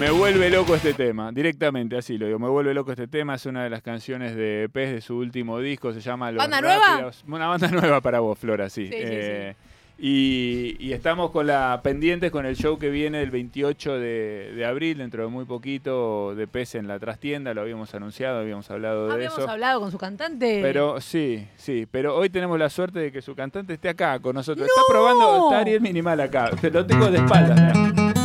Me 0.00 0.10
vuelve 0.10 0.48
loco 0.48 0.76
este 0.76 0.94
tema, 0.94 1.32
directamente, 1.32 1.96
así 1.96 2.18
lo 2.18 2.26
digo. 2.26 2.38
Me 2.38 2.48
vuelve 2.48 2.72
loco 2.72 2.92
este 2.92 3.08
tema. 3.08 3.34
Es 3.34 3.46
una 3.46 3.64
de 3.64 3.70
las 3.70 3.82
canciones 3.82 4.36
de 4.36 4.68
Pez 4.72 4.92
de 4.92 5.00
su 5.00 5.16
último 5.16 5.58
disco. 5.58 5.92
Se 5.92 6.00
llama 6.00 6.30
Los 6.30 6.38
¿Banda 6.38 6.60
nueva? 6.60 6.84
Rápidos. 6.92 7.24
Una 7.26 7.48
banda 7.48 7.68
nueva 7.72 8.00
para 8.00 8.20
vos, 8.20 8.38
Flora, 8.38 8.70
sí. 8.70 8.86
Sí, 8.86 8.92
sí, 8.92 8.96
Eh, 9.00 9.56
Y, 10.00 10.76
y 10.78 10.92
estamos 10.92 11.32
con 11.32 11.48
la 11.48 11.80
pendientes 11.82 12.30
con 12.30 12.46
el 12.46 12.54
show 12.54 12.78
que 12.78 12.90
viene 12.90 13.20
el 13.20 13.32
28 13.32 13.94
de, 13.98 14.52
de 14.54 14.64
abril, 14.64 14.98
dentro 14.98 15.24
de 15.24 15.28
muy 15.30 15.44
poquito, 15.46 16.32
de 16.36 16.46
Pez 16.46 16.76
en 16.76 16.86
la 16.86 17.00
trastienda. 17.00 17.52
Lo 17.52 17.62
habíamos 17.62 17.92
anunciado, 17.96 18.38
habíamos 18.38 18.70
hablado 18.70 19.08
de 19.08 19.14
Habíamos 19.14 19.38
eso. 19.40 19.50
hablado 19.50 19.80
con 19.80 19.90
su 19.90 19.98
cantante. 19.98 20.60
Pero 20.62 21.00
sí, 21.00 21.48
sí, 21.56 21.88
pero 21.90 22.14
hoy 22.16 22.30
tenemos 22.30 22.56
la 22.56 22.70
suerte 22.70 23.00
de 23.00 23.10
que 23.10 23.20
su 23.20 23.34
cantante 23.34 23.72
esté 23.74 23.88
acá 23.88 24.20
con 24.20 24.36
nosotros. 24.36 24.64
Está 24.68 24.82
probando, 24.88 25.48
está 25.48 25.58
Ariel 25.58 25.80
Minimal 25.80 26.20
acá. 26.20 26.50
Lo 26.72 26.86
tengo 26.86 27.10
de 27.10 27.18
espaldas. 27.18 27.60
mirá. 27.60 28.17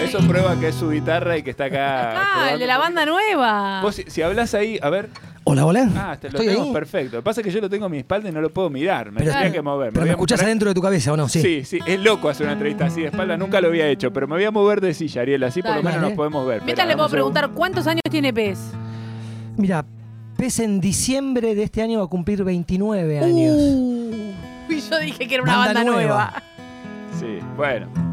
Eso, 0.00 0.18
prueba 0.26 0.58
que 0.58 0.68
es 0.68 0.74
su 0.74 0.90
guitarra 0.90 1.36
y 1.36 1.42
que 1.42 1.50
está 1.50 1.64
acá. 1.64 2.10
Acá, 2.12 2.52
el 2.52 2.58
de 2.60 2.66
la 2.66 2.78
banda 2.78 3.04
nueva. 3.04 3.80
Vos, 3.82 3.96
si, 3.96 4.04
si 4.06 4.22
hablas 4.22 4.54
ahí, 4.54 4.78
a 4.80 4.88
ver. 4.90 5.08
Hola, 5.44 5.64
hola. 5.66 5.88
Ah, 5.96 6.16
te 6.20 6.28
lo 6.30 6.38
Estoy 6.38 6.54
tengo 6.54 6.66
ahí. 6.68 6.72
perfecto. 6.72 7.16
Lo 7.16 7.22
que 7.22 7.24
pasa 7.24 7.40
es 7.40 7.46
que 7.46 7.50
yo 7.52 7.60
lo 7.60 7.68
tengo 7.70 7.86
a 7.86 7.88
mi 7.88 7.98
espalda 7.98 8.28
y 8.28 8.32
no 8.32 8.40
lo 8.40 8.50
puedo 8.50 8.70
mirar. 8.70 9.10
Me 9.10 9.20
Pero- 9.20 9.32
tenía 9.32 9.50
que 9.52 9.62
mover. 9.62 9.88
Pero 9.92 10.00
voy 10.00 10.04
me 10.06 10.10
a 10.10 10.12
escuchás 10.12 10.42
adentro 10.42 10.68
de 10.68 10.74
tu 10.74 10.82
cabeza, 10.82 11.12
¿o 11.12 11.16
no? 11.16 11.28
Sí. 11.28 11.40
Sí, 11.40 11.64
sí, 11.64 11.78
es 11.86 11.98
loco 12.00 12.28
hacer 12.28 12.44
una 12.46 12.52
entrevista 12.52 12.86
así 12.86 13.00
de 13.00 13.06
espalda, 13.08 13.36
nunca 13.36 13.60
lo 13.60 13.68
había 13.68 13.86
hecho, 13.88 14.12
pero 14.12 14.28
me 14.28 14.36
voy 14.36 14.44
a 14.44 14.50
mover 14.50 14.80
de 14.80 14.94
silla, 14.94 15.22
Ariel, 15.22 15.42
así 15.44 15.60
por 15.62 15.70
lo 15.70 15.76
Dale. 15.76 15.84
menos 15.84 15.96
nos 16.00 16.08
Dale. 16.10 16.16
podemos 16.16 16.46
ver. 16.46 16.62
Mientras 16.64 16.84
Esperá, 16.84 16.86
le 16.88 16.94
puedo 16.96 17.08
dame 17.08 17.16
un 17.16 17.18
segundo. 17.20 17.34
preguntar 17.40 17.56
cuántos 17.56 17.86
años 17.86 18.02
tiene 18.10 18.32
Pez. 18.32 18.58
Mira, 19.56 19.84
PES 20.36 20.60
en 20.60 20.80
diciembre 20.80 21.54
de 21.54 21.62
este 21.64 21.82
año 21.82 21.98
va 21.98 22.04
a 22.04 22.08
cumplir 22.08 22.44
29 22.44 23.18
años. 23.18 23.56
Y 24.70 24.80
yo 24.82 24.98
dije 24.98 25.26
que 25.26 25.34
era 25.34 25.42
una 25.42 25.56
Banda 25.56 25.72
banda, 25.74 25.90
nueva. 25.92 26.30
nueva. 26.30 26.42
Sí, 27.18 27.38
bueno. 27.56 28.07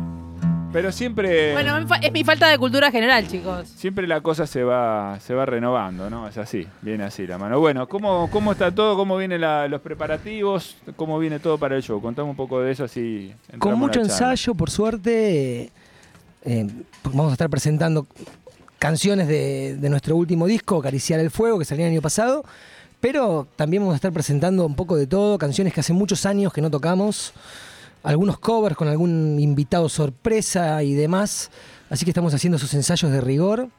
Pero 0.75 0.91
siempre. 0.91 1.53
Bueno, 1.53 1.77
es 2.01 2.11
mi 2.11 2.25
falta 2.25 2.49
de 2.49 2.57
cultura 2.57 2.91
general, 2.91 3.25
chicos. 3.29 3.65
Siempre 3.69 4.05
la 4.07 4.19
cosa 4.19 4.45
se 4.45 4.61
va, 4.61 5.17
se 5.21 5.33
va 5.33 5.45
renovando, 5.45 6.09
¿no? 6.09 6.27
Es 6.27 6.37
así, 6.37 6.67
viene 6.81 7.05
así 7.05 7.25
la 7.25 7.37
mano. 7.37 7.61
Bueno, 7.61 7.87
¿cómo, 7.87 8.29
cómo 8.29 8.51
está 8.51 8.75
todo? 8.75 8.97
¿Cómo 8.97 9.15
vienen 9.15 9.39
la- 9.39 9.69
los 9.69 9.79
preparativos? 9.79 10.75
¿Cómo 10.97 11.17
viene 11.17 11.39
todo 11.39 11.57
para 11.57 11.77
el 11.77 11.81
show? 11.81 12.01
Contame 12.01 12.29
un 12.29 12.35
poco 12.35 12.59
de 12.59 12.73
eso 12.73 12.83
así. 12.83 13.33
Con 13.57 13.79
mucho 13.79 14.01
ensayo, 14.01 14.53
por 14.53 14.69
suerte, 14.69 15.61
eh, 15.63 15.69
eh, 16.43 16.67
vamos 17.05 17.29
a 17.29 17.33
estar 17.35 17.49
presentando 17.49 18.05
canciones 18.77 19.29
de, 19.29 19.77
de 19.77 19.89
nuestro 19.89 20.17
último 20.17 20.45
disco, 20.45 20.77
Acariciar 20.79 21.21
el 21.21 21.31
Fuego, 21.31 21.57
que 21.57 21.63
salió 21.63 21.85
el 21.85 21.91
año 21.93 22.01
pasado. 22.01 22.43
Pero 22.99 23.47
también 23.55 23.81
vamos 23.81 23.93
a 23.93 23.95
estar 23.95 24.11
presentando 24.11 24.65
un 24.65 24.75
poco 24.75 24.97
de 24.97 25.07
todo, 25.07 25.37
canciones 25.37 25.73
que 25.73 25.79
hace 25.79 25.93
muchos 25.93 26.25
años 26.25 26.51
que 26.51 26.61
no 26.61 26.69
tocamos, 26.69 27.31
algunos 28.05 28.39
covers 28.39 28.75
con 28.75 28.87
algún 28.87 29.39
invitado 29.39 29.89
sorpresa 29.89 30.81
y 30.83 30.93
demás. 30.93 31.51
Así 31.89 32.05
que 32.05 32.11
estamos 32.11 32.33
haciendo 32.33 32.57
esos 32.57 32.73
ensayos 32.73 33.11
de 33.11 33.19
rigor 33.19 33.69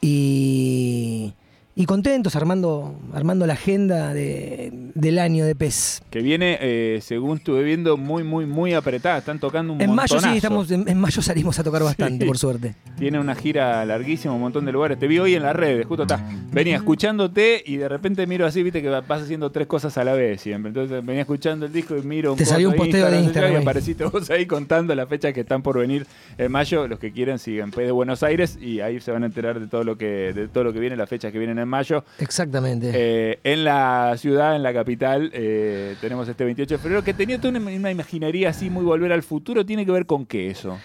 y, 0.00 1.34
y 1.74 1.86
contentos 1.86 2.36
armando, 2.36 3.00
armando 3.14 3.46
la 3.46 3.54
agenda 3.54 4.12
de- 4.12 4.70
del 4.94 5.18
año 5.18 5.46
de 5.46 5.54
PES. 5.54 6.02
Que 6.10 6.20
viene, 6.20 6.58
eh, 6.60 6.98
según 7.00 7.38
estuve 7.38 7.62
viendo, 7.62 7.96
muy, 7.96 8.22
muy, 8.24 8.44
muy 8.44 8.74
apretada. 8.74 9.16
Están 9.18 9.38
tocando 9.38 9.72
un 9.72 9.80
En 9.80 9.94
mayo 9.94 10.20
sí, 10.20 10.28
estamos, 10.36 10.70
en, 10.70 10.86
en 10.86 10.98
mayo 11.00 11.22
salimos 11.22 11.58
a 11.58 11.64
tocar 11.64 11.82
bastante, 11.82 12.24
Sí. 12.24 12.28
por 12.28 12.36
suerte. 12.36 12.74
Tiene 12.98 13.18
una 13.18 13.34
gira 13.34 13.84
larguísima, 13.86 14.34
un 14.34 14.42
montón 14.42 14.66
de 14.66 14.72
lugares. 14.72 14.98
Te 14.98 15.06
vi 15.06 15.18
hoy 15.18 15.34
en 15.34 15.42
las 15.44 15.56
redes, 15.56 15.86
justo 15.86 16.02
está. 16.02 16.22
Venía 16.52 16.76
escuchándote 16.76 17.62
y 17.64 17.76
de 17.76 17.88
repente 17.88 18.26
miro 18.26 18.44
así, 18.46 18.62
viste 18.62 18.82
que 18.82 18.88
vas 18.90 19.22
haciendo 19.22 19.50
tres 19.50 19.66
cosas 19.66 19.96
a 19.96 20.04
la 20.04 20.12
vez 20.12 20.42
siempre. 20.42 20.68
Entonces 20.68 21.02
venía 21.04 21.22
escuchando 21.22 21.64
el 21.64 21.72
disco 21.72 21.96
y 21.96 22.02
miro 22.02 22.32
un 22.32 22.38
Te 22.38 22.44
salió 22.44 22.68
un 22.68 22.76
posteo 22.76 23.06
de 23.10 23.16
qué, 23.16 23.22
Instagram 23.24 23.52
Y 23.54 23.56
apareciste 23.56 24.04
vos 24.04 24.28
ahí 24.30 24.44
contando 24.44 24.94
las 24.94 25.08
fechas 25.08 25.32
que 25.32 25.40
están 25.40 25.62
por 25.62 25.78
venir 25.78 26.06
en 26.36 26.52
mayo. 26.52 26.86
Los 26.86 26.98
que 26.98 27.12
quieren 27.12 27.38
siguen 27.38 27.70
P 27.70 27.80
de 27.82 27.92
Buenos 27.92 28.22
Aires 28.22 28.58
y 28.60 28.80
ahí 28.80 29.00
se 29.00 29.10
van 29.10 29.22
a 29.22 29.26
enterar 29.26 29.58
de 29.58 29.68
todo 29.68 29.84
lo 29.84 29.96
que, 29.96 30.34
de 30.34 30.48
todo 30.48 30.64
lo 30.64 30.72
que 30.74 30.80
viene, 30.80 30.96
las 30.96 31.08
fechas 31.08 31.32
que 31.32 31.38
vienen 31.38 31.61
en 31.62 31.68
mayo. 31.68 32.04
Exactamente. 32.18 32.90
Eh, 32.94 33.38
en 33.44 33.64
la 33.64 34.14
ciudad, 34.18 34.54
en 34.56 34.62
la 34.62 34.72
capital, 34.74 35.30
eh, 35.32 35.96
tenemos 36.00 36.28
este 36.28 36.44
28 36.44 36.74
de 36.74 36.78
febrero, 36.78 37.02
que 37.04 37.14
tenía 37.14 37.38
toda 37.40 37.58
una, 37.58 37.70
una 37.70 37.90
imaginería 37.90 38.50
así, 38.50 38.68
muy 38.70 38.84
volver 38.84 39.12
al 39.12 39.22
futuro. 39.22 39.64
¿Tiene 39.64 39.86
que 39.86 39.92
ver 39.92 40.06
con 40.06 40.26
qué 40.26 40.50
eso? 40.50 40.78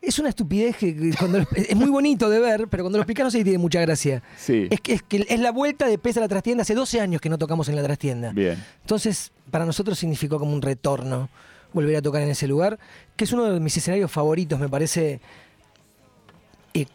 Es 0.00 0.18
una 0.18 0.30
estupidez 0.30 0.76
que 0.76 1.12
cuando 1.18 1.38
lo- 1.40 1.46
es 1.54 1.76
muy 1.76 1.88
bonito 1.88 2.28
de 2.28 2.40
ver, 2.40 2.66
pero 2.68 2.82
cuando 2.82 2.98
lo 2.98 3.02
explicas 3.02 3.24
no 3.24 3.30
sé 3.30 3.38
si 3.38 3.44
tiene 3.44 3.58
mucha 3.58 3.80
gracia. 3.80 4.20
Sí. 4.36 4.66
Es 4.70 4.80
que, 4.80 4.94
es 4.94 5.02
que 5.02 5.24
es 5.28 5.38
la 5.40 5.52
vuelta 5.52 5.86
de 5.86 5.96
PES 5.96 6.16
a 6.16 6.20
la 6.20 6.28
trastienda. 6.28 6.62
Hace 6.62 6.74
12 6.74 7.00
años 7.00 7.20
que 7.20 7.28
no 7.28 7.38
tocamos 7.38 7.68
en 7.68 7.76
la 7.76 7.82
trastienda. 7.84 8.32
Bien. 8.32 8.62
Entonces, 8.80 9.30
para 9.52 9.64
nosotros 9.64 9.96
significó 9.98 10.38
como 10.40 10.52
un 10.54 10.60
retorno 10.62 11.28
volver 11.72 11.96
a 11.96 12.02
tocar 12.02 12.20
en 12.22 12.30
ese 12.30 12.48
lugar, 12.48 12.78
que 13.16 13.24
es 13.24 13.32
uno 13.32 13.44
de 13.44 13.60
mis 13.60 13.76
escenarios 13.76 14.10
favoritos, 14.10 14.58
me 14.58 14.68
parece. 14.68 15.20
eh, 16.74 16.86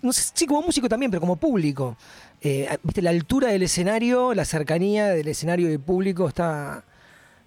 no 0.00 0.12
sé, 0.12 0.30
sí, 0.34 0.46
como 0.46 0.62
músico 0.62 0.88
también, 0.88 1.10
pero 1.10 1.20
como 1.20 1.36
público. 1.36 1.96
Eh, 2.42 2.68
Viste, 2.82 3.02
la 3.02 3.10
altura 3.10 3.48
del 3.48 3.62
escenario, 3.62 4.34
la 4.34 4.44
cercanía 4.44 5.06
del 5.08 5.28
escenario 5.28 5.68
y 5.68 5.72
el 5.72 5.80
público 5.80 6.26
está, 6.26 6.82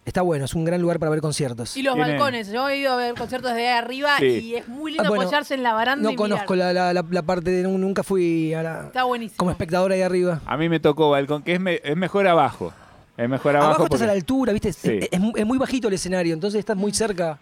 está 0.06 0.22
bueno. 0.22 0.46
Es 0.46 0.54
un 0.54 0.64
gran 0.64 0.82
lugar 0.82 1.00
para 1.00 1.10
ver 1.10 1.20
conciertos. 1.22 1.76
Y 1.76 1.84
los 1.84 1.98
balcones. 1.98 2.50
Yo 2.52 2.70
he 2.70 2.78
ido 2.78 2.94
a 2.94 2.96
ver 2.96 3.14
conciertos 3.16 3.52
desde 3.52 3.68
ahí 3.68 3.78
arriba 3.78 4.18
Sí. 4.20 4.26
y 4.26 4.56
es 4.56 4.68
muy 4.70 4.92
lindo 4.92 5.04
Ah, 5.06 5.10
bueno, 5.10 5.24
apoyarse 5.24 5.54
en 5.54 5.64
la 5.64 5.74
baranda 5.74 6.04
No 6.04 6.12
y 6.12 6.16
conozco 6.16 6.54
mirar. 6.54 6.74
la, 6.74 6.94
la- 6.94 7.02
la- 7.02 7.08
la 7.10 7.22
parte 7.24 7.52
de. 7.52 7.64
Nunca 7.64 8.04
fui 8.04 8.54
a 8.54 8.64
la- 8.64 8.84
Está 8.88 9.04
buenísimo. 9.04 9.38
como 9.38 9.52
espectador 9.52 9.92
ahí 9.92 10.02
arriba. 10.02 10.40
A 10.46 10.56
mí 10.56 10.70
me 10.70 10.80
tocó 10.80 11.10
balcón, 11.10 11.44
que 11.44 11.54
es, 11.56 11.60
me- 11.60 11.82
es 11.84 11.98
mejor 11.98 12.26
abajo. 12.28 12.72
Es 13.18 13.28
mejor 13.30 13.56
abajo. 13.56 13.70
Abajo, 13.72 13.84
estás 13.86 14.02
a 14.02 14.06
la 14.06 14.12
porque- 14.14 14.20
altura, 14.20 14.54
¿viste? 14.54 14.70
Es, 14.70 14.76
Sí. 14.78 15.00
es 15.12 15.20
mu- 15.20 15.34
es 15.36 15.46
muy 15.46 15.58
bajito 15.58 15.88
el 15.90 15.94
escenario, 15.96 16.34
entonces 16.34 16.60
estás 16.60 16.78
muy 16.78 16.94
cerca. 16.94 17.38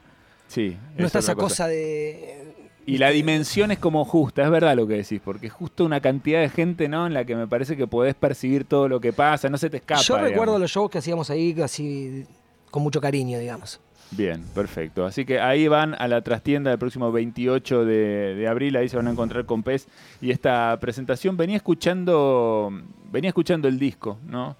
Sí. 0.47 0.75
No 0.97 1.02
es 1.02 1.06
está 1.08 1.20
esa 1.20 1.31
otra 1.34 1.44
cosa 1.44 1.68
de. 1.68 2.53
Y 2.85 2.97
la 2.97 3.09
dimensión 3.09 3.71
es 3.71 3.79
como 3.79 4.03
justa, 4.03 4.44
es 4.44 4.49
verdad 4.49 4.75
lo 4.75 4.85
que 4.88 4.95
decís, 4.95 5.21
porque 5.23 5.47
es 5.47 5.53
justo 5.53 5.85
una 5.85 6.01
cantidad 6.01 6.41
de 6.41 6.49
gente, 6.49 6.89
¿no? 6.89 7.07
En 7.07 7.13
la 7.13 7.23
que 7.23 7.35
me 7.35 7.47
parece 7.47 7.77
que 7.77 7.88
podés 7.88 8.13
percibir 8.13 8.66
todo 8.66 8.89
lo 8.89 8.99
que 8.99 9.13
pasa, 9.13 9.49
no 9.49 9.57
se 9.57 9.69
te 9.69 9.77
escapa. 9.77 10.01
Yo 10.01 10.16
recuerdo 10.16 10.53
digamos. 10.53 10.61
los 10.61 10.71
shows 10.71 10.91
que 10.91 10.97
hacíamos 10.97 11.29
ahí 11.29 11.59
así 11.61 12.25
con 12.69 12.83
mucho 12.83 12.99
cariño, 12.99 13.39
digamos. 13.39 13.79
Bien, 14.11 14.43
perfecto. 14.53 15.05
Así 15.05 15.25
que 15.25 15.39
ahí 15.39 15.67
van 15.67 15.95
a 15.97 16.07
la 16.07 16.22
trastienda 16.22 16.69
del 16.69 16.77
próximo 16.77 17.11
28 17.11 17.85
de, 17.85 18.35
de 18.35 18.47
abril, 18.47 18.75
ahí 18.75 18.89
se 18.89 18.97
van 18.97 19.07
a 19.07 19.11
encontrar 19.11 19.45
con 19.45 19.63
Pez 19.63 19.88
y 20.22 20.31
esta 20.31 20.77
presentación. 20.79 21.38
Venía 21.38 21.55
escuchando, 21.55 22.69
venía 23.11 23.29
escuchando 23.29 23.67
el 23.67 23.79
disco, 23.79 24.19
¿no? 24.27 24.55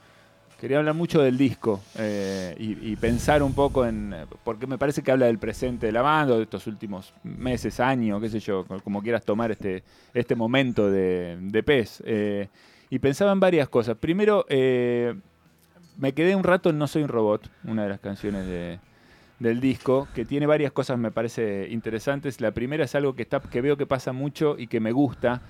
Quería 0.64 0.78
hablar 0.78 0.96
mucho 0.96 1.22
del 1.22 1.38
disco 1.38 1.82
eh, 1.98 2.56
y, 2.58 2.96
pensar 2.96 3.44
un 3.44 3.54
poco 3.54 3.86
en. 3.86 4.16
Porque 4.46 4.66
me 4.66 4.78
parece 4.78 5.04
que 5.04 5.12
habla 5.12 5.26
del 5.26 5.38
presente 5.38 5.88
de 5.88 5.92
la 5.92 6.02
banda, 6.02 6.38
de 6.38 6.44
estos 6.44 6.68
últimos 6.68 7.14
meses, 7.22 7.82
años, 7.82 8.22
qué 8.22 8.30
sé 8.30 8.40
yo, 8.40 8.66
como 8.82 9.02
quieras 9.02 9.26
tomar 9.26 9.52
este, 9.52 9.84
este 10.14 10.38
momento 10.38 10.90
de, 10.90 11.64
Pez. 11.66 12.02
Eh, 12.06 12.48
y 12.90 13.00
pensaba 13.00 13.34
en 13.34 13.42
varias 13.42 13.68
cosas. 13.68 13.98
Primero, 13.98 14.46
eh, 14.48 15.14
me 15.98 16.14
quedé 16.14 16.34
un 16.34 16.46
rato 16.46 16.70
en 16.70 16.78
No 16.78 16.88
Soy 16.88 17.04
un 17.04 17.10
Robot, 17.10 17.50
una 17.66 17.84
de 17.84 17.90
las 17.90 18.00
canciones 18.00 18.46
de, 18.46 18.80
del 19.40 19.60
disco, 19.60 20.08
que 20.16 20.24
tiene 20.24 20.46
varias 20.46 20.72
cosas 20.72 20.98
me 20.98 21.12
parece 21.12 21.68
interesantes. 21.72 22.40
La 22.40 22.52
primera 22.52 22.86
es 22.86 22.96
algo 22.96 23.16
que, 23.16 23.24
está, 23.24 23.42
que 23.42 23.60
veo 23.60 23.76
que 23.76 23.86
pasa 23.86 24.14
mucho 24.14 24.56
y 24.58 24.68
que 24.68 24.80
me 24.80 24.94
gusta. 24.94 25.42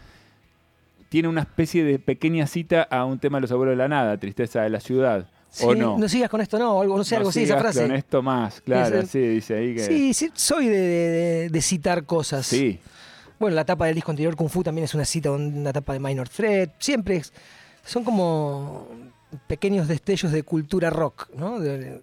Tiene 1.14 1.28
una 1.28 1.42
especie 1.42 1.84
de 1.84 2.00
pequeña 2.00 2.48
cita 2.48 2.82
a 2.90 3.06
un 3.06 3.20
tema 3.20 3.38
de 3.38 3.42
los 3.42 3.52
abuelos 3.52 3.74
de 3.74 3.78
la 3.78 3.88
nada, 3.88 4.18
Tristeza 4.18 4.64
de 4.64 4.72
la 4.72 4.80
ciudad. 4.80 5.28
¿O 5.62 5.74
Sí, 5.74 5.80
no? 5.80 6.10
sigas 6.10 6.28
con 6.28 6.42
esto, 6.42 6.58
no, 6.58 6.82
algo, 6.82 6.98
no 6.98 7.04
sé, 7.04 7.14
No 7.14 7.18
algo 7.20 7.30
así, 7.30 7.44
esa 7.44 7.60
frase. 7.60 7.84
Con 7.84 7.92
esto 7.96 8.24
más, 8.24 8.62
claro, 8.62 8.98
Ese- 8.98 9.08
sí, 9.12 9.20
dice 9.20 9.54
ahí 9.56 9.76
que. 9.76 9.82
Sí, 9.86 10.14
sí, 10.16 10.32
soy 10.34 10.66
de, 10.70 10.76
de- 10.76 11.10
de- 11.12 11.50
de 11.50 11.62
citar 11.62 12.06
cosas. 12.06 12.48
Sí, 12.48 12.80
Bueno, 13.40 13.56
la 13.56 13.64
tapa 13.64 13.86
del 13.86 13.94
disco 13.94 14.10
anterior, 14.10 14.36
Kung 14.36 14.50
Fu, 14.50 14.64
también 14.64 14.86
es 14.86 14.96
una 14.96 15.06
cita, 15.06 15.30
una 15.30 15.72
tapa 15.72 15.94
de 15.94 16.00
Minor 16.00 16.28
Threat. 16.30 16.72
Siempre 16.80 17.18
es- 17.18 17.32
son 17.86 18.04
como 18.04 18.88
pequeños 19.46 19.88
destellos 19.88 20.32
de 20.32 20.42
cultura 20.42 20.90
rock, 20.90 21.30
¿no? 21.36 21.60
De- 21.60 22.02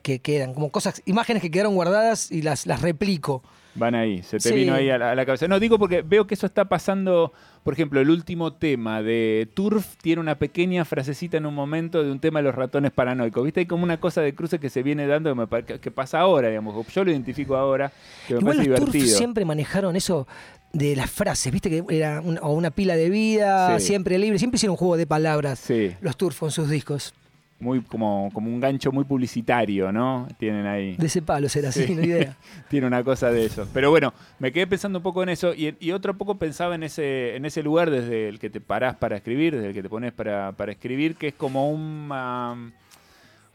que 0.00 0.20
quedan, 0.20 0.54
como 0.54 0.70
cosas, 0.70 1.02
imágenes 1.04 1.42
que 1.42 1.50
quedaron 1.50 1.74
guardadas 1.74 2.32
y 2.32 2.40
las, 2.40 2.64
las 2.66 2.80
replico. 2.80 3.42
Van 3.74 3.94
ahí, 3.94 4.22
se 4.22 4.38
te 4.38 4.48
Sí. 4.50 4.54
vino 4.54 4.74
ahí 4.74 4.88
a 4.90 4.98
la, 4.98 5.10
a 5.12 5.14
la 5.14 5.26
cabeza. 5.26 5.48
No, 5.48 5.58
digo 5.60 5.78
porque 5.78 6.02
veo 6.02 6.26
que 6.26 6.34
eso 6.34 6.46
está 6.46 6.64
pasando. 6.66 7.32
Por 7.62 7.72
ejemplo, 7.72 7.98
el 8.00 8.10
último 8.10 8.52
tema 8.52 9.02
de 9.02 9.48
Turf 9.54 9.96
tiene 10.02 10.20
una 10.20 10.34
pequeña 10.34 10.84
frasecita 10.84 11.38
en 11.38 11.46
un 11.46 11.54
momento 11.54 12.02
de 12.04 12.12
un 12.12 12.20
tema 12.20 12.40
de 12.40 12.44
los 12.44 12.54
ratones 12.54 12.90
paranoicos. 12.92 13.42
¿Viste? 13.42 13.60
Hay 13.60 13.66
como 13.66 13.84
una 13.84 13.98
cosa 13.98 14.20
de 14.20 14.34
cruce 14.34 14.58
que 14.58 14.68
se 14.68 14.82
viene 14.82 15.06
dando 15.06 15.34
que, 15.34 15.40
me 15.72 15.78
que- 15.80 15.90
pasa 15.90 16.20
ahora, 16.20 16.48
digamos. 16.48 16.86
Yo 16.88 17.04
lo 17.04 17.10
identifico 17.10 17.56
ahora, 17.56 17.90
que 18.28 18.34
me 18.34 18.40
Igual 18.40 18.56
parece 18.56 18.70
los 18.70 18.80
Turf 18.80 18.92
divertido. 18.92 19.18
siempre 19.18 19.44
manejaron 19.46 19.96
eso 19.96 20.26
de 20.74 20.94
las 20.96 21.10
frases, 21.10 21.52
viste 21.52 21.70
que 21.70 21.84
era 21.88 22.20
un- 22.20 22.38
o 22.42 22.52
una 22.52 22.70
pila 22.70 22.96
de 22.96 23.08
vida, 23.08 23.78
Sí. 23.78 23.86
siempre 23.86 24.18
libre, 24.18 24.38
siempre 24.38 24.56
hicieron 24.56 24.72
un 24.72 24.76
juego 24.78 24.96
de 24.96 25.06
palabras 25.06 25.58
Sí, 25.60 25.92
los 26.00 26.16
Turf 26.16 26.38
con 26.40 26.50
sus 26.50 26.68
discos. 26.68 27.14
Muy 27.64 27.80
como, 27.80 28.30
como 28.32 28.48
un 28.48 28.60
gancho 28.60 28.92
muy 28.92 29.04
publicitario, 29.04 29.90
¿no? 29.90 30.28
Tienen 30.38 30.66
ahí. 30.66 30.94
De 30.96 31.06
ese 31.06 31.22
palo 31.22 31.48
será 31.48 31.72
Sí. 31.72 31.82
así, 31.84 31.94
no 31.94 32.02
idea. 32.04 32.36
Tiene 32.68 32.86
una 32.86 33.02
cosa 33.02 33.30
de 33.30 33.46
eso. 33.46 33.66
Pero 33.72 33.90
bueno, 33.90 34.12
me 34.38 34.52
quedé 34.52 34.66
pensando 34.66 34.98
un 35.00 35.02
poco 35.02 35.22
en 35.22 35.30
eso 35.30 35.54
y, 35.54 35.74
y 35.80 35.90
otro 35.92 36.16
poco 36.16 36.38
pensaba 36.38 36.74
en 36.74 36.82
ese, 36.84 37.34
en 37.34 37.46
ese 37.46 37.62
lugar 37.62 37.90
desde 37.90 38.28
el 38.28 38.38
que 38.38 38.50
te 38.50 38.60
parás 38.60 38.94
para 38.96 39.16
escribir, 39.16 39.54
desde 39.54 39.68
el 39.68 39.74
que 39.74 39.82
te 39.82 39.88
pones 39.88 40.12
para, 40.12 40.52
para 40.52 40.70
escribir, 40.72 41.16
que 41.16 41.28
es 41.28 41.34
como 41.34 41.70
un... 41.70 42.08
ah, 42.12 42.54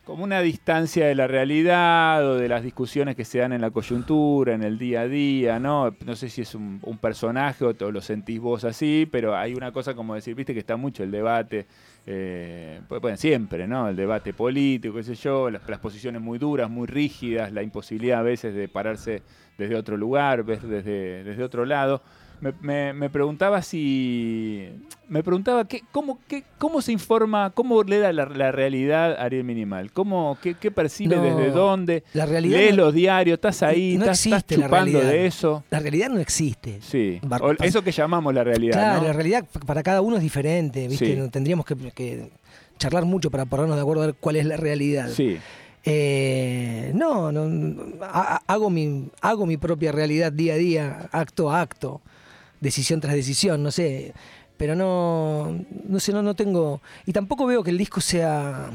como 0.09 0.23
una 0.23 0.41
distancia 0.41 1.05
de 1.05 1.13
la 1.13 1.27
realidad 1.27 2.27
o 2.27 2.35
de 2.35 2.49
las 2.49 2.63
discusiones 2.63 3.15
que 3.15 3.23
se 3.23 3.37
dan 3.37 3.53
en 3.53 3.61
la 3.61 3.69
coyuntura, 3.69 4.55
en 4.55 4.63
el 4.63 4.79
día 4.79 5.01
a 5.01 5.07
día, 5.07 5.59
¿no? 5.59 5.95
No 6.03 6.15
sé 6.15 6.29
si 6.29 6.41
es 6.41 6.55
un, 6.55 6.79
un 6.81 6.97
personaje 6.97 7.63
o 7.63 7.91
lo 7.91 8.01
sentís 8.01 8.39
vos 8.39 8.63
así, 8.63 9.07
pero 9.11 9.37
hay 9.37 9.53
una 9.53 9.71
cosa 9.71 9.93
como 9.93 10.15
decir, 10.15 10.33
viste 10.33 10.55
que 10.55 10.61
está 10.61 10.77
mucho 10.77 11.03
el 11.03 11.11
debate, 11.11 11.67
eh, 12.07 12.81
pues, 12.87 12.99
bueno, 13.01 13.17
siempre, 13.17 13.67
¿no? 13.67 13.87
El 13.87 13.95
debate 13.95 14.33
político, 14.33 14.95
qué 14.95 15.03
sé 15.03 15.13
yo, 15.13 15.51
las, 15.51 15.69
las 15.69 15.79
posiciones 15.79 16.23
muy 16.23 16.39
duras, 16.39 16.71
muy 16.71 16.87
rígidas, 16.87 17.53
la 17.53 17.61
imposibilidad 17.61 18.21
a 18.21 18.23
veces 18.23 18.55
de 18.55 18.67
pararse 18.67 19.21
desde 19.59 19.75
otro 19.75 19.95
lugar, 19.95 20.43
desde, 20.43 21.23
desde 21.23 21.43
otro 21.43 21.65
lado. 21.65 22.01
Me, 22.41 22.53
me- 22.61 22.93
me 22.93 23.09
preguntaba 23.09 23.61
si. 23.61 24.69
Me 25.09 25.23
preguntaba 25.23 25.65
qué, 25.67 25.81
cómo, 25.91 26.19
qué, 26.27 26.43
cómo 26.57 26.81
se 26.81 26.91
informa, 26.93 27.49
cómo 27.53 27.83
lee 27.83 27.97
la, 27.99 28.13
la 28.13 28.51
realidad 28.51 29.17
Ariel 29.19 29.43
Minimal. 29.43 29.91
¿Cómo, 29.91 30.37
qué, 30.41 30.53
qué 30.53 30.71
percibe 30.71 31.15
No, 31.17 31.23
desde 31.23 31.51
dónde? 31.51 32.03
la 32.13 32.25
realidad 32.25 32.57
Lees 32.59 32.75
no- 32.77 32.85
los 32.85 32.93
diarios, 32.93 33.35
estás 33.35 33.61
ahí, 33.63 33.95
no 33.97 34.05
estás, 34.05 34.25
estás 34.25 34.45
chupando 34.45 34.99
de 34.99 35.25
eso. 35.25 35.63
La 35.69 35.79
realidad 35.79 36.09
no 36.09 36.19
existe. 36.19 36.79
Sí. 36.81 37.19
Bar- 37.23 37.41
O 37.43 37.51
eso 37.51 37.81
que 37.83 37.91
llamamos 37.91 38.33
la 38.33 38.43
realidad. 38.43 38.73
Claro, 38.73 39.03
la 39.07 39.13
realidad 39.13 39.45
para 39.65 39.83
cada 39.83 40.01
uno 40.01 40.15
es 40.15 40.21
diferente, 40.21 40.87
¿viste? 40.87 41.05
Sí. 41.07 41.15
No 41.15 41.29
Tendríamos 41.29 41.65
que, 41.65 41.75
que 41.91 42.29
charlar 42.77 43.03
mucho 43.05 43.29
para 43.31 43.45
ponernos 43.45 43.75
de 43.75 43.81
acuerdo 43.81 44.03
a 44.03 44.05
ver 44.07 44.15
cuál 44.19 44.37
es 44.37 44.45
la 44.45 44.55
realidad. 44.55 45.09
Sí. 45.09 45.37
Eh, 45.83 46.91
no, 46.93 47.31
no, 47.31 47.47
no, 47.47 47.83
ha- 48.05 48.35
ha- 48.35 48.41
hago, 48.47 48.69
mi, 48.69 49.09
hago 49.21 49.45
mi 49.45 49.57
propia 49.57 49.91
realidad 49.91 50.31
día 50.31 50.53
a 50.53 50.57
día, 50.57 51.09
acto 51.11 51.49
a 51.51 51.61
acto, 51.61 52.01
decisión 52.61 52.99
tras 53.01 53.15
decisión, 53.15 53.61
no 53.63 53.71
sé. 53.71 54.13
Pero 54.57 54.75
no, 54.75 55.57
no 55.87 55.99
sé, 55.99 56.11
no, 56.11 56.21
no 56.21 56.35
tengo... 56.35 56.81
Y 57.05 57.13
tampoco 57.13 57.45
veo 57.45 57.63
que 57.63 57.69
el 57.71 57.77
disco 57.77 58.01
sea... 58.01 58.69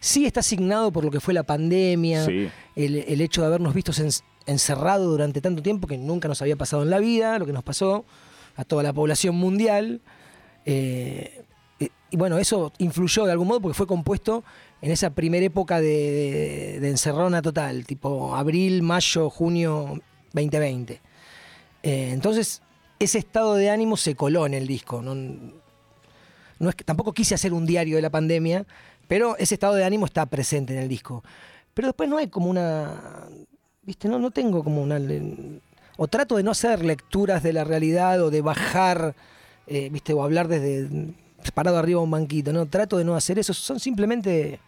Sí 0.00 0.24
está 0.26 0.40
asignado 0.40 0.92
por 0.92 1.04
lo 1.04 1.10
que 1.10 1.20
fue 1.20 1.34
la 1.34 1.42
pandemia, 1.42 2.24
Sí. 2.24 2.48
el, 2.76 2.96
el 2.96 3.20
hecho 3.20 3.40
de 3.42 3.48
habernos 3.48 3.74
visto 3.74 3.92
en- 4.00 4.08
encerrados 4.46 5.06
durante 5.08 5.40
tanto 5.40 5.60
tiempo 5.62 5.86
que 5.88 5.98
nunca 5.98 6.28
nos 6.28 6.40
había 6.40 6.56
pasado 6.56 6.84
en 6.84 6.90
la 6.90 7.00
vida, 7.00 7.38
lo 7.38 7.46
que 7.46 7.52
nos 7.52 7.64
pasó 7.64 8.04
a 8.56 8.64
toda 8.64 8.82
la 8.84 8.92
población 8.92 9.34
mundial. 9.34 10.00
Eh, 10.64 11.42
y, 11.80 11.90
y 12.10 12.16
bueno, 12.16 12.38
eso 12.38 12.72
influyó 12.78 13.24
de 13.26 13.32
algún 13.32 13.48
modo 13.48 13.60
porque 13.60 13.74
fue 13.76 13.86
compuesto 13.88 14.44
en 14.80 14.92
esa 14.92 15.10
primera 15.10 15.44
época 15.44 15.80
de, 15.80 15.86
de- 15.86 16.80
de 16.80 16.88
encerrona 16.90 17.42
total, 17.42 17.84
tipo 17.84 18.36
abril, 18.36 18.82
mayo, 18.82 19.28
junio 19.30 20.00
2020. 20.32 21.00
Eh, 21.82 22.10
entonces, 22.12 22.62
ese 22.98 23.18
estado 23.18 23.54
de 23.54 23.70
ánimo 23.70 23.96
se 23.96 24.14
coló 24.14 24.46
en 24.46 24.54
el 24.54 24.66
disco. 24.66 25.02
No, 25.02 25.14
no 25.14 26.68
es 26.68 26.74
que, 26.74 26.84
tampoco 26.84 27.12
quise 27.12 27.34
hacer 27.34 27.52
un 27.52 27.66
diario 27.66 27.96
de 27.96 28.02
la 28.02 28.10
pandemia, 28.10 28.66
pero 29.06 29.36
ese 29.38 29.54
estado 29.54 29.74
de 29.74 29.84
ánimo 29.84 30.06
está 30.06 30.26
presente 30.26 30.74
en 30.74 30.80
el 30.80 30.88
disco. 30.88 31.22
Pero 31.74 31.88
después 31.88 32.08
no 32.08 32.18
hay 32.18 32.28
como 32.28 32.50
una. 32.50 33.28
¿Viste? 33.82 34.08
No, 34.08 34.18
no 34.18 34.30
tengo 34.30 34.64
como 34.64 34.82
una. 34.82 35.00
O 35.96 36.08
trato 36.08 36.36
de 36.36 36.42
no 36.42 36.50
hacer 36.50 36.84
lecturas 36.84 37.42
de 37.42 37.52
la 37.52 37.64
realidad 37.64 38.22
o 38.22 38.30
de 38.30 38.40
bajar, 38.40 39.14
eh, 39.66 39.88
¿viste? 39.90 40.12
O 40.12 40.22
hablar 40.22 40.48
desde. 40.48 40.88
parado 41.54 41.78
arriba 41.78 42.00
de 42.00 42.04
un 42.04 42.10
banquito. 42.10 42.52
No, 42.52 42.66
trato 42.66 42.98
de 42.98 43.04
no 43.04 43.14
hacer 43.14 43.38
eso. 43.38 43.54
Son 43.54 43.78
simplemente. 43.78 44.60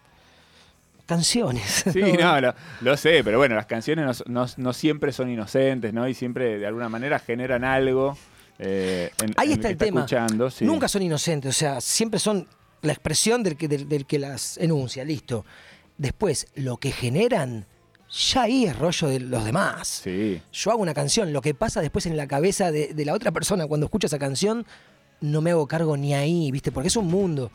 Canciones. 1.10 1.84
Sí, 1.92 2.00
no, 2.18 2.40
lo, 2.40 2.54
lo 2.80 2.96
sé, 2.96 3.22
pero 3.24 3.36
bueno, 3.38 3.54
las 3.56 3.66
canciones 3.66 4.22
no, 4.26 4.42
no- 4.44 4.50
no 4.56 4.72
siempre 4.72 5.12
son 5.12 5.28
inocentes, 5.30 5.92
¿no? 5.92 6.08
Y 6.08 6.14
siempre 6.14 6.58
de 6.58 6.66
alguna 6.66 6.88
manera 6.88 7.18
generan 7.18 7.64
algo. 7.64 8.16
eh, 8.58 9.10
en, 9.22 9.34
Ahí 9.36 9.48
en 9.48 9.52
está 9.54 9.68
que 9.68 9.72
el 9.72 9.78
tema. 9.78 10.06
sí. 10.50 10.64
Nunca 10.64 10.88
son 10.88 11.02
inocentes, 11.02 11.54
o 11.56 11.58
sea, 11.58 11.80
siempre 11.80 12.18
son 12.20 12.46
la 12.82 12.92
expresión 12.92 13.42
del 13.42 13.56
que, 13.56 13.68
del, 13.68 13.88
del 13.88 14.06
que 14.06 14.18
las 14.18 14.56
enuncia, 14.58 15.04
listo. 15.04 15.44
Después, 15.98 16.46
lo 16.54 16.78
que 16.78 16.92
generan, 16.92 17.66
ya 18.10 18.42
ahí 18.42 18.64
es 18.64 18.78
rollo 18.78 19.08
de 19.08 19.20
los 19.20 19.44
demás. 19.44 19.86
Sí. 20.04 20.40
Yo 20.52 20.70
hago 20.70 20.80
una 20.80 20.94
canción, 20.94 21.32
lo 21.32 21.42
que 21.42 21.52
pasa 21.54 21.80
después 21.82 22.06
en 22.06 22.16
la 22.16 22.26
cabeza 22.26 22.72
de, 22.72 22.94
de 22.94 23.04
la 23.04 23.12
otra 23.14 23.32
persona 23.32 23.66
cuando 23.66 23.84
escucha 23.86 24.06
esa 24.06 24.18
canción, 24.18 24.64
no 25.20 25.42
me 25.42 25.50
hago 25.50 25.66
cargo 25.68 25.96
ni 25.98 26.14
ahí, 26.14 26.50
¿viste? 26.50 26.72
Porque 26.72 26.88
es 26.88 26.96
un 26.96 27.06
mundo. 27.08 27.50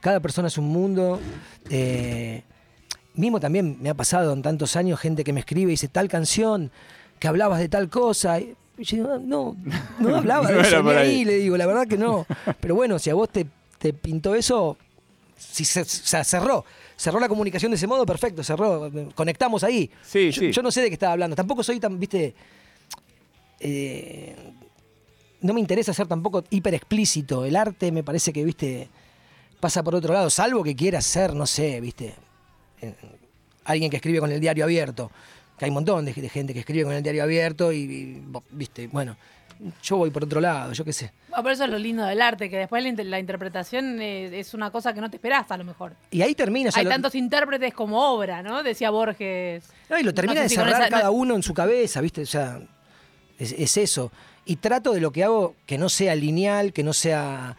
Cada 0.00 0.20
persona 0.20 0.48
es 0.48 0.56
un 0.56 0.68
mundo. 0.68 1.20
Eh, 1.68 2.42
mismo 3.14 3.40
también 3.40 3.78
me 3.80 3.90
ha 3.90 3.94
pasado 3.94 4.32
en 4.32 4.42
tantos 4.42 4.76
años 4.76 5.00
gente 5.00 5.24
que 5.24 5.32
me 5.32 5.40
escribe 5.40 5.70
y 5.70 5.74
dice 5.74 5.88
tal 5.88 6.08
canción, 6.08 6.70
que 7.18 7.28
hablabas 7.28 7.58
de 7.58 7.68
tal 7.68 7.88
cosa. 7.88 8.40
Y 8.40 8.54
yo 8.78 8.96
digo, 8.96 9.18
no, 9.18 9.56
no 9.98 10.16
hablaba 10.16 10.50
de 10.50 10.60
eso 10.60 10.88
ahí. 10.90 10.96
ahí, 10.96 11.24
le 11.24 11.34
digo, 11.36 11.56
la 11.56 11.66
verdad 11.66 11.86
que 11.86 11.98
no. 11.98 12.26
Pero 12.60 12.74
bueno, 12.74 12.98
si 12.98 13.10
a 13.10 13.14
vos 13.14 13.28
te, 13.28 13.46
te 13.78 13.92
pintó 13.92 14.34
eso, 14.34 14.76
si 15.36 15.64
se, 15.64 15.84
se 15.84 16.24
cerró. 16.24 16.64
Cerró 16.96 17.18
la 17.18 17.28
comunicación 17.28 17.70
de 17.72 17.76
ese 17.76 17.86
modo, 17.86 18.04
perfecto, 18.04 18.44
cerró. 18.44 18.90
Conectamos 19.14 19.64
ahí. 19.64 19.90
Sí, 20.02 20.30
yo, 20.30 20.40
sí. 20.40 20.52
yo 20.52 20.62
no 20.62 20.70
sé 20.70 20.82
de 20.82 20.88
qué 20.88 20.94
estaba 20.94 21.12
hablando. 21.14 21.34
Tampoco 21.34 21.62
soy 21.62 21.80
tan, 21.80 21.98
viste. 21.98 22.34
eh, 23.58 24.36
no 25.42 25.54
me 25.54 25.60
interesa 25.60 25.94
ser 25.94 26.06
tampoco 26.06 26.44
hiper 26.50 26.74
explícito. 26.74 27.44
El 27.44 27.56
arte 27.56 27.90
me 27.92 28.02
parece 28.02 28.32
que, 28.32 28.44
viste, 28.44 28.88
pasa 29.58 29.82
por 29.82 29.94
otro 29.94 30.12
lado, 30.12 30.28
salvo 30.30 30.62
que 30.62 30.76
quiera 30.76 31.00
ser, 31.00 31.34
no 31.34 31.46
sé, 31.46 31.80
viste, 31.80 32.14
alguien 33.64 33.90
que 33.90 33.96
escribe 33.96 34.20
con 34.20 34.30
el 34.32 34.40
diario 34.40 34.64
abierto. 34.64 35.10
Que 35.58 35.66
hay 35.66 35.70
un 35.70 35.74
montón 35.74 36.04
de, 36.04 36.12
de 36.14 36.28
gente 36.28 36.52
que 36.54 36.60
escribe 36.60 36.84
con 36.84 36.94
el 36.94 37.02
diario 37.02 37.22
abierto 37.22 37.70
y, 37.72 37.76
y, 37.78 38.22
viste, 38.52 38.86
bueno, 38.88 39.16
yo 39.82 39.98
voy 39.98 40.08
por 40.10 40.24
otro 40.24 40.40
lado, 40.40 40.72
yo 40.72 40.86
qué 40.86 40.92
sé. 40.94 41.12
Bueno, 41.28 41.42
pero 41.42 41.52
eso 41.54 41.64
es 41.64 41.70
lo 41.70 41.78
lindo 41.78 42.02
del 42.06 42.22
arte, 42.22 42.48
que 42.48 42.56
después 42.56 42.82
la, 42.82 42.88
inter- 42.88 43.04
la 43.06 43.20
interpretación 43.20 44.00
es 44.00 44.54
una 44.54 44.70
cosa 44.70 44.94
que 44.94 45.02
no 45.02 45.10
te 45.10 45.16
esperás 45.18 45.50
a 45.50 45.58
lo 45.58 45.64
mejor. 45.64 45.92
Y 46.10 46.22
ahí 46.22 46.34
termina. 46.34 46.70
o 46.70 46.72
sea, 46.72 46.80
Hay 46.80 46.84
lo- 46.86 46.90
tantos 46.90 47.14
intérpretes 47.14 47.74
como 47.74 48.00
obra, 48.14 48.42
¿no? 48.42 48.62
Decía 48.62 48.88
Borges. 48.88 49.64
No, 49.90 49.98
y 49.98 50.02
lo 50.02 50.14
termina 50.14 50.34
No 50.34 50.40
sé 50.40 50.42
de 50.44 50.48
si 50.48 50.54
cerrar 50.54 50.80
esa- 50.80 50.88
cada 50.88 51.10
uno 51.10 51.34
en 51.34 51.42
su 51.42 51.52
cabeza, 51.52 52.00
¿viste? 52.00 52.22
O 52.22 52.26
sea, 52.26 52.58
es, 53.38 53.52
es 53.52 53.76
eso. 53.76 54.10
Y 54.46 54.56
trato 54.56 54.92
de 54.94 55.00
lo 55.02 55.12
que 55.12 55.24
hago 55.24 55.56
que 55.66 55.76
no 55.76 55.90
sea 55.90 56.14
lineal, 56.14 56.72
que 56.72 56.82
no 56.82 56.94
sea 56.94 57.54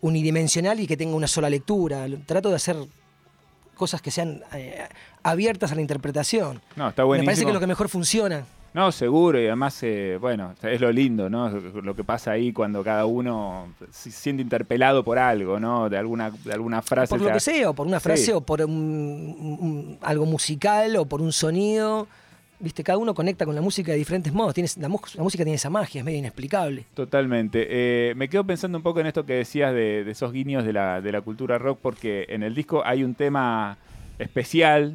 unidimensional 0.00 0.80
y 0.80 0.86
que 0.86 0.96
tenga 0.96 1.14
una 1.14 1.28
sola 1.28 1.50
lectura. 1.50 2.06
Trato 2.24 2.48
de 2.48 2.56
hacer 2.56 2.76
cosas 3.82 4.00
que 4.00 4.10
sean 4.12 4.42
eh, 4.54 4.86
abiertas 5.24 5.72
a 5.72 5.74
la 5.74 5.80
interpretación. 5.80 6.60
No, 6.76 6.88
está 6.90 7.02
Me 7.02 7.06
buenísimo. 7.06 7.26
parece 7.26 7.42
que 7.44 7.50
es 7.50 7.54
lo 7.54 7.60
que 7.60 7.66
mejor 7.66 7.88
funciona. 7.88 8.44
No, 8.74 8.90
seguro, 8.90 9.38
y 9.38 9.46
además, 9.46 9.78
eh, 9.82 10.16
bueno, 10.20 10.54
es 10.62 10.80
lo 10.80 10.90
lindo, 10.90 11.28
¿no? 11.28 11.50
Lo 11.50 11.94
que 11.94 12.04
pasa 12.04 12.30
ahí 12.30 12.52
cuando 12.54 12.82
cada 12.82 13.04
uno 13.04 13.66
se 13.90 14.10
siente 14.10 14.40
interpelado 14.42 15.04
por 15.04 15.18
algo, 15.18 15.60
¿no? 15.60 15.90
De 15.90 15.98
alguna, 15.98 16.30
de 16.30 16.52
alguna 16.54 16.80
frase. 16.80 17.10
Por 17.10 17.18
lo 17.20 17.24
sea- 17.26 17.34
que 17.34 17.40
sea, 17.40 17.70
o 17.70 17.74
por 17.74 17.86
una 17.86 17.98
Sí. 18.00 18.04
frase, 18.04 18.32
o 18.32 18.40
por 18.40 18.62
un- 18.62 18.70
un- 19.60 19.98
algo 20.00 20.24
musical, 20.24 20.96
o 20.96 21.04
por 21.04 21.20
un 21.20 21.32
sonido. 21.32 22.06
Viste, 22.62 22.84
cada 22.84 22.96
uno 22.96 23.12
conecta 23.12 23.44
con 23.44 23.56
la 23.56 23.60
música 23.60 23.90
de 23.90 23.98
diferentes 23.98 24.32
modos. 24.32 24.54
Tienes, 24.54 24.76
la, 24.76 24.88
la 24.88 25.22
música 25.22 25.42
tiene 25.42 25.54
esa 25.54 25.68
magia, 25.68 25.98
es 25.98 26.04
medio 26.04 26.20
inexplicable. 26.20 26.84
Totalmente. 26.94 27.66
Eh, 27.68 28.14
me 28.14 28.28
quedo 28.28 28.44
pensando 28.44 28.78
un 28.78 28.84
poco 28.84 29.00
en 29.00 29.06
esto 29.06 29.26
que 29.26 29.32
decías 29.32 29.74
de, 29.74 30.08
esos 30.08 30.32
guiños 30.32 30.64
de 30.64 30.72
la, 30.72 31.00
de 31.00 31.10
la 31.10 31.22
cultura 31.22 31.58
rock, 31.58 31.80
porque 31.82 32.24
en 32.28 32.44
el 32.44 32.54
disco 32.54 32.82
hay 32.84 33.02
un 33.02 33.16
tema 33.16 33.78
especial 34.20 34.94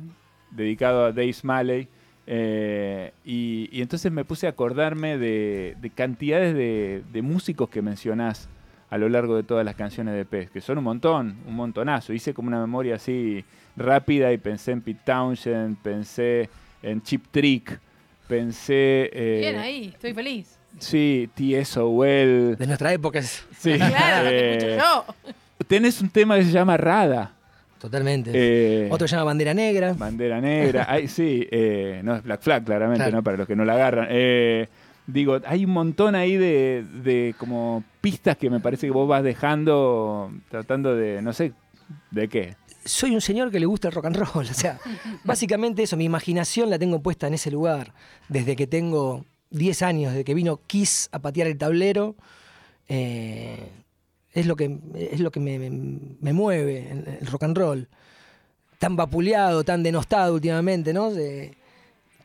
dedicado 0.50 1.08
a 1.08 1.12
Dave 1.12 1.34
Smalley. 1.34 1.90
eh, 2.26 3.12
y, 3.26 3.82
entonces 3.82 4.14
me 4.14 4.24
puse 4.24 4.48
a 4.48 4.52
acordarme 4.52 5.18
de, 5.18 5.76
de 5.82 5.90
cantidades 5.90 6.56
de, 6.56 7.04
de 7.12 7.22
músicos 7.22 7.68
que 7.68 7.82
mencionás 7.82 8.48
a 8.90 8.98
lo 8.98 9.10
largo 9.10 9.36
de 9.36 9.44
todas 9.44 9.66
las 9.66 9.76
canciones 9.76 10.16
de 10.16 10.24
Pez, 10.24 10.50
que 10.50 10.62
son 10.62 10.78
un 10.78 10.86
montón, 10.86 11.36
un 11.46 11.56
montonazo. 11.56 12.14
Hice 12.14 12.34
como 12.34 12.48
una 12.48 12.62
memoria 12.62 12.96
así 12.96 13.44
rápida 13.76 14.32
y 14.32 14.38
pensé 14.38 14.72
en 14.72 14.80
Pete 14.82 15.02
Townshend, 15.04 15.76
pensé 15.80 16.50
en 16.84 17.02
Chip 17.02 17.26
Trick, 17.32 17.80
pensé... 18.28 19.10
eh, 19.14 19.38
Bien 19.42 19.58
ahí, 19.58 19.90
estoy 19.94 20.14
feliz. 20.14 20.58
Sí, 20.80 21.30
T.S.O.L. 21.36 22.56
De 22.56 22.68
nuestra 22.68 22.94
época 22.94 23.20
es 23.20 23.46
Sí. 23.58 23.74
Claro, 23.78 24.30
eh, 24.32 24.78
yo. 24.80 25.06
Tenés 25.68 26.00
un 26.02 26.10
tema 26.10 26.36
que 26.38 26.44
se 26.46 26.52
llama 26.52 26.78
Rada. 26.78 27.34
totalmente. 27.80 28.32
eh, 28.34 28.88
Otro 28.92 29.08
se 29.08 29.16
llama 29.16 29.26
Bandera 29.26 29.54
Negra. 29.54 29.94
Bandera 29.94 30.40
negra. 30.40 30.86
Ay, 30.90 31.08
sí, 31.08 31.48
eh, 31.52 32.02
no 32.04 32.16
es 32.16 32.24
Black 32.24 32.42
Flag, 32.42 32.64
claramente, 32.64 33.04
Claro. 33.04 33.18
¿no? 33.18 33.24
Para 33.24 33.38
los 33.38 33.48
que 33.48 33.56
no 33.56 33.66
la 33.66 33.74
agarran. 33.74 34.08
Eh, 34.12 34.68
digo, 35.08 35.40
hay 35.46 35.66
un 35.66 35.72
montón 35.72 36.14
ahí 36.16 36.38
de, 36.38 36.86
de 37.04 37.34
como 37.40 37.84
pistas 38.02 38.38
que 38.38 38.50
me 38.50 38.60
parece 38.60 38.86
que 38.88 38.92
vos 38.92 39.08
vas 39.08 39.24
dejando, 39.24 40.32
tratando 40.50 40.96
de, 40.96 41.22
no 41.24 41.34
sé, 41.34 41.54
¿de 42.12 42.28
qué? 42.28 42.56
Soy 42.88 43.14
un 43.14 43.22
señor 43.22 43.52
que 43.52 43.60
le 43.60 43.66
gusta 43.66 43.88
el 43.90 43.94
rock 43.94 44.06
and 44.06 44.16
roll. 44.18 44.46
O 44.50 44.54
sea, 44.54 44.80
básicamente 45.24 45.84
eso, 45.84 45.98
mi 45.98 46.06
imaginación 46.06 46.70
la 46.70 46.80
tengo 46.80 47.02
puesta 47.02 47.28
en 47.28 47.34
ese 47.36 47.52
lugar. 47.52 47.94
Desde 48.30 48.56
que 48.56 48.68
tengo 48.68 49.26
10 49.52 49.82
años, 49.82 50.12
desde 50.14 50.24
que 50.26 50.34
vino 50.34 50.60
Kiss 50.68 51.10
a 51.12 51.20
patear 51.20 51.48
el 51.48 51.58
tablero. 51.58 52.16
eh, 52.90 53.70
es 54.34 54.46
lo 54.46 54.56
que, 54.56 54.78
es 54.96 55.20
lo 55.20 55.32
que 55.32 55.40
me, 55.40 55.58
me- 55.58 55.72
me 56.20 56.32
mueve, 56.34 56.92
el, 57.22 57.26
rock 57.28 57.44
and 57.44 57.58
roll. 57.58 57.88
Tan 58.78 58.96
vapuleado, 58.96 59.64
tan 59.64 59.82
denostado 59.82 60.36
últimamente, 60.36 60.94
¿no? 60.94 61.12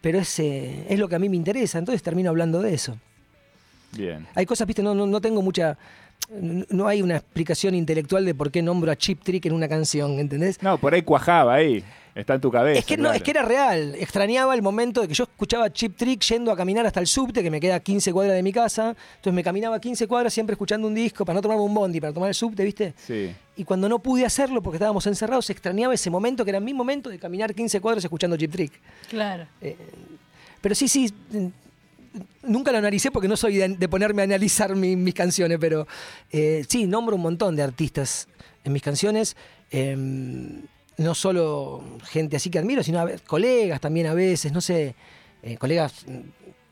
Pero 0.03 0.19
es, 0.19 0.39
eh, 0.41 0.85
es 0.91 0.99
lo 0.99 1.09
que 1.09 1.15
a 1.15 1.19
mí 1.19 1.31
me 1.31 1.37
interesa, 1.37 1.79
entonces 1.79 2.03
termino 2.03 2.29
hablando 2.29 2.61
de 2.61 2.75
eso. 2.75 2.99
Bien. 3.97 4.27
Hay 4.35 4.45
cosas, 4.45 4.67
viste, 4.67 4.83
no, 4.83 4.95
no, 4.95 5.07
no 5.07 5.21
tengo 5.23 5.41
mucha. 5.41 5.79
No 6.41 6.89
hay 6.89 7.03
una 7.03 7.17
explicación 7.17 7.75
intelectual 7.75 8.25
de 8.25 8.35
por 8.35 8.51
qué 8.51 8.63
nombro 8.63 8.91
a 8.91 8.97
Chip 8.97 9.23
Trick 9.23 9.45
en 9.47 9.53
una 9.53 9.69
canción, 9.69 10.19
¿entendés? 10.19 10.63
No, 10.63 10.79
por 10.79 10.95
ahí 10.95 11.03
cuajaba 11.03 11.55
ahí. 11.55 11.85
Está 12.15 12.35
en 12.35 12.43
tu 12.43 12.51
cabeza. 12.51 12.79
Es 12.79 12.85
que, 12.85 12.99
no, 12.99 13.11
es 13.11 13.23
que 13.23 13.31
era 13.31 13.43
real. 13.43 13.95
Extrañaba 13.99 14.55
el 14.55 14.61
momento 14.61 15.01
de 15.01 15.09
que 15.09 15.15
yo 15.15 15.25
escuchaba 15.25 15.73
Chip 15.73 15.97
Trick 15.97 16.21
yendo 16.21 16.53
a 16.53 16.57
caminar 16.57 16.85
hasta 16.85 17.01
el 17.01 17.07
subte, 17.07 17.43
que 17.43 17.51
me 17.51 17.59
queda 17.59 17.81
15 17.81 18.13
cuadras 18.13 18.37
de 18.37 18.43
mi 18.43 18.53
casa. 18.53 18.95
Entonces 19.17 19.33
me 19.33 19.43
caminaba 19.43 19.81
15 19.81 20.07
cuadras 20.07 20.33
siempre 20.33 20.53
escuchando 20.53 20.87
un 20.87 20.95
disco 20.95 21.25
para 21.25 21.37
no 21.37 21.41
tomarme 21.41 21.63
un 21.63 21.73
bondi, 21.73 22.01
para 22.01 22.13
tomar 22.13 22.29
el 22.29 22.35
subte, 22.35 22.65
¿viste? 22.65 22.93
Sí. 22.99 23.35
Y 23.57 23.65
cuando 23.65 23.89
no 23.89 23.99
pude 23.99 24.27
hacerlo 24.27 24.63
porque 24.63 24.77
estábamos 24.77 25.07
encerrados, 25.07 25.49
extrañaba 25.49 25.95
ese 25.95 26.11
momento 26.11 26.45
que 26.45 26.51
era 26.51 26.61
mi 26.61 26.75
momento 26.75 27.09
de 27.09 27.19
caminar 27.19 27.55
15 27.55 27.81
cuadras 27.81 28.05
escuchando 28.05 28.37
Chip 28.37 28.53
Trick. 28.53 28.73
Claro. 29.09 29.47
Pero 30.61 30.75
sí, 30.75 30.89
sí. 30.89 31.13
Nunca 32.43 32.73
lo 32.73 32.79
analicé 32.79 33.11
porque 33.11 33.29
no 33.29 33.37
soy 33.37 33.57
de, 33.57 33.69
de 33.69 33.89
ponerme 33.89 34.23
a 34.23 34.25
analizar 34.25 34.75
mi- 34.77 34.97
mis 34.97 35.15
canciones, 35.15 35.59
pero 35.61 35.87
eh, 36.31 36.65
sí, 36.69 36.87
nombro 36.87 37.17
un 37.17 37.23
montón 37.23 37.55
de 37.57 37.63
artistas 37.63 38.27
en 38.65 38.73
mis 38.73 38.83
canciones. 38.83 39.37
em, 39.71 40.63
no 40.99 41.15
solo 41.15 41.83
gente 42.11 42.37
así 42.37 42.51
que 42.51 42.59
admiro, 42.59 42.83
sino 42.83 43.01
a 43.01 43.09
colegas 43.27 43.81
también 43.81 44.07
a 44.07 44.15
veces, 44.15 44.53
no 44.53 44.61
sé, 44.61 44.95
eh, 45.43 45.57
colegas 45.57 46.05
mm, 46.07 46.19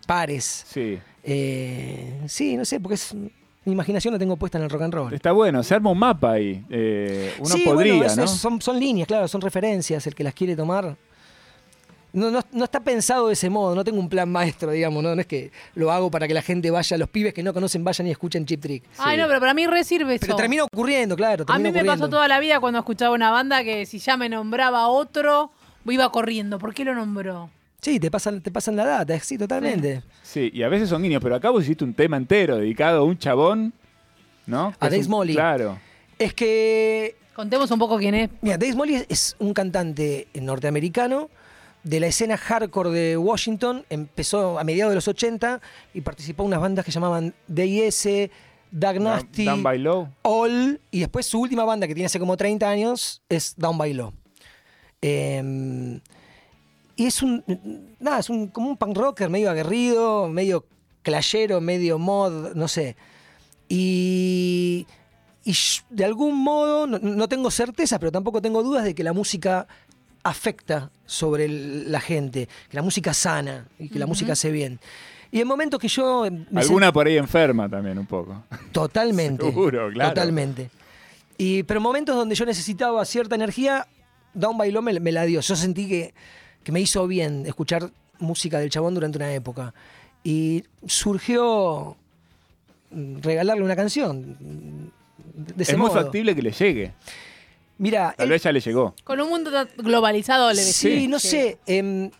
pares. 0.06 0.64
Sí. 0.68 0.98
Eh, 1.24 2.20
sí, 2.26 2.56
no 2.56 2.64
sé, 2.66 2.80
porque 2.80 2.94
es, 2.96 3.14
mi 3.14 3.72
imaginación 3.72 4.12
la 4.12 4.18
tengo 4.18 4.36
puesta 4.36 4.58
en 4.58 4.64
el 4.64 4.70
rock 4.70 4.82
and 4.82 4.94
roll. 4.94 5.14
Está 5.14 5.32
bueno, 5.32 5.62
se 5.62 5.74
arma 5.74 5.90
un 5.90 5.98
mapa 5.98 6.32
ahí. 6.32 6.62
Eh, 6.68 7.32
uno 7.38 7.48
Sí, 7.54 7.62
podría, 7.64 7.94
bueno, 7.94 8.10
es- 8.10 8.16
¿no? 8.18 8.24
es- 8.24 8.30
son, 8.30 8.60
son 8.60 8.78
líneas, 8.78 9.08
claro, 9.08 9.26
son 9.26 9.40
referencias, 9.40 10.06
el 10.06 10.14
que 10.14 10.22
las 10.24 10.34
quiere 10.34 10.54
tomar. 10.54 10.96
No, 12.12 12.30
no- 12.30 12.40
no 12.52 12.64
está 12.64 12.80
pensado 12.80 13.28
de 13.28 13.34
ese 13.34 13.48
modo, 13.50 13.74
no 13.74 13.84
tengo 13.84 14.00
un 14.00 14.08
plan 14.08 14.28
maestro, 14.30 14.70
digamos, 14.72 15.02
¿no? 15.02 15.14
No 15.14 15.20
es 15.20 15.26
que 15.26 15.52
lo 15.74 15.92
hago 15.92 16.10
para 16.10 16.26
que 16.26 16.34
la 16.34 16.42
gente 16.42 16.70
vaya, 16.70 16.96
los 16.98 17.08
pibes 17.08 17.32
que 17.32 17.42
no 17.42 17.54
conocen 17.54 17.84
vayan 17.84 18.06
y 18.06 18.10
escuchen 18.10 18.44
Chip 18.46 18.60
Trick. 18.60 18.84
Ay, 18.98 19.16
no, 19.16 19.26
pero 19.28 19.38
para 19.40 19.54
mí 19.54 19.66
re 19.66 19.84
sirve 19.84 20.14
eso. 20.16 20.22
Pero 20.22 20.36
termina 20.36 20.64
ocurriendo, 20.64 21.14
claro. 21.16 21.44
A 21.48 21.58
mí 21.58 21.70
me 21.70 21.84
pasó 21.84 22.08
toda 22.08 22.26
la 22.28 22.40
vida 22.40 22.58
cuando 22.60 22.78
escuchaba 22.80 23.14
una 23.14 23.30
banda 23.30 23.62
que 23.62 23.86
si 23.86 23.98
ya 23.98 24.16
me 24.16 24.28
nombraba 24.28 24.88
otro, 24.88 25.52
iba 25.86 26.10
corriendo. 26.10 26.58
¿Por 26.58 26.74
qué 26.74 26.84
lo 26.84 26.94
nombró? 26.94 27.50
Sí, 27.80 27.98
te 27.98 28.10
pasan, 28.10 28.42
te 28.42 28.50
pasan 28.50 28.76
la 28.76 28.84
data, 28.84 29.18
sí, 29.20 29.38
totalmente. 29.38 30.02
Sí, 30.22 30.50
y 30.52 30.62
a 30.62 30.68
veces 30.68 30.88
son 30.88 31.02
guiños, 31.02 31.22
pero 31.22 31.34
acá 31.36 31.50
vos 31.50 31.62
hiciste 31.62 31.82
un 31.84 31.94
tema 31.94 32.16
entero 32.16 32.56
dedicado 32.58 33.00
a 33.00 33.04
un 33.04 33.16
chabón, 33.18 33.72
¿no? 34.46 34.74
A 34.80 34.88
Dave 34.90 35.02
Smalley. 35.02 35.34
Claro. 35.34 35.78
Es 36.18 36.34
que 36.34 37.16
Contemos 37.34 37.70
un 37.70 37.78
poco 37.78 37.96
quién 37.96 38.14
es. 38.14 38.28
Mira, 38.42 38.58
Dave 38.58 38.74
es- 38.96 39.06
es 39.08 39.36
un 39.38 39.54
cantante 39.54 40.28
norteamericano 40.34 41.30
de 41.82 42.00
la 42.00 42.06
escena 42.06 42.36
hardcore 42.36 42.90
de 42.90 43.16
Washington. 43.16 43.84
Empezó 43.90 44.58
a 44.58 44.64
mediados 44.64 44.90
de 44.90 44.96
los 44.96 45.08
80 45.08 45.60
y 45.94 46.00
participó 46.00 46.42
en 46.42 46.48
unas 46.48 46.60
bandas 46.60 46.84
que 46.84 46.90
llamaban 46.90 47.34
D.I.S., 47.46 48.30
Nasty, 48.72 49.44
Down 49.46 49.62
by 49.62 49.78
Low. 49.78 50.08
All. 50.22 50.80
Y 50.90 51.00
después 51.00 51.26
su 51.26 51.40
última 51.40 51.64
banda, 51.64 51.88
que 51.88 51.94
tiene 51.94 52.06
hace 52.06 52.20
como 52.20 52.36
30 52.36 52.68
años, 52.68 53.20
es 53.28 53.54
Down 53.56 53.76
by 53.78 53.92
Low. 53.94 54.12
Eh, 55.02 56.00
y 57.00 57.06
es 57.06 57.22
un. 57.22 57.42
Nada, 57.98 58.18
es 58.18 58.28
un, 58.28 58.48
como 58.48 58.68
un 58.68 58.76
punk 58.76 58.94
rocker 58.94 59.30
medio 59.30 59.50
aguerrido, 59.50 60.28
medio 60.28 60.66
clayero, 61.00 61.58
medio 61.62 61.98
mod, 61.98 62.54
no 62.54 62.68
sé. 62.68 62.94
Y, 63.70 64.86
y 65.42 65.54
de 65.88 66.04
algún 66.04 66.36
modo, 66.36 66.86
no, 66.86 66.98
no 66.98 67.26
tengo 67.26 67.50
certeza, 67.50 67.98
pero 67.98 68.12
tampoco 68.12 68.42
tengo 68.42 68.62
dudas 68.62 68.84
de 68.84 68.94
que 68.94 69.02
la 69.02 69.14
música 69.14 69.66
afecta 70.22 70.90
sobre 71.06 71.44
el- 71.46 71.90
la 71.90 72.00
gente, 72.00 72.48
que 72.68 72.76
la 72.76 72.82
música 72.82 73.14
sana 73.14 73.66
y 73.78 73.88
que 73.88 73.98
la 73.98 74.06
música 74.06 74.32
hace 74.32 74.50
bien. 74.50 74.78
Y 75.32 75.40
en 75.40 75.46
momentos 75.48 75.78
que 75.80 75.88
yo... 75.88 76.24
Alguna 76.54 76.92
por 76.92 77.06
ahí 77.06 77.16
enferma 77.16 77.68
también 77.68 77.98
un 77.98 78.06
poco. 78.06 78.42
Totalmente. 78.72 79.44
Seguro, 79.50 79.90
claro. 79.92 80.10
Totalmente. 80.10 80.70
Y, 81.38 81.62
pero 81.62 81.80
momentos 81.80 82.16
donde 82.16 82.34
yo 82.34 82.44
necesitaba 82.44 83.04
cierta 83.04 83.34
energía, 83.36 83.86
Down 84.34 84.58
by 84.58 84.70
Low 84.72 84.82
me, 84.82 84.98
me 85.00 85.12
la 85.12 85.24
dio. 85.24 85.40
Yo 85.40 85.56
sentí 85.56 85.88
que, 85.88 86.12
que 86.64 86.72
me 86.72 86.80
hizo 86.80 87.06
bien 87.06 87.46
escuchar 87.46 87.90
música 88.18 88.58
del 88.58 88.70
chabón 88.70 88.94
durante 88.94 89.18
una 89.18 89.32
época. 89.32 89.72
Y 90.24 90.64
surgió 90.86 91.96
mm, 92.90 93.20
regalarle 93.22 93.62
una 93.62 93.76
canción. 93.76 94.36
De 95.34 95.62
ese 95.62 95.72
es 95.72 95.78
muy 95.78 95.88
modo. 95.88 96.02
factible 96.02 96.34
que 96.34 96.42
le 96.42 96.50
llegue. 96.52 96.92
Mira, 97.80 98.14
Tal 98.16 98.26
él- 98.26 98.30
vez 98.32 98.42
ya 98.42 98.52
le 98.52 98.60
llegó. 98.60 98.94
Con 99.04 99.20
un 99.20 99.28
mundo 99.30 99.50
globalizado 99.78 100.52
le. 100.52 100.62
Sí, 100.62 101.08
no 101.08 101.18
sé. 101.18 101.58
em, 101.66 102.10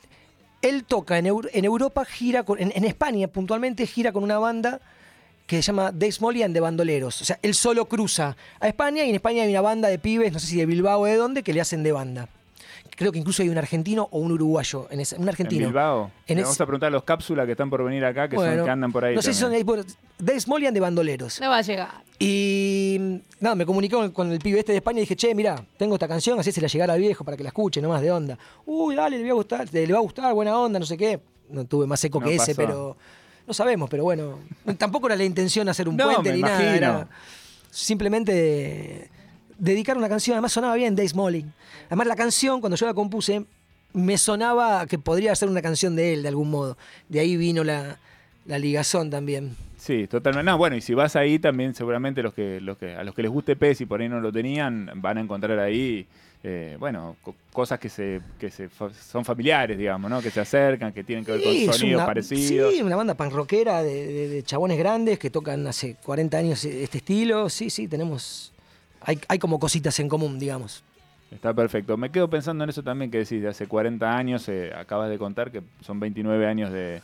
él 0.63 0.85
toca 0.85 1.19
en, 1.19 1.27
Eur- 1.27 1.51
en 1.53 1.65
Europa, 1.65 2.05
gira 2.05 2.43
con, 2.45 2.59
en, 2.61 2.73
en 2.75 2.85
España 2.85 3.29
puntualmente, 3.29 3.87
gira 3.87 4.11
con 4.13 4.23
una 4.25 4.39
banda 4.39 4.81
que 5.47 5.57
se 5.57 5.63
llama 5.63 5.91
Dave 5.93 6.13
Smalley 6.13 6.43
and 6.45 6.55
the 6.55 6.61
Bandoleros. 6.61 7.21
O 7.21 7.25
sea, 7.25 7.39
él 7.43 7.55
solo 7.55 7.87
cruza 7.87 8.37
a 8.61 8.69
España 8.69 9.05
y 9.05 9.11
en 9.11 9.17
España 9.17 9.43
hay 9.43 9.51
una 9.51 9.61
banda 9.61 9.89
de 9.89 9.99
pibes, 9.99 10.33
no 10.33 10.39
sé 10.39 10.47
si 10.47 10.57
de 10.57 10.65
Bilbao 10.67 11.01
o 11.01 11.05
de 11.07 11.17
dónde, 11.17 11.43
que 11.43 11.53
le 11.53 11.61
hacen 11.61 11.83
de 11.83 11.93
banda. 11.93 12.29
Creo 13.01 13.13
que 13.13 13.19
incluso 13.19 13.43
hay 13.43 13.49
un 13.49 13.57
argentino 13.57 14.07
o 14.11 14.19
un 14.19 14.31
uruguayo. 14.33 14.87
En 14.91 15.01
ese, 15.01 15.17
un 15.17 15.27
argentino. 15.27 15.63
En 15.63 15.69
Bilbao. 15.71 16.11
En 16.27 16.37
Le 16.37 16.43
es- 16.43 16.47
vamos 16.49 16.61
a 16.61 16.67
preguntar 16.67 16.89
a 16.89 16.91
los 16.91 17.03
cápsulas 17.03 17.47
que 17.47 17.53
están 17.53 17.71
por 17.71 17.83
venir 17.83 18.05
acá, 18.05 18.29
que, 18.29 18.37
son, 18.37 18.45
Bueno, 18.45 18.63
que 18.63 18.71
andan 18.71 18.93
por 18.93 19.03
ahí. 19.07 19.15
No 19.15 19.23
sé 19.23 19.33
si 19.33 19.41
son 19.41 19.51
Dave 20.19 20.39
Smalley 20.39 20.67
and 20.67 20.75
the 20.77 20.81
Bandoleros. 20.81 21.41
No 21.41 21.49
va 21.49 21.57
a 21.57 21.63
llegar. 21.63 21.89
Y 22.19 23.01
nada, 23.41 23.55
me 23.55 23.65
comuniqué 23.65 23.95
con, 23.97 24.11
con 24.11 24.31
el 24.31 24.39
pibe 24.39 24.59
este 24.59 24.73
de 24.73 24.77
España 24.79 24.99
y 24.99 25.01
dije, 25.01 25.17
che, 25.17 25.35
mira, 25.35 25.65
tengo 25.79 25.95
esta 25.95 26.07
canción, 26.09 26.39
así 26.39 26.53
se 26.53 26.61
la 26.61 26.69
llegara 26.69 26.93
al 26.93 27.01
viejo 27.01 27.25
para 27.25 27.39
que 27.39 27.43
la 27.43 27.49
escuche, 27.49 27.81
nomás 27.81 28.03
de 28.03 28.11
onda. 28.13 28.37
Uy, 28.67 28.95
dale, 28.95 29.17
le, 29.17 29.23
voy 29.23 29.31
a 29.31 29.35
gustar, 29.35 29.67
le, 29.73 29.91
va 29.91 29.99
a 29.99 30.03
gustar, 30.03 30.35
buena 30.35 30.59
onda, 30.59 30.79
no 30.79 30.85
sé 30.85 30.99
qué. 30.99 31.21
No 31.49 31.65
tuve 31.65 31.87
más 31.87 32.05
eco 32.05 32.21
No 32.21 32.27
que 32.27 32.35
ese, 32.35 32.55
pero 32.55 32.99
no 33.47 33.55
sabemos, 33.55 33.89
pero 33.89 34.03
bueno. 34.05 34.41
Tampoco 34.77 35.07
era 35.07 35.17
la 35.17 35.25
intención 35.25 35.67
hacer 35.71 35.89
un 35.89 35.97
No, 35.97 36.05
puente 36.05 36.29
me 36.33 36.37
ni 36.37 36.43
nada. 36.43 36.61
imagino. 36.63 36.77
Era 36.77 37.09
simplemente 37.71 39.11
dedicar 39.61 39.97
una 39.97 40.09
canción. 40.09 40.35
Además 40.35 40.53
sonaba 40.53 40.75
bien 40.75 40.97
Dave 40.97 41.09
Smalley. 41.09 41.45
Además 41.87 42.07
la 42.07 42.17
canción, 42.17 42.61
cuando 42.61 42.77
yo 42.77 42.87
la 42.87 42.95
compuse, 42.95 43.45
me 43.93 44.19
sonaba 44.19 44.87
que 44.87 44.99
podría 44.99 45.35
ser 45.35 45.49
una 45.49 45.63
canción 45.63 45.95
de 45.97 46.15
él 46.15 46.23
de 46.23 46.29
algún 46.29 46.51
modo. 46.51 46.77
De 47.09 47.21
ahí 47.21 47.37
vino 47.37 47.63
la, 47.65 47.99
la 48.47 48.59
ligazón 48.59 49.11
también. 49.11 49.57
Sí, 49.79 50.07
totalmente. 50.07 50.51
No, 50.51 50.59
bueno, 50.59 50.77
y 50.77 50.81
si 50.81 50.95
vas 50.95 51.17
ahí 51.17 51.39
también 51.39 51.75
seguramente 51.75 52.23
los 52.23 52.35
que, 52.35 52.61
los 52.61 52.77
que 52.77 52.95
a 52.95 53.03
los 53.05 53.15
que 53.15 53.23
les 53.23 53.31
guste 53.31 53.57
PES 53.57 53.81
y 53.83 53.87
por 53.87 54.01
ahí 54.01 54.09
no 54.09 54.21
lo 54.21 54.31
tenían, 54.31 54.91
van 54.97 55.17
a 55.17 55.21
encontrar 55.23 55.59
ahí, 55.59 56.07
eh, 56.45 56.77
bueno, 56.79 57.17
co- 57.23 57.35
cosas 57.53 57.81
que 57.81 57.89
se, 57.89 58.21
que 58.39 58.51
se 58.51 58.69
fa- 58.69 58.93
son 58.93 59.25
familiares, 59.25 59.79
digamos, 59.79 60.11
¿no? 60.11 60.21
Que 60.21 60.31
se 60.31 60.39
acercan, 60.41 60.93
que 60.93 61.03
tienen 61.03 61.25
que 61.25 61.33
ver 61.33 61.41
Sí, 61.41 61.65
con 61.67 61.75
sonidos 61.75 61.99
una- 62.01 62.07
parecidos. 62.07 62.75
Sí, 62.75 62.83
una 62.83 62.97
banda 62.97 63.15
pan 63.15 63.31
rockera 63.31 63.83
de, 63.83 64.07
de- 64.07 64.29
de 64.29 64.43
chabones 64.43 64.79
grandes 64.79 65.19
que 65.19 65.31
tocan 65.31 65.67
hace 65.67 65.97
40 66.05 66.37
años 66.39 66.63
este 66.65 66.99
estilo. 66.99 67.49
Sí, 67.49 67.71
sí, 67.71 67.89
tenemos. 67.89 68.53
Hay, 69.01 69.21
hay 69.29 69.39
como 69.39 69.59
cositas 69.59 69.99
en 70.01 70.09
común, 70.09 70.39
digamos. 70.39 70.83
Está 71.31 71.55
perfecto. 71.55 71.97
Me 71.97 72.11
quedo 72.11 72.29
pensando 72.29 72.65
en 72.65 72.71
eso 72.71 72.83
también 72.83 73.11
que 73.11 73.19
decís, 73.19 73.41
de 73.41 73.49
hace 73.49 73.67
40 73.69 74.17
años, 74.17 74.49
eh, 74.49 74.73
acabas 74.75 75.09
de 75.11 75.19
contar 75.19 75.51
que 75.53 75.63
son 75.81 76.01
29 76.01 76.47
años 76.47 76.73
de, 76.73 77.03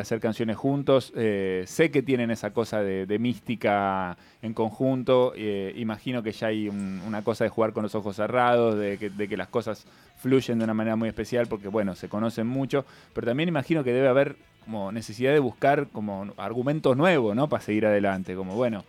hacer 0.00 0.20
canciones 0.20 0.56
juntos. 0.56 1.12
Eh, 1.16 1.64
sé 1.66 1.90
que 1.90 2.02
tienen 2.02 2.30
esa 2.30 2.50
cosa 2.50 2.80
de, 2.82 3.18
mística 3.18 4.16
en 4.42 4.52
conjunto. 4.52 5.32
eh, 5.36 5.72
imagino 5.76 6.22
que 6.22 6.32
ya 6.32 6.48
hay 6.48 6.68
un- 6.68 7.00
una 7.06 7.22
cosa 7.22 7.44
de 7.44 7.50
jugar 7.50 7.72
con 7.72 7.82
los 7.84 7.94
ojos 7.94 8.16
cerrados, 8.16 8.76
de 8.78 8.98
que, 8.98 9.10
de 9.10 9.28
que 9.28 9.36
las 9.36 9.48
cosas 9.48 9.86
fluyen 10.18 10.58
de 10.58 10.64
una 10.64 10.74
manera 10.74 10.96
muy 10.96 11.08
especial 11.08 11.46
porque, 11.46 11.68
bueno, 11.68 11.94
se 11.94 12.08
conocen 12.08 12.46
mucho. 12.48 12.84
Pero 13.12 13.28
también 13.28 13.48
imagino 13.48 13.84
que 13.84 13.92
debe 13.92 14.08
haber 14.08 14.36
como 14.64 14.90
necesidad 14.90 15.32
de 15.32 15.38
buscar 15.38 15.86
como 15.88 16.32
argumentos 16.36 16.96
nuevos, 16.96 17.36
¿no? 17.36 17.48
Para 17.48 17.62
seguir 17.62 17.86
adelante. 17.86 18.34
Como, 18.34 18.54
bueno, 18.56 18.84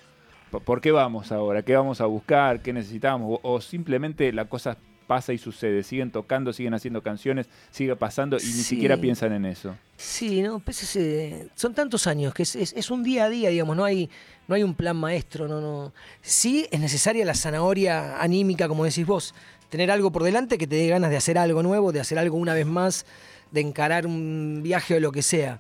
¿Por- 0.52 0.62
¿Por 0.64 0.82
qué 0.82 0.92
vamos 0.92 1.32
ahora? 1.32 1.62
¿Qué 1.62 1.76
vamos 1.76 2.02
a 2.02 2.06
buscar? 2.06 2.62
¿Qué 2.62 2.74
necesitamos? 2.74 3.40
O, 3.44 3.54
o 3.56 3.62
simplemente 3.62 4.32
la 4.32 4.46
cosa 4.46 4.78
pasa 5.08 5.32
y 5.34 5.38
sucede. 5.38 5.84
Siguen 5.84 6.12
tocando, 6.12 6.52
siguen 6.54 6.74
haciendo 6.74 7.02
canciones, 7.02 7.48
sigue 7.72 7.96
pasando 7.96 8.38
y 8.38 8.44
ni 8.46 8.52
siquiera 8.64 8.96
piensan 8.98 9.32
en 9.34 9.46
eso. 9.46 9.76
Sí, 9.96 10.42
no, 10.42 10.60
pues 10.60 10.84
es, 10.84 10.96
eh, 10.98 11.48
son 11.56 11.74
tantos 11.74 12.08
años 12.08 12.34
que 12.34 12.44
es, 12.44 12.56
es- 12.56 12.74
es 12.74 12.92
un 12.92 13.04
día 13.04 13.26
a 13.26 13.30
día, 13.30 13.50
digamos, 13.50 13.76
no 13.78 13.84
hay, 13.86 14.10
no 14.48 14.56
hay 14.56 14.64
un 14.64 14.76
plan 14.76 14.98
maestro, 14.98 15.48
no, 15.48 15.62
no. 15.62 15.94
Sí 16.22 16.68
es 16.72 16.80
necesaria 16.80 17.26
la 17.26 17.34
zanahoria 17.36 18.22
anímica, 18.22 18.68
como 18.68 18.84
decís 18.84 19.06
vos, 19.06 19.34
tener 19.70 19.92
algo 19.92 20.12
por 20.12 20.24
delante 20.24 20.58
que 20.58 20.68
te 20.68 20.76
dé 20.76 20.88
ganas 20.88 21.10
de 21.10 21.18
hacer 21.18 21.38
algo 21.38 21.64
nuevo, 21.64 21.92
de 21.92 22.00
hacer 22.02 22.20
algo 22.20 22.38
una 22.38 22.54
vez 22.54 22.66
más, 22.66 23.06
de 23.52 23.62
encarar 23.62 24.06
un 24.08 24.60
viaje 24.64 24.96
o 24.96 25.00
lo 25.00 25.12
que 25.14 25.22
sea. 25.24 25.60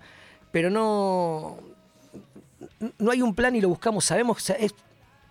Pero 0.52 0.70
no, 0.70 1.58
no 3.00 3.12
hay 3.12 3.22
un 3.22 3.34
plan 3.34 3.56
y 3.56 3.62
lo 3.62 3.70
buscamos, 3.70 4.06
sabemos, 4.06 4.38
que 4.44 4.54
es, 4.66 4.74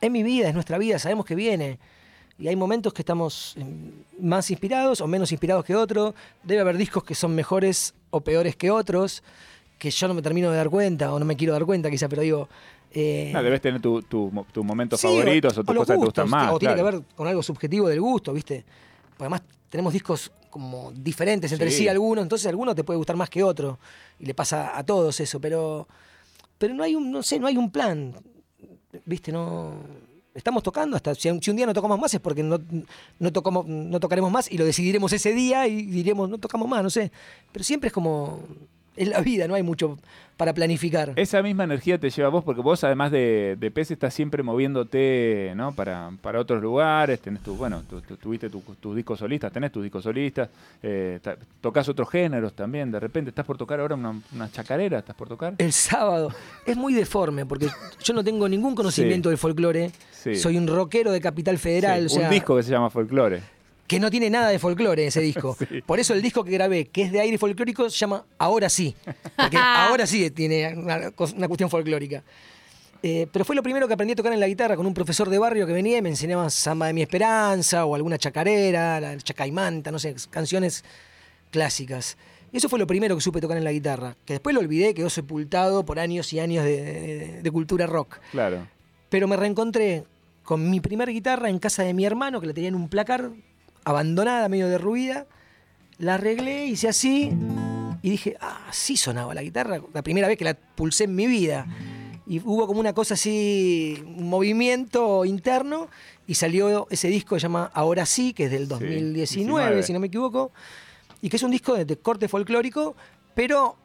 es 0.00 0.10
mi 0.10 0.22
vida, 0.22 0.48
es 0.48 0.54
nuestra 0.54 0.78
vida, 0.78 0.98
sabemos 0.98 1.24
que 1.26 1.34
viene. 1.34 1.78
Y 2.38 2.48
hay 2.48 2.56
momentos 2.56 2.92
que 2.92 3.02
estamos 3.02 3.54
eh, 3.58 3.64
más 4.20 4.50
inspirados 4.50 5.00
o 5.00 5.06
menos 5.06 5.32
inspirados 5.32 5.64
que 5.64 5.74
otros. 5.74 6.14
Debe 6.42 6.60
haber 6.60 6.76
discos 6.76 7.02
que 7.02 7.14
son 7.14 7.34
mejores 7.34 7.94
o 8.10 8.20
peores 8.20 8.56
que 8.56 8.70
otros, 8.70 9.22
que 9.78 9.90
yo 9.90 10.06
no 10.08 10.14
me 10.14 10.20
termino 10.22 10.50
de 10.50 10.56
dar 10.58 10.68
cuenta 10.68 11.12
o 11.14 11.18
no 11.18 11.24
me 11.24 11.36
quiero 11.36 11.52
dar 11.54 11.64
cuenta 11.64 11.90
quizá, 11.90 12.08
pero 12.08 12.22
digo... 12.22 12.48
eh, 12.92 13.30
No, 13.32 13.42
debes 13.42 13.60
tener 13.62 13.80
tu- 13.80 14.02
tu 14.02 14.30
mo- 14.30 14.46
tus 14.52 14.64
momentos 14.64 15.00
sí, 15.00 15.06
favoritos 15.06 15.54
o, 15.54 15.60
los 15.62 15.66
tus 15.66 15.74
cosas 15.76 15.94
que 15.96 16.00
te 16.00 16.04
gustan 16.06 16.28
más. 16.28 16.52
O 16.52 16.58
tiene 16.58 16.74
claro. 16.74 16.90
que 16.90 16.96
ver 16.98 17.06
con 17.14 17.26
algo 17.26 17.42
subjetivo 17.42 17.88
del 17.88 18.00
gusto, 18.02 18.32
¿viste? 18.34 18.64
Porque 19.10 19.24
además 19.24 19.42
tenemos 19.70 19.92
discos 19.94 20.30
como 20.50 20.92
diferentes 20.92 21.50
entre 21.52 21.70
sí. 21.70 21.78
Sí. 21.78 21.88
algunos, 21.88 22.22
entonces 22.22 22.46
alguno 22.48 22.74
te 22.74 22.84
puede 22.84 22.98
gustar 22.98 23.16
más 23.16 23.30
que 23.30 23.42
otro. 23.42 23.78
Y 24.18 24.26
le 24.26 24.34
pasa 24.34 24.76
a 24.76 24.84
todos 24.84 25.20
eso, 25.20 25.40
pero, 25.40 25.86
pero 26.58 26.74
no 26.74 26.82
hay 26.82 26.94
un, 26.94 27.10
no 27.10 27.22
sé, 27.22 27.38
no 27.38 27.46
hay 27.46 27.56
un 27.56 27.70
plan. 27.70 28.14
¿Viste? 29.04 29.30
No. 29.32 29.74
estamos 30.34 30.62
tocando, 30.62 30.96
hasta 30.96 31.14
si, 31.14 31.28
un- 31.30 31.40
día 31.40 31.66
no 31.66 31.72
tocamos 31.74 31.98
más 31.98 32.12
es 32.14 32.20
porque 32.20 32.42
no, 32.42 32.58
no, 33.18 33.32
tocamos, 33.32 33.66
no 33.66 33.98
tocaremos 34.00 34.30
más 34.30 34.50
y 34.50 34.58
lo 34.58 34.64
decidiremos 34.64 35.12
ese 35.12 35.32
día 35.32 35.66
y 35.66 35.86
diremos, 35.86 36.28
no 36.28 36.38
tocamos 36.38 36.68
más, 36.68 36.82
no 36.82 36.90
sé. 36.90 37.10
Pero 37.52 37.64
siempre 37.64 37.88
es 37.88 37.92
como, 37.92 38.40
es 38.96 39.08
la 39.08 39.20
vida, 39.20 39.46
no 39.48 39.54
hay 39.54 39.62
mucho 39.62 39.98
para 40.36 40.52
planificar. 40.52 41.12
Esa 41.16 41.42
misma 41.42 41.64
energía 41.64 41.98
te 41.98 42.10
lleva 42.10 42.28
a 42.28 42.30
vos, 42.30 42.44
porque 42.44 42.60
vos 42.60 42.84
además 42.84 43.10
de, 43.10 43.56
de 43.58 43.70
pez 43.70 43.90
estás 43.90 44.12
siempre 44.12 44.42
moviéndote 44.42 45.52
¿no? 45.56 45.72
para, 45.74 46.10
para 46.20 46.40
otros 46.40 46.60
lugares, 46.62 47.20
tenés 47.20 47.42
tu, 47.42 47.56
bueno, 47.56 47.82
tu- 47.88 48.02
tu- 48.02 48.16
tuviste 48.18 48.50
tu- 48.50 48.60
tus 48.78 48.94
discos 48.94 49.18
solistas, 49.18 49.50
tenés 49.50 49.72
tus 49.72 49.82
discos 49.82 50.04
solistas, 50.04 50.48
eh, 50.82 51.18
tocas 51.62 51.88
otros 51.88 52.10
géneros 52.10 52.52
también, 52.54 52.90
de 52.92 53.00
repente 53.00 53.30
estás 53.30 53.46
por 53.46 53.56
tocar 53.56 53.80
ahora 53.80 53.94
una, 53.94 54.20
una 54.34 54.50
chacarera, 54.52 54.98
estás 54.98 55.16
por 55.16 55.28
tocar. 55.28 55.54
El 55.58 55.72
sábado 55.72 56.30
es 56.66 56.76
muy 56.76 56.92
deforme 56.92 57.46
porque 57.46 57.68
yo 58.02 58.12
no 58.14 58.22
tengo 58.22 58.46
ningún 58.48 58.74
conocimiento 58.74 59.28
Sí. 59.28 59.30
del 59.30 59.38
folclore. 59.38 59.90
Sí. 60.12 60.34
Soy 60.36 60.58
un 60.58 60.66
rockero 60.66 61.12
de 61.12 61.20
Capital 61.20 61.56
Federal, 61.56 62.00
Sí, 62.10 62.16
o 62.16 62.18
sea, 62.20 62.28
un 62.28 62.34
disco 62.34 62.56
que 62.56 62.62
se 62.62 62.70
llama 62.72 62.90
Folklore. 62.90 63.40
Que 63.86 64.00
no 64.00 64.10
tiene 64.10 64.30
nada 64.30 64.48
de 64.48 64.58
folclore 64.58 65.06
ese 65.06 65.20
disco. 65.20 65.56
Sí. 65.68 65.82
Por 65.82 65.98
eso 66.00 66.14
el 66.14 66.22
disco 66.22 66.44
que 66.44 66.50
grabé, 66.52 66.86
que 66.86 67.02
es 67.02 67.12
de 67.12 67.20
aire 67.20 67.38
folclórico, 67.38 67.88
se 67.90 67.96
llama 67.98 68.24
Ahora 68.38 68.68
sí. 68.68 68.94
Porque 69.36 69.56
ahora 69.60 70.06
sí 70.06 70.30
tiene 70.30 70.74
una, 70.76 71.10
cuestión 71.12 71.70
folclórica. 71.70 72.22
Eh, 73.02 73.26
pero 73.32 73.44
fue 73.44 73.54
lo 73.54 73.62
primero 73.62 73.86
que 73.86 73.94
aprendí 73.94 74.12
a 74.12 74.16
tocar 74.16 74.32
en 74.32 74.40
la 74.40 74.48
guitarra 74.48 74.74
con 74.76 74.86
un 74.86 74.94
profesor 74.94 75.28
de 75.30 75.38
barrio 75.38 75.66
que 75.66 75.72
venía 75.72 75.98
y 75.98 76.02
me 76.02 76.08
enseñaba 76.08 76.48
Samba 76.50 76.86
de 76.88 76.92
mi 76.94 77.02
Esperanza 77.02 77.84
o 77.84 77.94
alguna 77.94 78.18
chacarera, 78.18 78.98
la 79.00 79.16
Chacaimanta, 79.18 79.92
no 79.92 79.98
sé, 79.98 80.14
canciones 80.30 80.82
clásicas. 81.50 82.16
Y 82.52 82.56
eso 82.58 82.68
fue 82.68 82.78
lo 82.78 82.86
primero 82.86 83.14
que 83.14 83.20
supe 83.20 83.40
tocar 83.40 83.56
en 83.58 83.64
la 83.64 83.72
guitarra. 83.72 84.16
Que 84.24 84.34
después 84.34 84.54
lo 84.54 84.60
olvidé, 84.60 84.94
quedó 84.94 85.10
sepultado 85.10 85.84
por 85.84 85.98
años 85.98 86.32
y 86.32 86.40
años 86.40 86.64
de- 86.64 86.82
de- 86.82 87.42
de 87.42 87.50
cultura 87.50 87.86
rock. 87.86 88.18
Claro. 88.30 88.66
Pero 89.08 89.28
me 89.28 89.36
reencontré 89.36 90.04
con 90.42 90.70
mi 90.70 90.80
primer 90.80 91.10
guitarra 91.10 91.48
en 91.50 91.58
casa 91.58 91.82
de 91.82 91.92
mi 91.92 92.04
hermano, 92.04 92.40
que 92.40 92.46
la 92.46 92.54
tenía 92.54 92.68
en 92.68 92.74
un 92.76 92.88
placar, 92.88 93.30
abandonada, 93.86 94.48
medio 94.48 94.68
derruida. 94.68 95.26
La 95.98 96.14
arreglé, 96.14 96.66
hice 96.66 96.88
así 96.88 97.32
y 98.02 98.10
dije, 98.10 98.36
ah, 98.40 98.66
así 98.68 98.96
sonaba 98.96 99.32
la 99.34 99.42
guitarra. 99.42 99.80
La 99.94 100.02
primera 100.02 100.28
vez 100.28 100.36
que 100.36 100.44
la 100.44 100.54
pulsé 100.54 101.04
en 101.04 101.14
mi 101.14 101.26
vida. 101.26 101.66
Y 102.26 102.40
hubo 102.40 102.66
como 102.66 102.80
una 102.80 102.92
cosa 102.92 103.14
así, 103.14 104.02
un 104.04 104.28
movimiento 104.28 105.24
interno, 105.24 105.88
y 106.26 106.34
salió 106.34 106.88
ese 106.90 107.06
disco 107.08 107.36
que 107.36 107.40
se 107.40 107.44
llama 107.44 107.70
Ahora 107.72 108.04
sí, 108.04 108.32
que 108.32 108.46
es 108.46 108.50
del 108.50 108.66
2019, 108.66 109.14
19. 109.76 109.82
si 109.84 109.92
no 109.92 110.00
me 110.00 110.08
equivoco, 110.08 110.50
y 111.22 111.28
que 111.28 111.36
es 111.36 111.42
un 111.44 111.52
disco 111.52 111.74
de, 111.74 111.84
de 111.84 111.96
corte 111.96 112.26
folclórico, 112.26 112.96
pero 113.36 113.76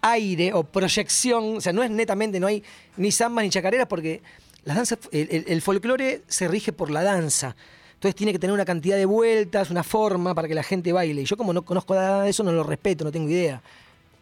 aire 0.00 0.54
o 0.54 0.64
proyección, 0.64 1.58
o 1.58 1.60
sea, 1.60 1.74
no 1.74 1.82
es 1.82 1.90
netamente, 1.90 2.40
no 2.40 2.46
hay 2.46 2.62
ni 2.96 3.12
zambas 3.12 3.44
ni 3.44 3.50
chacareras 3.50 3.86
porque 3.86 4.22
las 4.64 4.76
danzas, 4.76 4.98
el, 5.12 5.28
el- 5.30 5.44
el 5.48 5.60
folclore 5.62 6.22
se 6.26 6.48
rige 6.48 6.72
por 6.72 6.90
la 6.90 7.02
danza. 7.02 7.54
Entonces 7.98 8.14
tiene 8.14 8.32
que 8.32 8.38
tener 8.38 8.54
una 8.54 8.64
cantidad 8.64 8.96
de 8.96 9.06
vueltas, 9.06 9.70
una 9.70 9.82
forma 9.82 10.32
para 10.32 10.46
que 10.46 10.54
la 10.54 10.62
gente 10.62 10.92
baile. 10.92 11.22
Y 11.22 11.24
yo 11.24 11.36
como 11.36 11.52
no 11.52 11.62
conozco 11.62 11.94
nada 11.96 12.22
de 12.22 12.30
eso, 12.30 12.44
no 12.44 12.52
lo 12.52 12.62
respeto, 12.62 13.02
no 13.04 13.10
tengo 13.10 13.28
idea. 13.28 13.60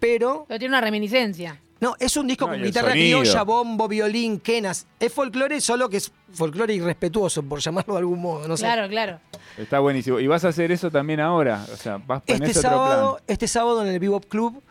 Pero, 0.00 0.46
Pero 0.48 0.58
tiene 0.58 0.72
una 0.72 0.80
reminiscencia. 0.80 1.60
no, 1.80 1.94
es 2.00 2.16
un 2.16 2.26
disco 2.26 2.46
No, 2.46 2.52
con 2.52 2.62
guitarra 2.62 2.92
criolla, 2.92 3.42
bombo, 3.42 3.86
violín, 3.86 4.40
quenas. 4.40 4.86
Es 4.98 5.12
folclore, 5.12 5.60
solo 5.60 5.88
que 5.90 5.98
es 5.98 6.10
folclore 6.32 6.72
irrespetuoso, 6.74 7.42
por 7.42 7.60
llamarlo 7.60 7.94
de 7.94 7.98
algún 8.00 8.20
modo, 8.20 8.48
no 8.48 8.56
sé. 8.56 8.64
Claro, 8.64 8.88
claro. 8.88 9.20
Está 9.58 9.78
buenísimo. 9.80 10.20
Y 10.20 10.26
vas 10.26 10.44
a 10.44 10.48
hacer 10.48 10.72
eso 10.72 10.90
también 10.90 11.20
ahora. 11.20 11.64
O 11.72 11.76
sea, 11.76 11.98
vas 11.98 12.22
Este 12.26 12.44
ese 12.46 12.58
otro 12.60 12.62
sábado, 12.70 13.12
plan. 13.16 13.24
este 13.26 13.46
sábado 13.48 13.82
en 13.82 13.88
el 13.88 13.98
Bebop 13.98 14.24
Club, 14.26 14.62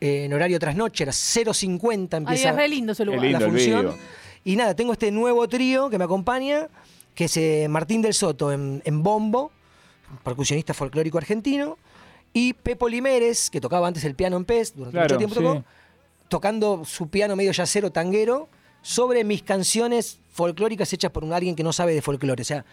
eh, 0.00 0.24
en 0.26 0.32
horario 0.32 0.58
trasnoche, 0.60 1.02
era 1.04 1.12
0.50 1.12 2.08
Ay, 2.12 2.18
empieza 2.18 2.50
es 2.50 2.56
re 2.56 2.68
lindo 2.68 2.92
ese 2.92 3.04
lugar. 3.04 3.20
lindo. 3.22 3.38
la 3.40 3.46
función. 3.46 3.92
Y 4.44 4.56
nada, 4.56 4.74
tengo 4.74 4.92
este 4.92 5.10
nuevo 5.12 5.48
trío 5.48 5.88
que 5.90 5.98
me 5.98 6.04
acompaña, 6.04 6.66
que 7.14 7.24
es 7.26 7.36
eh, 7.36 7.66
Martín 7.68 8.02
del 8.02 8.14
Soto 8.14 8.52
en, 8.52 8.82
en 8.84 9.02
bombo, 9.02 9.50
percusionista 10.24 10.74
folclórico 10.74 11.18
argentino, 11.18 11.78
y 12.32 12.54
Pepo 12.54 12.88
Limeres, 12.88 13.50
que 13.50 13.60
tocaba 13.60 13.86
antes 13.88 14.04
el 14.04 14.14
piano 14.14 14.36
en 14.36 14.44
PES, 14.44 14.74
durante 14.76 14.92
Claro, 14.92 15.06
mucho 15.06 15.18
tiempo 15.18 15.34
sí. 15.34 15.42
tocó, 15.42 15.64
tocando 16.28 16.84
su 16.84 17.08
piano 17.08 17.36
medio 17.36 17.52
yacero 17.52 17.92
tanguero 17.92 18.48
sobre 18.80 19.22
mis 19.24 19.42
canciones 19.42 20.18
folclóricas 20.30 20.92
hechas 20.92 21.10
por 21.10 21.24
un 21.24 21.32
alguien 21.32 21.54
que 21.54 21.62
no 21.62 21.72
sabe 21.72 21.94
de 21.94 22.00
folclore. 22.02 22.40
O 22.40 22.44
sea, 22.44 22.64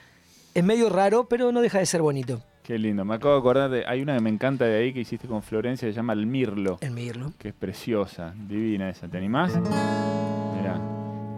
es 0.53 0.63
medio 0.63 0.89
raro, 0.89 1.27
pero 1.27 1.51
no 1.51 1.61
deja 1.61 1.79
de 1.79 1.85
ser 1.85 2.01
bonito. 2.01 2.41
Qué 2.63 2.77
lindo. 2.79 3.03
Me 3.03 3.15
acabo 3.15 3.33
de 3.33 3.39
acordar 3.39 3.69
de. 3.69 3.85
Hay 3.85 4.01
una 4.01 4.15
que 4.15 4.21
me 4.21 4.29
encanta 4.29 4.63
de 4.65 4.77
ahí 4.77 4.93
que 4.93 5.01
hiciste 5.01 5.27
con 5.27 5.43
Florencia, 5.43 5.87
se 5.87 5.93
llama 5.93 6.13
El 6.13 6.25
Mirlo. 6.25 6.77
El 6.81 6.91
medirlo. 6.91 7.33
Que 7.37 7.49
es 7.49 7.53
preciosa, 7.53 8.33
divina 8.47 8.89
esa. 8.89 9.07
¿Te 9.07 9.17
animás? 9.17 9.53
Mirá. 9.57 10.79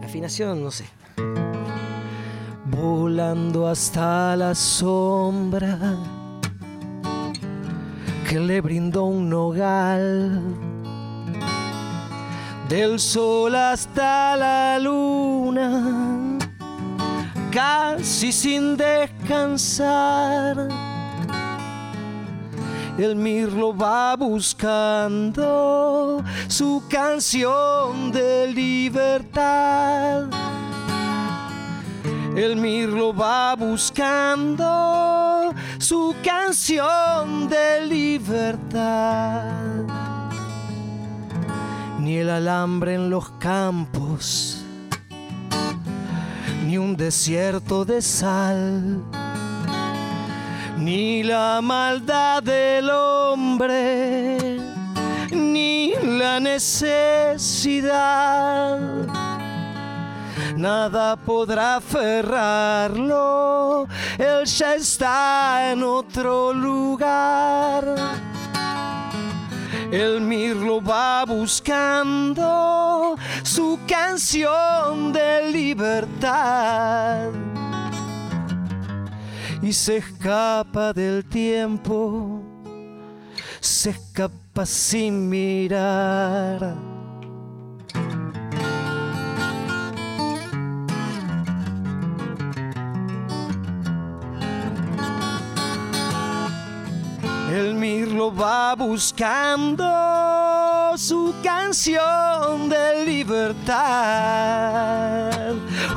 Afinación, 0.03 0.61
no 0.63 0.71
sé. 0.71 0.85
Volando 2.81 3.67
hasta 3.67 4.35
la 4.35 4.55
sombra 4.55 5.77
que 8.27 8.39
le 8.39 8.59
brindó 8.59 9.03
un 9.03 9.29
nogal. 9.29 10.41
Del 12.67 12.99
sol 12.99 13.53
hasta 13.53 14.35
la 14.35 14.79
luna, 14.79 16.39
casi 17.51 18.31
sin 18.31 18.75
descansar. 18.75 20.67
El 22.97 23.15
mirlo 23.15 23.77
va 23.77 24.15
buscando 24.15 25.43
su 26.47 26.81
canción 26.89 28.11
de 28.11 28.47
libertad. 28.47 30.40
El 32.35 32.55
mirlo 32.55 33.13
va 33.13 33.55
buscando 33.55 35.53
su 35.79 36.15
canción 36.23 37.49
de 37.49 37.85
libertad. 37.85 39.51
Ni 41.99 42.17
el 42.17 42.29
alambre 42.29 42.95
en 42.95 43.09
los 43.09 43.29
campos, 43.31 44.63
ni 46.65 46.77
un 46.77 46.95
desierto 46.95 47.85
de 47.85 48.01
sal 48.01 49.03
ni 50.81 51.21
la 51.23 51.61
maldad 51.61 52.41
del 52.41 52.89
hombre, 52.89 54.57
ni 55.31 55.93
la 56.01 56.39
necesidad. 56.39 57.39
Nada 60.55 61.17
podrá 61.17 61.77
aferrarlo, 61.77 63.87
él 64.17 64.45
ya 64.45 64.75
está 64.75 65.71
en 65.71 65.83
otro 65.83 66.53
lugar. 66.53 67.95
El 69.91 70.21
mirlo 70.21 70.81
va 70.81 71.25
buscando 71.25 73.17
su 73.43 73.77
canción 73.85 75.11
de 75.11 75.51
libertad 75.51 77.31
y 79.61 79.73
se 79.73 79.97
escapa 79.97 80.93
del 80.93 81.25
tiempo, 81.25 82.41
se 83.59 83.89
escapa 83.91 84.65
sin 84.65 85.29
mirar. 85.29 86.90
Mirlo 98.21 98.35
va 98.35 98.75
buscando 98.75 99.83
su 100.95 101.33
canción 101.43 102.69
de 102.69 103.03
libertad. 103.03 103.73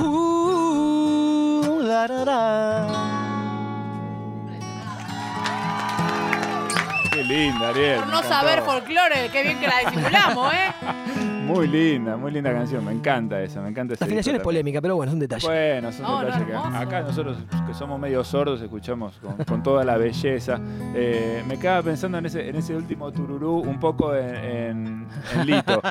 Uh, 0.00 1.80
la, 1.82 2.06
la, 2.06 2.24
la. 2.24 2.87
Qué 7.12 7.22
linda, 7.24 7.68
Ariel. 7.68 7.98
Por 7.98 8.08
no 8.08 8.22
saber 8.22 8.62
folclore, 8.62 9.28
qué 9.30 9.42
bien 9.42 9.60
que 9.60 9.68
la 9.68 9.80
disimulamos, 9.80 10.54
¿eh? 10.54 10.72
Muy 11.46 11.68
linda, 11.68 12.16
muy 12.16 12.30
linda 12.33 12.52
canción. 12.52 12.85
Me 12.85 12.92
encanta 12.92 13.40
esa, 13.42 13.61
me 13.61 13.68
encanta 13.68 13.94
esa. 13.94 14.04
La 14.04 14.07
afinación 14.07 14.37
es 14.37 14.42
polémica, 14.42 14.80
pero 14.80 14.96
bueno, 14.96 15.11
es 15.11 15.14
un 15.14 15.20
detalle. 15.20 15.46
Bueno, 15.46 15.92
son 15.92 16.02
no, 16.02 16.20
detalles 16.24 16.46
que 16.48 16.54
acá 16.54 17.00
nosotros 17.02 17.37
que 17.66 17.74
somos 17.74 18.00
medio 18.00 18.24
sordos 18.24 18.61
escuchamos 18.62 19.18
con, 19.18 19.37
con 19.44 19.62
toda 19.62 19.85
la 19.85 19.96
belleza. 19.96 20.59
Eh, 20.94 21.42
me 21.46 21.59
quedaba 21.59 21.83
pensando 21.83 22.18
en 22.18 22.26
ese, 22.26 22.48
en 22.48 22.57
ese 22.57 22.74
último 22.74 23.12
tururú 23.12 23.59
un 23.61 23.78
poco 23.78 24.14
en, 24.14 24.35
en- 24.35 25.07
en 25.35 25.46
Lito. 25.46 25.83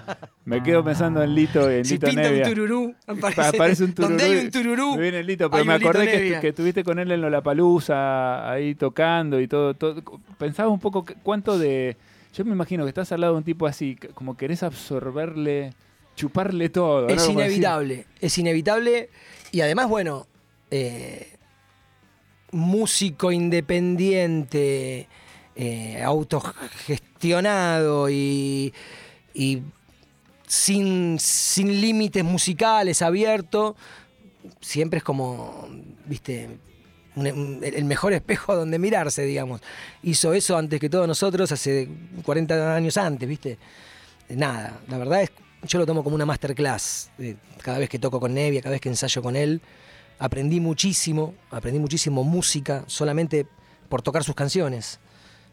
Me 0.46 0.62
quedo 0.64 0.84
pensando 0.84 1.22
en 1.24 1.34
Lito 1.36 1.72
y 1.72 1.76
en 1.76 1.86
si 1.86 1.94
Lito 1.96 2.08
pinta 2.08 2.22
Nevia. 2.24 2.48
un 2.48 2.54
tururú, 2.54 2.96
aparece, 3.08 3.42
Pa- 3.42 3.48
Aparece 3.50 3.84
un 3.86 3.94
tururú. 3.94 4.10
donde 4.18 4.24
hay 4.26 4.46
un 4.46 4.52
tururú, 4.52 4.96
Me 4.96 5.02
viene 5.02 5.20
el 5.20 5.28
Lito, 5.28 5.50
pero 5.50 5.64
me 5.66 5.74
acordé 5.74 6.40
que, 6.42 6.48
estuviste 6.50 6.84
con 6.84 7.00
él 7.00 7.12
en 7.12 7.22
Lollapalooza, 7.22 8.52
ahí 8.52 8.76
tocando 8.76 9.40
y 9.40 9.48
todo, 9.48 9.74
todo. 9.76 10.02
Pensaba 10.38 10.70
un 10.70 10.80
poco 10.80 11.06
cuánto 11.24 11.58
de... 11.58 11.96
Yo 12.34 12.44
me 12.46 12.52
imagino 12.52 12.84
que 12.84 12.90
estás 12.90 13.12
al 13.12 13.22
lado 13.22 13.34
de 13.34 13.38
un 13.38 13.44
tipo 13.44 13.68
así, 13.68 13.96
como 14.16 14.36
querés 14.36 14.64
absorberle, 14.64 15.74
chuparle 16.16 16.70
todo. 16.70 17.08
Es 17.08 17.28
inevitable, 17.28 18.08
es 18.20 18.38
inevitable. 18.38 19.10
Y 19.52 19.62
además, 19.62 19.88
bueno, 19.88 20.26
eh, 20.72 21.38
músico 22.52 23.32
independiente, 23.32 25.08
eh, 25.56 26.02
autogestionado 26.04 28.10
y, 28.10 28.74
y 29.36 29.62
sin, 30.48 31.20
sin 31.20 31.82
límites 31.82 32.24
musicales, 32.24 33.04
abierto, 33.04 33.76
siempre 34.60 34.98
es 34.98 35.04
como, 35.04 35.68
viste, 36.06 36.50
un- 37.16 37.60
el 37.64 37.86
mejor 37.86 38.14
espejo 38.14 38.56
donde 38.56 38.80
mirarse, 38.80 39.24
digamos. 39.24 39.62
Hizo 40.02 40.34
eso 40.34 40.58
antes 40.58 40.80
que 40.80 40.90
todos 40.90 41.08
nosotros, 41.08 41.52
hace 41.52 41.88
40 42.24 42.76
años 42.76 42.98
antes, 42.98 43.28
viste. 43.28 43.58
Nada, 44.30 44.80
la 44.90 44.98
verdad 44.98 45.22
es, 45.22 45.32
yo 45.68 45.80
lo 45.80 45.86
tomo 45.86 46.04
como 46.04 46.16
una 46.16 46.26
masterclass. 46.26 47.12
eh, 47.20 47.36
Cada 47.62 47.78
vez 47.80 47.90
que 47.90 48.00
toco 48.00 48.20
con 48.20 48.34
Nevia, 48.34 48.62
cada 48.62 48.72
vez 48.74 48.82
que 48.82 48.90
ensayo 48.90 49.22
con 49.22 49.36
él, 49.36 49.62
aprendí 50.20 50.60
muchísimo, 50.60 51.34
aprendí 51.52 51.80
muchísimo 51.80 52.24
música 52.24 52.84
solamente 52.88 53.46
por 53.90 54.02
tocar 54.02 54.24
sus 54.24 54.36
canciones. 54.36 55.00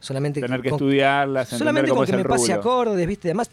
Solamente 0.00 0.40
Tener 0.40 0.62
que 0.62 0.70
con- 0.70 0.78
estudiarlas, 0.78 1.48
Solamente 1.50 1.90
con 1.90 2.06
que 2.06 2.16
me 2.16 2.24
pase 2.24 2.52
acordes, 2.54 3.06
¿viste? 3.06 3.28
Además, 3.28 3.50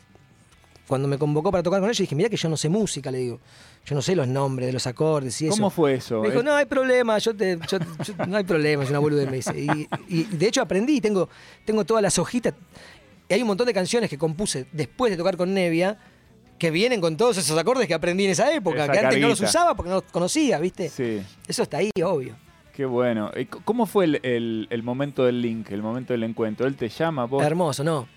cuando 0.88 1.08
me 1.08 1.18
convocó 1.18 1.52
para 1.52 1.62
tocar 1.64 1.80
con 1.82 1.90
ellos, 1.90 1.98
dije, 2.00 2.16
mira 2.16 2.30
que 2.30 2.38
yo 2.38 2.48
no 2.50 2.56
sé 2.58 2.70
música, 2.70 3.12
le 3.12 3.18
digo. 3.20 3.40
Yo 3.86 3.96
no 3.96 4.02
sé 4.02 4.16
los 4.16 4.28
nombres 4.28 4.68
de 4.68 4.74
los 4.74 4.88
acordes 4.88 5.42
y 5.42 5.48
eso. 5.48 5.56
¿Cómo 5.58 5.70
fue 5.70 5.96
eso? 5.96 6.22
Me 6.22 6.30
dijo, 6.30 6.44
no 6.44 6.54
hay 6.56 6.66
problema, 6.66 7.18
yo 7.20 7.36
te, 7.36 7.58
yo- 7.70 7.78
yo- 7.80 8.26
no 8.28 8.38
hay 8.38 8.44
problema, 8.44 8.84
es 8.84 8.90
una 8.90 9.00
boludez, 9.00 9.30
me 9.30 9.38
dice. 9.38 9.58
Y, 9.60 9.88
y 10.08 10.24
de 10.24 10.48
hecho 10.48 10.62
aprendí, 10.62 11.00
tengo, 11.02 11.30
tengo 11.66 11.84
todas 11.86 12.02
las 12.04 12.18
hojitas. 12.20 12.54
Y 13.30 13.34
hay 13.34 13.42
un 13.42 13.48
montón 13.48 13.68
de 13.68 13.74
canciones 13.74 14.10
que 14.10 14.18
compuse 14.18 14.66
después 14.72 15.12
de 15.12 15.18
tocar 15.18 15.36
con 15.38 15.54
Nevia 15.54 15.98
que 16.58 16.72
vienen 16.72 17.00
con 17.02 17.18
todos 17.18 17.38
esos 17.38 17.58
acordes 17.58 17.88
que 17.88 17.94
aprendí 17.94 18.26
en 18.26 18.32
esa 18.32 18.52
época, 18.54 18.86
Esa 18.86 18.92
que 18.94 19.00
antes 19.00 19.20
no 19.22 19.28
los 19.28 19.42
usaba 19.42 19.76
porque 19.76 19.90
no 19.90 19.96
los 19.98 20.04
conocía, 20.12 20.58
¿viste? 20.60 20.90
Sí, 20.90 21.22
Eso 21.48 21.64
está 21.64 21.78
ahí, 21.78 21.92
obvio. 22.04 22.36
qué 22.74 22.86
bueno. 22.86 23.30
¿Y 23.36 23.42
c- 23.42 23.50
¿Cómo 23.64 23.86
fue 23.86 24.06
el, 24.06 24.20
el- 24.24 24.68
el 24.70 24.84
momento 24.84 25.24
del 25.26 25.42
link, 25.42 25.70
el 25.72 25.82
momento 25.84 26.14
del 26.14 26.24
encuentro? 26.24 26.66
¿Él 26.66 26.76
te 26.76 26.90
llama? 26.90 27.26
Vos? 27.26 27.44
Hermoso, 27.44 27.84
¿no? 27.84 28.08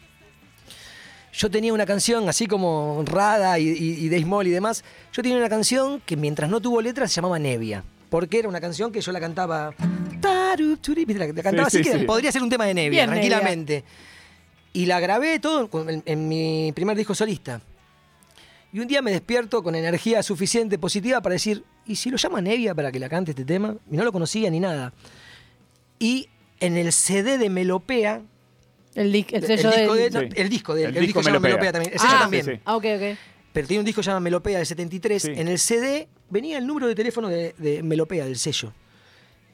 Yo 1.32 1.50
tenía 1.50 1.72
una 1.72 1.86
canción, 1.86 2.28
así 2.28 2.46
como 2.46 3.02
Rada 3.06 3.58
y, 3.58 3.68
y, 3.68 4.04
y 4.04 4.08
Dave 4.08 4.24
Moll 4.24 4.46
y 4.48 4.50
demás, 4.50 4.82
yo 5.12 5.22
tenía 5.22 5.38
una 5.38 5.48
canción 5.48 6.00
que 6.04 6.16
mientras 6.16 6.50
no 6.50 6.60
tuvo 6.60 6.80
letra 6.82 7.06
se 7.06 7.14
llamaba 7.14 7.38
Nevia. 7.38 7.84
Porque 8.08 8.40
era 8.40 8.48
una 8.48 8.60
canción 8.60 8.90
que 8.90 9.00
yo 9.00 9.12
la 9.12 9.20
cantaba. 9.20 9.72
taru, 10.20 10.76
turi, 10.78 11.04
¿viste? 11.04 11.24
La, 11.26 11.32
la 11.32 11.42
cantaba 11.42 11.70
Sí, 11.70 11.78
así 11.78 11.84
sí, 11.84 11.92
que 11.92 11.98
sí. 12.00 12.04
podría 12.04 12.32
ser 12.32 12.42
un 12.42 12.50
tema 12.50 12.64
de 12.66 12.74
Nevia, 12.74 12.90
Bien, 13.06 13.10
tranquilamente. 13.10 13.84
Y 14.72 14.86
la 14.86 14.98
grabé 14.98 15.38
todo 15.38 15.68
en, 15.88 16.02
en 16.04 16.28
mi 16.28 16.72
primer 16.74 16.96
disco 16.96 17.14
solista. 17.14 17.60
Y 18.72 18.80
un 18.80 18.88
día 18.88 19.00
me 19.02 19.10
despierto 19.12 19.62
con 19.62 19.74
energía 19.76 20.22
suficiente 20.24 20.78
positiva 20.78 21.20
para 21.20 21.32
decir, 21.34 21.64
¿y 21.86 21.96
si 21.96 22.10
lo 22.10 22.16
llama 22.16 22.40
Nevia 22.40 22.74
para 22.74 22.90
que 22.90 22.98
la 22.98 23.08
cante 23.08 23.30
este 23.32 23.44
tema? 23.44 23.76
Y 23.90 23.96
no 23.96 24.04
lo 24.04 24.12
conocía 24.12 24.50
ni 24.50 24.58
nada. 24.60 24.92
Y 26.00 26.28
en 26.60 26.76
el 26.76 26.92
CD 26.92 27.38
de 27.38 27.48
Melopea, 27.50 28.22
El, 28.94 29.12
di- 29.12 29.26
el 29.30 29.44
el 29.44 29.46
sello 29.58 29.70
disco 29.70 29.94
de... 29.94 30.02
de, 30.02 30.10
no, 30.10 30.20
Sí. 30.20 30.28
el 30.40 30.48
disco 30.48 30.74
de 30.74 30.80
El 30.84 30.88
el, 30.88 30.92
disco 30.94 31.06
disco 31.06 31.22
se 31.22 31.28
llama 31.30 31.40
Melopea. 31.40 31.50
Melopea 31.50 31.72
también. 31.72 31.92
El 31.92 31.98
sello 32.00 32.12
Ah, 32.16 32.20
también. 32.22 32.44
sí, 32.44 32.50
sí. 32.54 32.60
Ah, 32.64 32.76
ok, 32.76 32.84
ok. 32.96 33.18
Pero 33.52 33.66
tiene 33.66 33.78
un 33.80 33.84
disco 33.86 34.00
que 34.00 34.04
se 34.04 34.10
llama 34.10 34.20
Melopea 34.20 34.58
del 34.58 34.66
73. 34.66 35.22
Sí. 35.22 35.32
En 35.34 35.48
el 35.48 35.58
CD 35.58 36.08
venía 36.28 36.58
el 36.58 36.66
número 36.66 36.86
de 36.88 36.94
teléfono 36.94 37.28
de, 37.28 37.54
de 37.58 37.82
Melopea, 37.82 38.24
del 38.24 38.36
sello. 38.36 38.72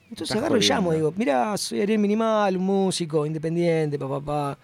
Entonces 0.09 0.31
Estás 0.31 0.37
agarro 0.38 0.57
y 0.57 0.61
llamo, 0.61 0.92
digo, 0.92 1.12
mira, 1.16 1.57
soy 1.57 1.81
Ariel 1.81 1.99
Minimal, 1.99 2.57
un 2.57 2.64
músico 2.64 3.27
independiente, 3.27 3.99
papá, 3.99 4.20
papá. 4.20 4.59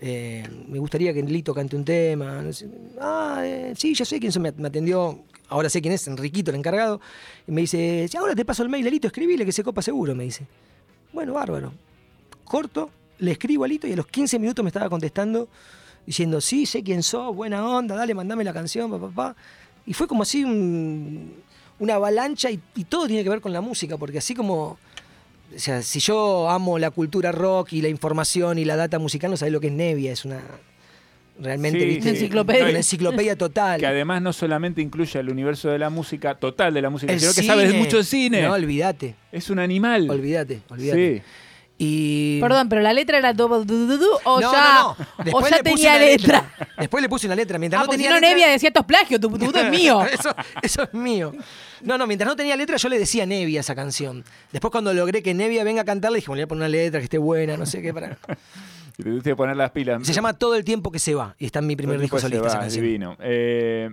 Eh, 0.00 0.42
me 0.66 0.78
gustaría 0.78 1.12
que 1.14 1.22
Lito 1.22 1.54
cante 1.54 1.76
un 1.76 1.84
tema. 1.84 2.40
no 2.42 2.52
sé. 2.52 2.66
Ah, 3.00 3.42
eh, 3.44 3.72
sí, 3.76 3.94
ya 3.94 4.04
sé 4.04 4.18
quién 4.18 4.32
son. 4.32 4.42
Me, 4.42 4.52
me 4.52 4.68
atendió, 4.68 5.20
ahora 5.48 5.68
sé 5.68 5.80
quién 5.82 5.92
es, 5.94 6.06
Enriquito, 6.08 6.50
el 6.50 6.56
encargado. 6.56 7.00
Y 7.46 7.52
me 7.52 7.60
dice, 7.60 8.06
"Sí, 8.10 8.16
ahora 8.16 8.34
te 8.34 8.44
paso 8.44 8.62
el 8.62 8.68
mail, 8.70 8.84
Lito, 8.90 9.06
escribile 9.06 9.44
que 9.44 9.52
se 9.52 9.62
copa 9.62 9.82
seguro, 9.82 10.14
me 10.14 10.24
dice. 10.24 10.46
Bueno, 11.12 11.34
bárbaro. 11.34 11.72
Corto, 12.44 12.90
le 13.20 13.30
escribo 13.32 13.64
a 13.64 13.68
Lito 13.68 13.86
y 13.86 13.92
a 13.92 13.96
los 13.96 14.06
15 14.06 14.38
minutos 14.38 14.62
me 14.62 14.68
estaba 14.68 14.88
contestando 14.90 15.48
diciendo, 16.06 16.40
sí, 16.40 16.66
sé 16.66 16.82
quién 16.82 17.02
sos, 17.02 17.34
buena 17.34 17.66
onda, 17.66 17.94
dale, 17.94 18.14
mandame 18.14 18.42
la 18.44 18.52
canción, 18.52 18.90
papá, 18.90 19.08
papá. 19.08 19.36
Y 19.86 19.92
fue 19.92 20.06
como 20.08 20.22
así 20.22 20.44
un- 20.44 21.32
una 21.78 21.94
avalancha 21.94 22.50
y, 22.50 22.60
y 22.74 22.84
todo 22.84 23.06
tiene 23.06 23.22
que 23.22 23.30
ver 23.30 23.40
con 23.40 23.52
la 23.52 23.60
música, 23.60 23.96
porque 23.96 24.18
así 24.18 24.34
como, 24.34 24.78
o 25.54 25.58
sea, 25.58 25.82
si 25.82 26.00
yo 26.00 26.48
amo 26.50 26.78
la 26.78 26.90
cultura 26.90 27.32
rock 27.32 27.72
y 27.74 27.82
la 27.82 27.88
información 27.88 28.58
y 28.58 28.64
la 28.64 28.76
data 28.76 28.98
musical, 28.98 29.30
no 29.30 29.36
sabés 29.36 29.52
lo 29.52 29.60
que 29.60 29.68
es 29.68 29.72
Nevia, 29.72 30.12
es 30.12 30.24
una, 30.24 30.40
realmente, 31.40 31.80
Sí, 31.80 31.86
¿viste? 31.86 32.02
sí. 32.02 32.08
Enciclopedia. 32.16 32.64
Una 32.68 32.76
enciclopedia 32.78 33.36
total. 33.36 33.80
Que 33.80 33.86
además 33.86 34.20
no 34.20 34.32
solamente 34.32 34.82
incluye 34.82 35.18
el 35.18 35.30
universo 35.30 35.68
de 35.70 35.78
la 35.78 35.88
música, 35.90 36.34
total 36.34 36.74
de 36.74 36.82
la 36.82 36.90
música, 36.90 37.12
El 37.12 37.20
sino 37.20 37.32
que 37.32 37.42
sabes 37.42 37.68
cine. 37.70 37.78
mucho 37.82 37.96
de 37.98 38.04
cine. 38.04 38.42
No, 38.42 38.52
olvídate, 38.52 39.14
es 39.32 39.48
un 39.50 39.58
animal. 39.58 40.08
olvídate, 40.10 40.60
olvídate. 40.68 41.16
Sí. 41.18 41.22
Y... 41.82 42.38
Perdón, 42.42 42.68
pero 42.68 42.82
la 42.82 42.92
letra 42.92 43.16
era 43.16 43.32
todo 43.32 43.64
du, 43.64 43.86
du, 43.86 43.96
du, 43.96 44.06
o 44.24 44.38
No, 44.38 44.52
ya, 44.52 44.74
no, 44.74 44.96
no. 45.24 45.32
o 45.32 45.40
ya 45.48 45.56
le 45.56 45.62
tenía 45.62 45.98
letra. 45.98 46.52
Después 46.78 47.00
le 47.00 47.08
puse 47.08 47.26
una 47.26 47.34
letra. 47.34 47.58
Mientras 47.58 47.82
Ah, 47.82 47.86
no 47.86 47.92
si 47.92 47.96
tenía 47.96 48.10
no 48.10 48.16
letra, 48.16 48.28
Nevia 48.28 48.48
decía 48.50 48.68
esto 48.68 48.80
es 48.80 48.86
plagio, 48.86 49.18
tu 49.18 49.30
tu 49.38 49.56
es 49.56 49.70
mío. 49.70 50.02
eso, 50.04 50.34
eso 50.60 50.82
es 50.82 50.92
mío. 50.92 51.32
No, 51.80 51.96
no, 51.96 52.06
mientras 52.06 52.28
no 52.28 52.36
tenía 52.36 52.54
letra 52.54 52.76
yo 52.76 52.90
le 52.90 52.98
decía 52.98 53.24
Nevia 53.24 53.60
a 53.60 53.62
esa 53.62 53.74
canción. 53.74 54.24
Después 54.52 54.70
cuando 54.72 54.92
logré 54.92 55.22
que 55.22 55.32
Nevia 55.32 55.64
venga 55.64 55.80
a 55.80 55.84
cantar, 55.86 56.12
le 56.12 56.16
dije, 56.16 56.26
bueno, 56.28 56.40
le 56.40 56.42
voy 56.42 56.44
a 56.44 56.48
poner 56.48 56.60
una 56.60 56.68
letra 56.68 57.00
que 57.00 57.04
esté 57.04 57.16
buena, 57.16 57.56
no 57.56 57.64
sé 57.64 57.80
qué. 57.80 57.94
Para... 57.94 58.18
Y 58.98 59.20
te 59.22 59.34
poner 59.34 59.56
las 59.56 59.70
pilas. 59.70 60.06
Se 60.06 60.12
llama 60.12 60.34
Todo 60.34 60.56
el 60.56 60.64
tiempo 60.64 60.92
que 60.92 60.98
se 60.98 61.14
va. 61.14 61.34
Y 61.38 61.46
está 61.46 61.60
en 61.60 61.66
mi 61.66 61.76
primer 61.76 61.98
disco 61.98 62.18
solista 62.18 62.46
esa 62.48 62.58
canción. 62.58 62.84
Divino. 62.84 63.16
Eh, 63.20 63.88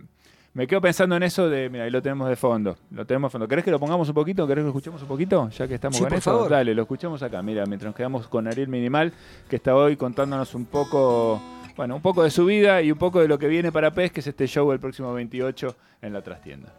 me 0.58 0.66
quedo 0.66 0.82
pensando 0.82 1.16
en 1.16 1.22
eso 1.22 1.48
de, 1.52 1.70
mira, 1.70 1.84
ahí 1.84 1.92
lo 1.92 2.02
tenemos 2.02 2.28
de 2.28 2.36
fondo. 2.36 2.76
Lo 2.90 3.06
tenemos 3.06 3.30
de 3.30 3.34
fondo. 3.34 3.48
¿Querés 3.48 3.64
que 3.64 3.70
lo 3.70 3.80
pongamos 3.80 4.08
un 4.10 4.16
poquito? 4.16 4.48
¿Querés 4.48 4.64
que 4.64 4.64
lo 4.64 4.70
escuchemos 4.70 5.00
un 5.04 5.08
poquito? 5.08 5.48
Ya 5.50 5.68
que 5.68 5.76
estamos 5.76 5.96
Sí, 5.98 6.02
con 6.02 6.10
por 6.10 6.18
eso. 6.18 6.32
favor. 6.32 6.50
Dale, 6.50 6.74
lo 6.74 6.82
escuchamos 6.82 7.22
acá. 7.22 7.44
Mira, 7.44 7.64
mientras 7.68 7.90
nos 7.90 7.96
quedamos 7.96 8.28
con 8.28 8.48
Ariel 8.48 8.68
Minimal, 8.68 9.14
que 9.48 9.58
está 9.58 9.76
hoy 9.76 9.96
contándonos 9.96 10.56
un 10.56 10.66
poco, 10.66 11.40
bueno, 11.76 11.96
un 11.96 12.02
poco 12.02 12.24
de 12.24 12.32
su 12.32 12.44
vida 12.46 12.82
y 12.82 12.92
un 12.92 12.98
poco 12.98 13.22
de 13.22 13.28
lo 13.28 13.38
que 13.38 13.48
viene 13.48 13.72
para 13.72 13.92
PES, 13.94 14.12
que 14.12 14.20
es 14.22 14.26
este 14.28 14.48
show 14.48 14.72
el 14.72 14.80
próximo 14.80 15.14
28 15.14 15.76
en 16.02 16.12
la 16.14 16.24
trastienda. 16.24 16.74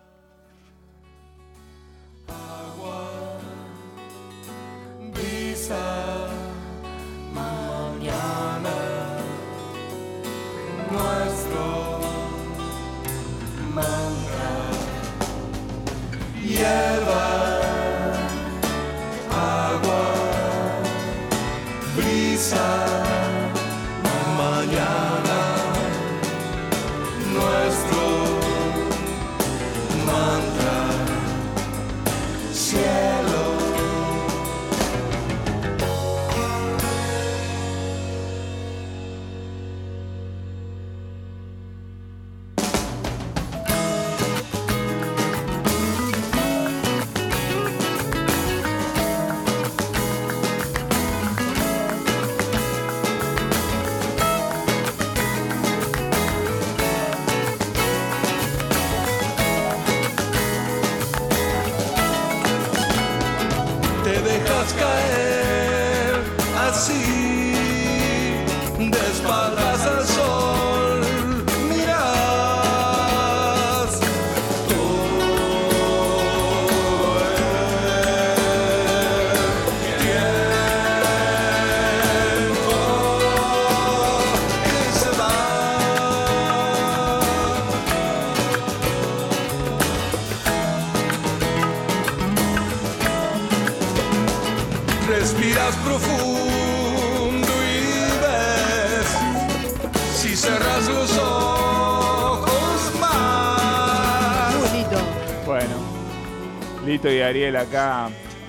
Y 107.04 107.20
Ariel 107.20 107.54
acá 107.56 108.08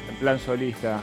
en 0.10 0.16
plan 0.16 0.40
solista. 0.40 1.02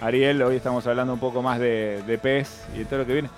Ariel, 0.00 0.42
hoy 0.42 0.56
estamos 0.56 0.84
hablando 0.88 1.12
un 1.14 1.20
poco 1.20 1.40
más 1.40 1.60
de, 1.60 2.02
de 2.04 2.18
PES 2.18 2.66
y 2.74 2.78
de 2.78 2.84
todo 2.84 2.98
lo 3.00 3.06
que 3.06 3.12
viene. 3.12 3.30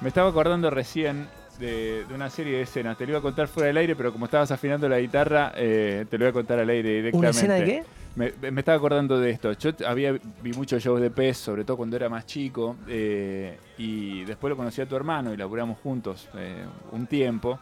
Me 0.00 0.08
estaba 0.08 0.28
acordando 0.28 0.68
recién 0.70 1.28
de, 1.60 2.04
de 2.04 2.14
una 2.14 2.28
serie 2.28 2.56
de 2.56 2.62
escenas. 2.62 2.98
Te 2.98 3.04
lo 3.04 3.12
iba 3.12 3.18
a 3.20 3.22
contar 3.22 3.46
fuera 3.46 3.68
del 3.68 3.76
aire, 3.76 3.94
pero 3.94 4.12
como 4.12 4.24
estabas 4.24 4.50
afinando 4.50 4.88
la 4.88 4.98
guitarra, 4.98 5.52
eh, 5.56 6.06
te 6.10 6.18
lo 6.18 6.24
voy 6.24 6.30
a 6.30 6.32
contar 6.32 6.58
al 6.58 6.68
aire 6.68 6.88
directamente. 6.88 7.18
¿Una 7.18 7.30
escena 7.30 7.54
de 7.54 7.64
qué? 7.64 7.84
Me, 8.16 8.50
me 8.50 8.60
estaba 8.60 8.78
acordando 8.78 9.20
de 9.20 9.30
esto. 9.30 9.52
Yo 9.52 9.70
había 9.86 10.12
vi 10.42 10.52
muchos 10.52 10.82
shows 10.82 11.00
de 11.00 11.10
PES, 11.10 11.36
sobre 11.36 11.64
todo 11.64 11.76
cuando 11.76 11.96
era 11.96 12.08
más 12.08 12.26
chico, 12.26 12.76
eh, 12.88 13.58
y 13.78 14.24
después 14.24 14.50
lo 14.50 14.56
conocí 14.56 14.80
a 14.80 14.86
tu 14.86 14.96
hermano 14.96 15.32
y 15.32 15.36
laburamos 15.36 15.78
juntos 15.78 16.28
eh, 16.36 16.64
un 16.92 17.06
tiempo. 17.06 17.60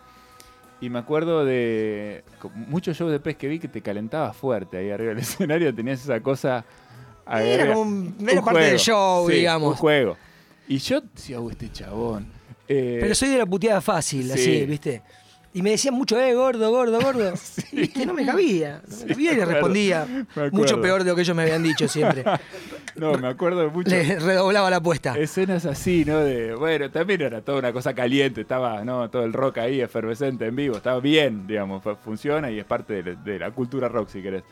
Y 0.81 0.91
me 0.91 0.99
acuerdo 0.99 1.45
de 1.45 2.25
muchos 2.55 2.97
shows 2.97 3.11
de 3.11 3.21
PES 3.21 3.37
que 3.37 3.49
vi 3.49 3.59
que 3.59 3.69
te 3.69 3.81
calentaba 3.81 4.33
fuerte 4.33 4.77
ahí 4.77 4.91
arriba 4.91 5.11
del 5.11 5.19
escenario, 5.23 5.75
tenías 5.75 6.03
esa 6.03 6.21
cosa. 6.21 6.65
Era 7.27 7.69
como 7.69 7.81
un- 7.83 8.17
era 8.29 8.43
parte 8.43 8.61
del 8.61 8.79
show, 8.79 9.27
Sí, 9.29 9.37
digamos. 9.37 9.71
Un 9.71 9.77
juego. 9.77 10.17
Y 10.69 10.79
yo 10.79 11.01
decía, 11.01 11.41
"Uh, 11.41 11.51
este 11.51 11.71
chabón. 11.73 12.27
Eh, 12.69 12.99
Pero 13.01 13.15
soy 13.15 13.29
de 13.31 13.39
la 13.39 13.47
puteada 13.47 13.81
fácil, 13.81 14.25
sí. 14.27 14.33
así, 14.33 14.67
¿viste? 14.67 15.03
Y 15.55 15.63
me 15.63 15.71
decían 15.71 15.95
mucho, 15.95 16.21
eh, 16.21 16.35
gordo, 16.35 16.71
gordo, 16.71 17.01
gordo. 17.01 17.33
Y 17.73 17.89
que 17.89 18.05
no 18.05 18.13
me 18.13 18.27
cabía. 18.27 18.83
No 18.89 18.97
me 18.99 19.07
cabía 19.07 19.33
y 19.33 19.37
le 19.37 19.45
respondía. 19.45 20.27
Mucho 20.53 20.81
peor 20.81 21.05
de 21.05 21.11
lo 21.11 21.17
que 21.17 21.23
ellos 21.23 21.37
me 21.37 21.43
habían 21.45 21.63
dicho 21.63 21.87
siempre. 21.89 22.25
no, 22.97 23.17
me 23.19 23.29
acuerdo 23.29 23.71
mucho. 23.71 23.89
Le 23.91 24.19
redoblaba 24.19 24.69
la 24.71 24.77
apuesta. 24.77 25.17
Escenas 25.19 25.65
así, 25.65 26.05
¿no? 26.05 26.19
De, 26.19 26.55
bueno, 26.55 26.91
también 26.91 27.23
era 27.23 27.41
toda 27.41 27.59
una 27.61 27.73
cosa 27.73 27.95
caliente, 27.95 28.41
estaba, 28.43 28.85
¿no? 28.85 29.09
Todo 29.11 29.23
el 29.25 29.33
rock 29.33 29.59
ahí, 29.59 29.81
efervescente 29.81 30.47
en 30.47 30.57
vivo, 30.57 30.77
estaba 30.77 30.99
bien, 31.01 31.47
digamos, 31.47 31.83
fu- 31.83 31.97
funciona 31.97 32.51
y 32.51 32.59
es 32.59 32.65
parte 32.65 33.03
de, 33.03 33.17
de 33.17 33.39
la 33.39 33.51
cultura 33.53 33.89
rock, 33.89 34.09
si 34.09 34.23
querés. 34.23 34.43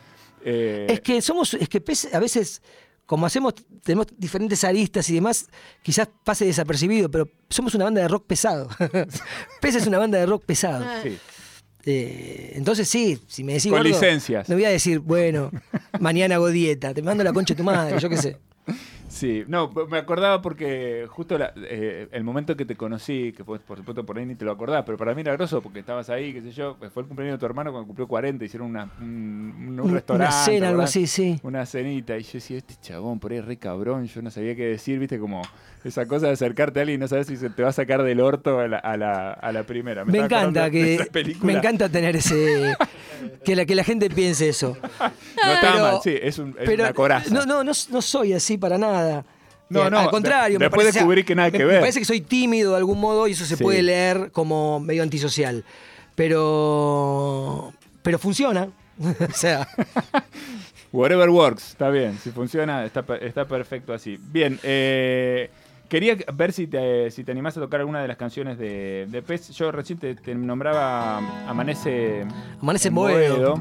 Eh, 0.45 0.87
Es 0.89 1.01
que 1.01 1.21
somos, 1.21 1.53
es 1.53 1.69
que 1.69 1.81
a 2.13 2.19
veces, 2.19 2.61
como 3.05 3.25
hacemos, 3.25 3.53
tenemos 3.83 4.07
diferentes 4.17 4.63
aristas 4.63 5.09
y 5.09 5.15
demás, 5.15 5.47
quizás 5.81 6.07
pase 6.23 6.45
desapercibido, 6.45 7.09
pero 7.11 7.29
somos 7.49 7.75
una 7.75 7.85
banda 7.85 8.01
de 8.01 8.07
rock 8.07 8.25
pesado. 8.25 8.69
Pese 9.61 9.77
es 9.79 9.87
una 9.87 9.97
banda 9.97 10.17
de 10.17 10.25
rock 10.25 10.43
pesado. 10.45 10.85
sí. 11.03 11.17
Eh, 11.85 12.53
entonces 12.55 12.87
sí, 12.87 13.19
si 13.27 13.43
me 13.43 13.53
decís 13.53 13.69
Con 13.69 13.79
gordo, 13.79 13.89
licencias. 13.89 14.47
no 14.47 14.55
voy 14.55 14.63
a 14.63 14.69
decir, 14.69 14.99
bueno, 14.99 15.51
mañana 15.99 16.35
hago 16.35 16.47
dieta, 16.47 16.93
te 16.93 17.01
mando 17.01 17.25
la 17.25 17.33
concha 17.33 17.55
de 17.55 17.57
tu 17.57 17.63
madre, 17.65 17.99
yo 17.99 18.07
qué 18.09 18.17
sé. 18.17 18.37
Sí, 19.13 19.43
no, 19.47 19.69
me 19.91 19.99
acordaba 19.99 20.41
porque 20.41 21.05
justo 21.07 21.37
la- 21.37 21.53
eh, 21.55 22.07
el 22.11 22.23
momento 22.23 22.55
que 22.57 22.65
te 22.65 22.75
conocí, 22.75 23.31
que 23.31 23.43
fue, 23.43 23.59
por 23.59 23.77
supuesto 23.77 24.03
por 24.03 24.17
ahí 24.17 24.25
ni 24.25 24.33
te 24.33 24.43
lo 24.43 24.51
acordás, 24.51 24.83
pero 24.87 24.97
para 24.97 25.13
mí 25.13 25.21
era 25.21 25.33
groso 25.33 25.61
porque 25.61 25.79
estabas 25.81 26.09
ahí, 26.09 26.33
qué 26.33 26.41
sé 26.41 26.51
yo, 26.51 26.77
fue 26.91 27.03
el 27.03 27.07
cumpleaños 27.07 27.35
de 27.35 27.39
tu 27.39 27.45
hermano 27.45 27.71
cuando 27.71 27.85
cumplió 27.85 28.07
40, 28.07 28.43
hicieron 28.43 28.69
una, 28.71 28.89
un, 28.99 29.79
restaurante. 29.93 30.33
Una 30.35 30.43
cena, 30.45 30.69
algo 30.69 30.81
así, 30.81 31.05
sí. 31.05 31.39
Una 31.43 31.63
cenita, 31.67 32.17
y 32.17 32.23
yo 32.23 32.31
decía, 32.33 32.57
este 32.57 32.73
chabón 32.81 33.19
por 33.19 33.31
ahí 33.31 33.39
re 33.39 33.57
cabrón, 33.57 34.07
yo 34.07 34.21
no 34.23 34.31
sabía 34.31 34.55
qué 34.55 34.65
decir, 34.65 34.97
viste, 34.97 35.19
como 35.19 35.43
esa 35.83 36.07
cosa 36.07 36.25
de 36.27 36.33
acercarte 36.33 36.79
a 36.79 36.81
alguien 36.81 36.99
y 36.99 37.01
no 37.01 37.07
sabes 37.07 37.27
si 37.27 37.37
se 37.37 37.51
te 37.51 37.61
va 37.61 37.69
a 37.69 37.73
sacar 37.73 38.01
del 38.01 38.19
orto 38.19 38.59
a 38.61 38.67
la, 38.67 38.77
a 38.79 38.97
la, 38.97 39.31
a 39.33 39.51
la 39.51 39.63
primera. 39.63 40.05
Me 40.05 40.17
encanta 40.19 40.71
que 40.71 41.05
me 41.43 41.53
encanta 41.53 41.87
tener 41.89 42.15
ese 42.15 42.73
que 43.45 43.55
la 43.55 43.65
que 43.65 43.75
la 43.75 43.83
gente 43.83 44.09
piense 44.09 44.49
eso. 44.49 44.75
No 44.81 45.51
está 45.53 45.71
Pero- 45.73 45.79
mal, 45.83 45.97
sí, 46.03 46.15
es, 46.19 46.39
un, 46.39 46.49
es 46.57 46.65
Pero 46.65 46.83
una 46.83 46.93
coraza. 46.93 47.33
no, 47.33 47.45
no, 47.45 47.63
no, 47.65 47.71
no 47.91 48.01
soy 48.01 48.33
así 48.33 48.57
para 48.57 48.77
nada. 48.77 49.02
No, 49.69 49.87
Eh, 49.87 49.89
no, 49.89 49.99
al 49.99 50.09
contrario, 50.09 50.53
de- 50.53 50.59
me 50.59 50.65
después 50.65 50.85
parece, 50.85 50.99
descubrí 50.99 51.23
que 51.23 51.35
nada 51.35 51.49
me- 51.49 51.57
que 51.57 51.59
Me 51.59 51.65
ver. 51.65 51.79
parece 51.79 51.99
que 51.99 52.05
soy 52.05 52.21
tímido 52.21 52.71
de 52.71 52.77
algún 52.77 52.99
modo 52.99 53.27
y 53.27 53.31
eso 53.31 53.45
se 53.45 53.55
Sí. 53.55 53.63
puede 53.63 53.81
leer 53.81 54.31
como 54.31 54.79
medio 54.79 55.01
antisocial. 55.03 55.63
Pero 56.15 57.73
pero 58.01 58.19
funciona. 58.19 58.67
o 58.99 59.33
sea, 59.33 59.67
Whatever 60.91 61.29
works, 61.29 61.69
está 61.71 61.89
bien. 61.89 62.19
Si 62.19 62.29
funciona, 62.31 62.85
está, 62.85 63.03
está 63.21 63.45
perfecto 63.45 63.93
así. 63.93 64.19
Bien, 64.31 64.59
eh, 64.61 65.49
quería 65.89 66.15
ver 66.35 66.53
si 66.53 66.67
te, 66.67 67.09
si 67.09 67.23
te 67.23 67.31
animás 67.31 67.57
a 67.57 67.61
tocar 67.61 67.79
alguna 67.79 68.01
de 68.01 68.07
las 68.07 68.17
canciones 68.17 68.59
de, 68.59 69.07
de 69.09 69.21
Pez. 69.23 69.49
Yo 69.49 69.71
recién 69.71 69.97
te, 69.97 70.13
te 70.13 70.35
nombraba 70.35 71.17
Amanece, 71.47 72.25
Amanece 72.61 72.89
en 72.89 72.95
Boedo. 72.95 73.55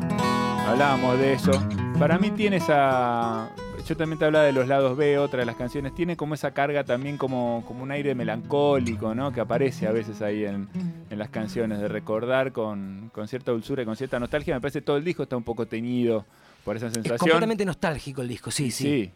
Hablábamos 0.68 1.18
de 1.18 1.32
eso. 1.32 1.52
Para 1.98 2.18
mí 2.18 2.30
tiene 2.32 2.56
esa... 2.58 3.48
Yo 3.86 3.96
también 3.96 4.18
te 4.18 4.24
hablaba 4.24 4.44
de 4.44 4.52
los 4.52 4.68
lados 4.68 4.96
B, 4.96 5.18
otra 5.18 5.40
de 5.40 5.46
las 5.46 5.56
canciones. 5.56 5.94
Tiene 5.94 6.16
como 6.16 6.34
esa 6.34 6.52
carga 6.52 6.84
también 6.84 7.18
como, 7.18 7.64
como 7.66 7.82
un 7.82 7.90
aire 7.90 8.14
melancólico, 8.14 9.14
¿no? 9.14 9.32
Que 9.32 9.40
aparece 9.40 9.86
a 9.86 9.92
veces 9.92 10.22
ahí 10.22 10.44
en, 10.44 10.68
en 11.10 11.18
las 11.18 11.28
canciones, 11.30 11.78
de 11.80 11.88
recordar 11.88 12.52
con, 12.52 13.10
con 13.12 13.26
cierta 13.28 13.50
dulzura 13.52 13.82
y 13.82 13.84
con 13.84 13.96
cierta 13.96 14.18
nostalgia. 14.20 14.54
Me 14.54 14.60
parece 14.60 14.78
que 14.80 14.86
todo 14.86 14.96
el 14.96 15.04
disco 15.04 15.24
está 15.24 15.36
un 15.36 15.42
poco 15.42 15.66
teñido 15.66 16.24
por 16.64 16.76
esa 16.76 16.86
es 16.86 16.92
sensación. 16.94 17.18
completamente 17.18 17.64
nostálgico 17.64 18.22
el 18.22 18.28
disco, 18.28 18.50
sí, 18.50 18.70
sí. 18.70 18.84
Sí, 18.84 19.10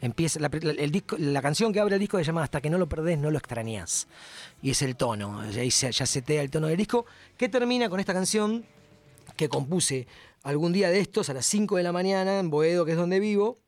Empieza 0.00 0.40
la, 0.40 0.50
la- 0.62 0.72
el 0.72 0.90
disco, 0.90 1.16
la 1.18 1.40
canción 1.42 1.72
que 1.72 1.78
abre 1.80 1.94
el 1.94 2.00
disco 2.00 2.18
se 2.18 2.24
llama 2.24 2.42
Hasta 2.42 2.60
que 2.60 2.70
no 2.70 2.78
lo 2.78 2.88
perdés, 2.88 3.18
no 3.18 3.30
lo 3.30 3.38
extrañás. 3.38 4.08
Y 4.62 4.70
es 4.70 4.82
el 4.82 4.96
tono, 4.96 5.40
ahí 5.40 5.70
se, 5.70 5.92
ya 5.92 6.06
setea 6.06 6.42
el 6.42 6.50
tono 6.50 6.66
del 6.68 6.76
disco, 6.76 7.04
que 7.36 7.48
termina 7.48 7.88
con 7.88 8.00
esta 8.00 8.12
canción 8.12 8.64
que 9.36 9.48
compuse 9.48 10.06
algún 10.42 10.72
día 10.72 10.90
de 10.90 10.98
estos 10.98 11.30
a 11.30 11.34
las 11.34 11.46
5 11.46 11.76
de 11.76 11.84
la 11.84 11.92
mañana 11.92 12.38
en 12.40 12.50
Boedo, 12.50 12.84
que 12.84 12.92
es 12.92 12.96
donde 12.96 13.20
vivo, 13.20 13.58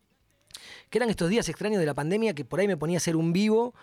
que 0.94 0.98
eran 0.98 1.10
estos 1.10 1.28
días 1.28 1.48
extraños 1.48 1.80
de 1.80 1.86
la 1.86 1.94
pandemia 1.94 2.34
que 2.36 2.44
por 2.44 2.60
ahí 2.60 2.68
me 2.68 2.76
ponía 2.76 2.98
a 2.98 2.98
hacer 2.98 3.16
un 3.16 3.32
vivo 3.32 3.74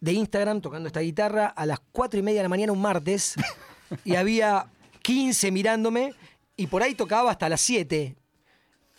de 0.00 0.14
Instagram 0.14 0.62
tocando 0.62 0.86
esta 0.86 1.00
guitarra 1.00 1.48
a 1.48 1.66
las 1.66 1.78
4 1.92 2.18
y 2.20 2.22
media 2.22 2.38
de 2.38 2.44
la 2.44 2.48
mañana 2.48 2.72
un 2.72 2.80
martes 2.80 3.34
y 4.02 4.14
había 4.16 4.64
15 5.02 5.50
mirándome 5.50 6.14
y 6.56 6.66
por 6.68 6.82
ahí 6.82 6.94
tocaba 6.94 7.30
hasta 7.30 7.50
las 7.50 7.60
7. 7.60 8.16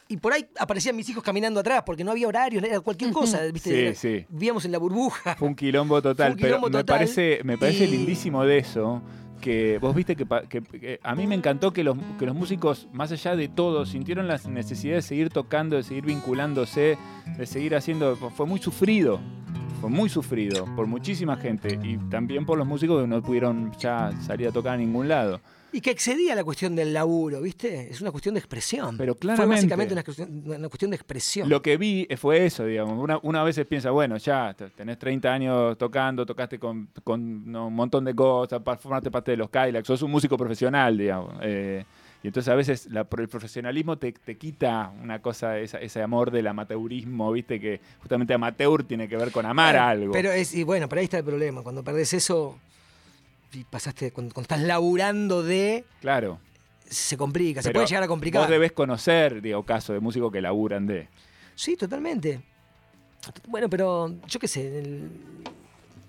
Y 0.09 0.17
por 0.17 0.31
ahí 0.33 0.47
aparecían 0.59 0.95
mis 0.95 1.09
hijos 1.09 1.23
caminando 1.23 1.59
atrás 1.59 1.81
porque 1.83 2.03
no 2.03 2.11
había 2.11 2.27
horarios, 2.27 2.63
era 2.63 2.79
cualquier 2.81 3.11
cosa. 3.11 3.41
¿viste? 3.51 3.71
Sí, 3.71 3.75
Era- 3.75 3.95
sí. 3.95 4.25
Vivíamos 4.29 4.63
en 4.65 4.71
la 4.71 4.77
burbuja. 4.77 5.35
fue 5.35 5.47
un 5.47 5.55
quilombo 5.55 5.99
total. 6.03 6.33
Fue 6.33 6.35
un 6.35 6.37
quilombo 6.37 6.67
pero 6.67 6.77
me 6.77 6.85
parece, 6.85 7.39
me 7.43 7.57
parece 7.57 7.85
y- 7.85 7.87
lindísimo 7.87 8.45
de 8.45 8.59
eso. 8.59 9.01
Que 9.41 9.77
vos 9.79 9.93
viste 9.93 10.15
que, 10.15 10.25
que 10.49 10.99
a 11.03 11.15
mí 11.15 11.27
me 11.27 11.35
encantó 11.35 11.71
que 11.71 11.83
los, 11.83 11.97
que 12.17 12.25
los 12.25 12.35
músicos, 12.35 12.87
más 12.93 13.11
allá 13.11 13.35
de 13.35 13.47
todo, 13.47 13.85
sintieron 13.85 14.27
la 14.27 14.39
necesidad 14.49 14.95
de 14.95 15.01
seguir 15.01 15.29
tocando, 15.29 15.75
de 15.75 15.83
seguir 15.83 16.05
vinculándose, 16.05 16.97
de 17.37 17.45
seguir 17.45 17.75
haciendo. 17.75 18.15
Fue 18.15 18.45
muy 18.45 18.59
sufrido. 18.59 19.19
Fue 19.81 19.89
muy 19.89 20.09
sufrido 20.09 20.65
por 20.75 20.87
muchísima 20.87 21.35
gente 21.35 21.77
y 21.83 21.97
también 22.09 22.45
por 22.45 22.57
los 22.57 22.65
músicos 22.65 23.01
que 23.01 23.07
no 23.07 23.21
pudieron 23.21 23.71
ya 23.77 24.11
salir 24.21 24.47
a 24.47 24.51
tocar 24.51 24.75
a 24.75 24.77
ningún 24.77 25.07
lado. 25.07 25.41
Y 25.75 25.81
que 25.81 25.91
excedía 25.91 26.35
la 26.35 26.43
cuestión 26.45 26.73
del 26.75 26.93
laburo, 26.93 27.41
¿viste? 27.41 27.89
Es 27.91 27.99
una 27.99 28.11
cuestión 28.11 28.33
de 28.35 28.39
expresión. 28.39 28.97
Pero 28.97 29.13
Fue 29.13 29.19
claramente. 29.19 29.55
básicamente 29.55 29.93
una 29.93 30.03
cuestión, 30.03 30.43
una 30.45 30.69
cuestión 30.69 30.91
de 30.91 30.95
expresión. 30.95 31.49
Lo 31.49 31.61
que 31.61 31.75
vi 31.75 32.07
fue 32.17 32.45
eso, 32.45 32.65
digamos. 32.65 32.97
Una, 32.97 33.19
una 33.23 33.43
vez 33.43 33.59
piensa, 33.67 33.91
bueno, 33.91 34.15
ya 34.17 34.53
te- 34.53 34.69
tenés 34.69 34.97
30 34.97 35.33
años 35.33 35.77
tocando, 35.77 36.25
tocaste 36.25 36.59
con, 36.59 36.87
con 37.03 37.51
no, 37.51 37.67
un 37.67 37.73
montón 37.75 38.05
de 38.05 38.15
cosas, 38.15 38.61
formaste 38.79 39.11
parte 39.11 39.31
de 39.31 39.37
los 39.37 39.49
Kylax, 39.49 39.85
sos 39.85 40.01
un 40.01 40.11
músico 40.11 40.37
profesional, 40.37 40.97
digamos. 40.97 41.33
eh, 41.41 41.83
y 42.23 42.27
entonces 42.27 42.51
a 42.51 42.55
veces 42.55 42.87
la- 42.89 43.05
el 43.17 43.27
profesionalismo 43.27 43.97
te, 43.97 44.13
te 44.13 44.37
quita 44.37 44.91
una 45.03 45.21
cosa, 45.21 45.59
esa- 45.59 45.79
ese 45.81 46.01
amor 46.01 46.31
del 46.31 46.47
amateurismo, 46.47 47.31
viste, 47.33 47.59
que 47.59 47.81
justamente 47.99 48.33
amateur 48.33 48.83
tiene 48.85 49.07
que 49.09 49.17
ver 49.17 49.31
con 49.31 49.45
amar 49.45 49.75
algo. 49.75 50.13
Pero 50.13 50.31
es, 50.31 50.55
y 50.55 50.63
bueno, 50.63 50.87
pero 50.89 50.99
ahí 51.01 51.05
está 51.05 51.17
el 51.17 51.25
problema. 51.25 51.61
Cuando 51.63 51.83
perdés 51.83 52.13
eso 52.13 52.57
y 53.53 53.63
pasaste, 53.63 54.11
cuando, 54.11 54.33
cuando 54.33 54.43
estás 54.53 54.61
laburando 54.61 55.43
de, 55.43 55.85
claro. 56.01 56.39
se 56.89 57.15
complica, 57.17 57.61
se 57.61 57.71
puede 57.71 57.85
llegar 57.87 58.03
a 58.03 58.07
complicar. 58.07 58.41
Vos 58.41 58.49
debes 58.49 58.71
conocer, 58.73 59.41
digo, 59.41 59.63
casos 59.63 59.93
de 59.93 59.99
músicos 59.99 60.31
que 60.31 60.41
laburan 60.41 60.85
de. 60.87 61.07
Sí, 61.55 61.75
totalmente. 61.77 62.41
Bueno, 63.47 63.69
pero 63.69 64.13
yo 64.27 64.39
qué 64.39 64.47
sé. 64.47 64.79
el- 64.79 65.09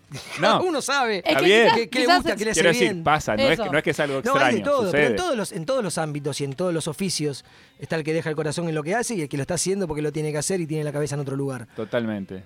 No, 0.41 0.63
Uno 0.63 0.81
sabe 0.81 1.17
Es 1.19 1.25
Está 1.27 1.41
que 1.41 1.45
bien. 1.47 1.65
quizás- 1.67 1.89
qué, 1.91 1.99
le 2.01 2.07
gusta, 2.15 2.31
es- 2.33 2.37
qué 2.39 2.45
le 2.45 2.51
hace 2.53 2.61
quiero 2.61 2.69
decir, 2.75 2.93
bien. 2.93 3.05
pasa, 3.05 3.37
no 3.37 3.43
es, 3.43 3.59
que, 3.61 3.71
no 3.71 3.79
es 3.79 3.85
que 3.85 3.91
es 3.91 4.01
algo 4.01 4.15
No, 4.15 4.19
extraño. 4.21 4.47
hay 4.47 4.55
de 4.57 4.61
todo, 4.63 4.91
pero 4.93 5.07
en 5.09 5.17
todos, 5.17 5.37
los, 5.37 5.53
en 5.53 5.67
todos 5.67 5.83
los 5.83 5.99
ámbitos 5.99 6.41
y 6.41 6.45
en 6.45 6.53
todos 6.55 6.73
los 6.73 6.87
oficios 6.89 7.45
está 7.81 7.97
el 7.97 8.05
que 8.05 8.13
deja 8.13 8.31
el 8.31 8.37
corazón 8.37 8.69
en 8.69 8.75
lo 8.77 8.83
que 8.85 8.95
hace 8.95 9.15
y 9.17 9.23
el 9.23 9.29
que 9.29 9.37
lo 9.37 9.43
está 9.43 9.55
haciendo 9.55 9.89
porque 9.89 10.03
lo 10.03 10.13
tiene 10.13 10.31
que 10.31 10.39
hacer 10.39 10.61
y 10.61 10.67
tiene 10.67 10.85
la 10.85 10.93
cabeza 10.93 11.17
en 11.17 11.23
otro 11.23 11.35
lugar. 11.37 11.67
Totalmente. 11.75 12.45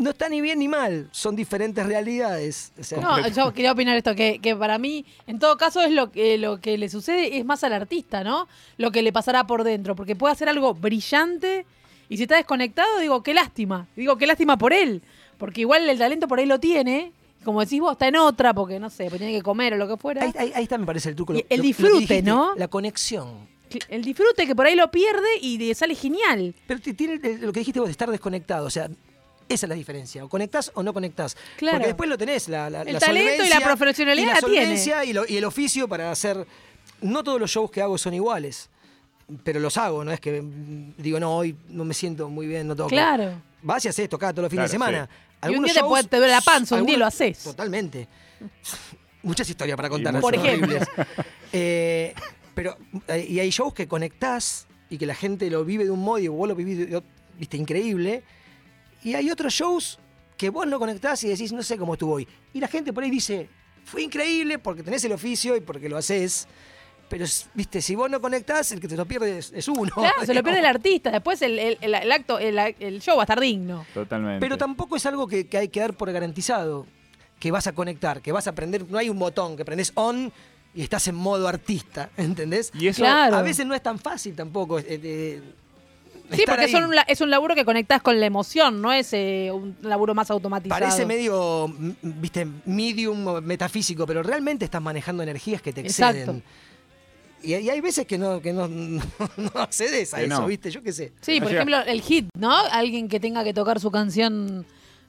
No 0.00 0.10
está 0.10 0.28
ni 0.28 0.40
bien 0.40 0.58
ni 0.58 0.66
mal, 0.68 1.08
son 1.12 1.36
diferentes 1.36 1.84
realidades. 1.86 2.72
O 2.80 2.82
sea, 2.84 3.00
No, 3.00 3.28
yo 3.28 3.52
quería 3.52 3.72
opinar 3.72 3.96
esto, 3.96 4.14
que, 4.14 4.38
que 4.40 4.56
para 4.56 4.78
mí, 4.78 5.04
en 5.26 5.38
todo 5.38 5.56
caso, 5.56 5.82
es 5.82 5.92
lo 5.92 6.10
que, 6.10 6.38
lo 6.38 6.60
que 6.60 6.78
le 6.78 6.88
sucede 6.88 7.38
es 7.38 7.44
más 7.44 7.62
al 7.64 7.72
artista, 7.74 8.24
¿no? 8.24 8.48
Lo 8.78 8.90
que 8.90 9.02
le 9.02 9.12
pasará 9.12 9.46
por 9.46 9.62
dentro, 9.62 9.94
porque 9.94 10.16
puede 10.16 10.32
hacer 10.32 10.48
algo 10.48 10.74
brillante 10.74 11.66
y 12.08 12.16
si 12.16 12.24
está 12.24 12.36
desconectado, 12.36 12.98
digo, 12.98 13.22
qué 13.22 13.34
lástima. 13.34 13.86
Digo, 13.94 14.16
qué 14.16 14.26
lástima 14.26 14.56
por 14.58 14.72
él, 14.72 15.02
porque 15.38 15.60
igual 15.60 15.88
el 15.88 15.98
talento 15.98 16.26
por 16.28 16.38
ahí 16.40 16.46
lo 16.46 16.58
tiene, 16.58 17.12
como 17.44 17.60
decís 17.60 17.80
vos, 17.80 17.92
está 17.92 18.08
en 18.08 18.16
otra, 18.16 18.52
porque 18.54 18.80
no 18.80 18.90
sé, 18.90 19.04
porque 19.04 19.18
tiene 19.18 19.32
que 19.34 19.42
comer 19.42 19.74
o 19.74 19.76
lo 19.76 19.86
que 19.88 19.96
fuera. 19.96 20.22
ahí, 20.24 20.32
ahí- 20.36 20.52
ahí 20.54 20.62
está, 20.64 20.76
me 20.78 20.86
parece 20.86 21.10
el 21.10 21.14
truco. 21.16 21.32
Lo- 21.34 21.38
el 21.48 21.56
lo 21.58 21.62
disfrute, 21.62 21.92
dijiste, 21.92 22.22
¿no? 22.22 22.54
La 22.56 22.68
conexión. 22.68 23.48
El 23.88 24.02
disfrute 24.02 24.46
que 24.48 24.56
por 24.56 24.66
ahí 24.66 24.74
lo 24.74 24.90
pierde 24.90 25.28
y 25.40 25.56
le 25.58 25.74
sale 25.76 25.94
genial. 25.94 26.54
Pero 26.66 26.80
ti- 26.80 26.92
tiene 26.94 27.16
lo 27.38 27.52
que 27.52 27.60
dijiste 27.60 27.78
vos 27.78 27.88
de 27.88 27.92
estar 27.92 28.10
desconectado, 28.10 28.66
o 28.66 28.70
sea, 28.70 28.88
esa 29.54 29.66
es 29.66 29.68
la 29.68 29.74
diferencia. 29.74 30.24
O 30.24 30.28
conectás 30.28 30.70
o 30.74 30.82
no 30.82 30.92
conectás. 30.94 31.36
Claro. 31.56 31.76
Porque 31.78 31.88
después 31.88 32.08
lo 32.08 32.16
tenés, 32.16 32.48
la, 32.48 32.70
la, 32.70 32.82
El 32.82 32.94
la 32.94 32.98
talento 33.00 33.44
y 33.44 33.48
la 33.48 33.60
profesionalidad 33.60 34.24
y 34.24 34.26
la 34.28 34.34
la 34.34 34.40
tiene. 34.40 34.56
solvencia 34.66 35.04
y, 35.04 35.12
lo- 35.12 35.26
y 35.28 35.36
el 35.36 35.44
oficio 35.44 35.86
para 35.88 36.10
hacer. 36.10 36.46
No 37.02 37.22
todos 37.24 37.40
los 37.40 37.50
shows 37.50 37.70
que 37.70 37.80
hago 37.82 37.96
son 37.98 38.14
iguales. 38.14 38.68
pero 39.44 39.60
los 39.60 39.76
hago, 39.76 40.04
no 40.04 40.10
es 40.12 40.20
que 40.20 40.42
mm, 40.42 40.94
digo, 40.98 41.20
no, 41.20 41.36
hoy 41.36 41.56
no 41.68 41.84
me 41.84 41.94
siento 41.94 42.28
muy 42.28 42.46
bien, 42.46 42.66
no 42.66 42.74
toco. 42.76 42.88
Claro. 42.90 43.32
Vas 43.62 43.84
y 43.84 43.88
haces 43.88 44.04
esto 44.04 44.18
cada 44.18 44.32
todos 44.32 44.44
los 44.44 44.50
fines 44.50 44.70
Claro, 44.70 44.84
de 44.84 44.90
semana. 44.96 45.06
sí. 45.06 45.12
Y 45.12 45.46
un 45.48 45.54
Algunos 45.54 45.72
día 45.72 46.08
te, 46.10 46.16
duele 46.18 46.32
la 46.32 46.40
panza, 46.40 46.74
un 46.76 46.86
día 46.86 46.94
algunos- 46.94 46.98
lo 46.98 47.06
haces. 47.06 47.38
Totalmente. 47.44 48.08
Muchas 49.22 49.48
historias 49.48 49.76
para 49.76 49.88
contar. 49.88 50.18
Por 50.20 50.34
ejemplo. 50.34 50.76
Eh, 51.52 52.14
pero, 52.54 52.76
y 53.28 53.40
hay 53.40 53.50
shows 53.50 53.74
que 53.74 53.88
conectás 53.88 54.68
y 54.88 54.98
que 54.98 55.04
la 55.06 55.16
gente 55.16 55.50
lo 55.50 55.64
vive 55.64 55.82
de 55.84 55.90
un 55.90 55.98
modo 56.00 56.18
y 56.20 56.28
vos 56.28 56.46
lo 56.48 56.54
vivís, 56.54 56.78
de- 56.78 57.02
viste, 57.38 57.56
increíble. 57.56 58.22
Y 59.02 59.14
hay 59.14 59.30
otros 59.30 59.52
shows 59.52 59.98
que 60.36 60.50
vos 60.50 60.66
no 60.66 60.78
conectás 60.78 61.22
y 61.24 61.28
decís, 61.28 61.52
no 61.52 61.62
sé 61.62 61.76
cómo 61.78 61.94
estuvo 61.94 62.14
hoy. 62.14 62.26
Y 62.52 62.60
la 62.60 62.68
gente 62.68 62.92
por 62.92 63.04
ahí 63.04 63.10
dice, 63.10 63.48
fue 63.84 64.02
increíble 64.02 64.58
porque 64.58 64.82
tenés 64.82 65.04
el 65.04 65.12
oficio 65.12 65.56
y 65.56 65.60
porque 65.60 65.88
lo 65.88 65.96
haces. 65.96 66.46
Pero, 67.08 67.24
viste, 67.54 67.82
si 67.82 67.96
vos 67.96 68.08
no 68.08 68.20
conectás, 68.20 68.70
el 68.72 68.80
que 68.80 68.86
te 68.86 68.96
lo 68.96 69.04
pierde 69.04 69.38
es, 69.38 69.52
es 69.54 69.66
uno. 69.68 69.90
Claro, 69.92 70.24
se 70.24 70.32
lo 70.32 70.42
pierde 70.44 70.60
el 70.60 70.66
artista. 70.66 71.10
Después 71.10 71.42
el, 71.42 71.58
el- 71.58 71.78
el- 71.80 71.94
el 71.94 72.12
acto, 72.12 72.38
el, 72.38 72.56
el 72.58 73.00
show 73.00 73.16
va 73.16 73.22
a 73.22 73.24
estar 73.24 73.40
digno. 73.40 73.84
Totalmente. 73.92 74.38
Pero 74.40 74.56
tampoco 74.56 74.94
es 74.96 75.04
algo 75.06 75.26
que, 75.26 75.48
que 75.48 75.58
hay 75.58 75.68
que 75.68 75.80
dar 75.80 75.94
por 75.94 76.10
garantizado. 76.12 76.86
Que 77.40 77.50
vas 77.50 77.66
a 77.66 77.72
conectar, 77.72 78.20
que 78.22 78.32
vas 78.32 78.46
a 78.46 78.50
aprender. 78.50 78.84
No 78.88 78.98
hay 78.98 79.08
un 79.10 79.18
botón 79.18 79.56
que 79.56 79.64
prendes 79.64 79.92
on 79.96 80.32
y 80.74 80.82
estás 80.82 81.08
en 81.08 81.16
modo 81.16 81.48
artista, 81.48 82.10
¿entendés? 82.16 82.70
Y 82.74 82.86
eso, 82.86 83.02
Claro. 83.02 83.34
A 83.36 83.42
veces 83.42 83.66
no 83.66 83.74
es 83.74 83.82
tan 83.82 83.98
fácil 83.98 84.36
tampoco. 84.36 84.78
eh, 84.78 84.84
eh, 84.88 85.42
Sí, 86.36 86.44
porque 86.46 86.64
ahí. 86.64 86.70
son 86.72 86.84
un 86.84 86.94
la- 86.94 87.02
es 87.02 87.20
un 87.20 87.30
laburo 87.30 87.54
que 87.54 87.64
conectás 87.64 88.02
con 88.02 88.18
la 88.20 88.26
emoción, 88.26 88.80
no 88.80 88.92
es 88.92 89.12
eh, 89.12 89.50
un 89.52 89.76
laburo 89.82 90.14
más 90.14 90.30
automatizado. 90.30 90.80
Parece 90.80 91.04
medio, 91.06 91.68
mm, 91.68 91.90
viste, 92.02 92.46
medium 92.66 93.40
metafísico, 93.42 94.06
pero 94.06 94.22
realmente 94.22 94.64
estás 94.64 94.80
manejando 94.82 95.22
energías 95.22 95.60
que 95.62 95.72
te 95.72 95.80
exceden. 95.82 96.16
Exacto. 96.16 96.42
Y, 97.42 97.54
y 97.56 97.70
hay 97.70 97.80
veces 97.80 98.06
que 98.06 98.18
no, 98.18 98.40
que 98.42 98.52
no, 98.52 98.68
no, 98.68 99.00
accedes 99.54 100.12
a 100.14 100.18
Que 100.18 100.24
eso, 100.26 100.40
no. 100.40 100.46
¿viste? 100.46 100.70
Yo 100.70 100.82
qué 100.82 100.92
sé. 100.92 101.12
Sí, 101.20 101.40
por 101.40 101.50
ejemplo, 101.52 101.80
el 101.82 102.00
hit, 102.02 102.28
¿no? 102.38 102.54
Alguien 102.70 103.08
que 103.08 103.18
tenga 103.18 103.42
que 103.44 103.54
tocar 103.54 103.80
su 103.80 103.90
canción 103.90 104.66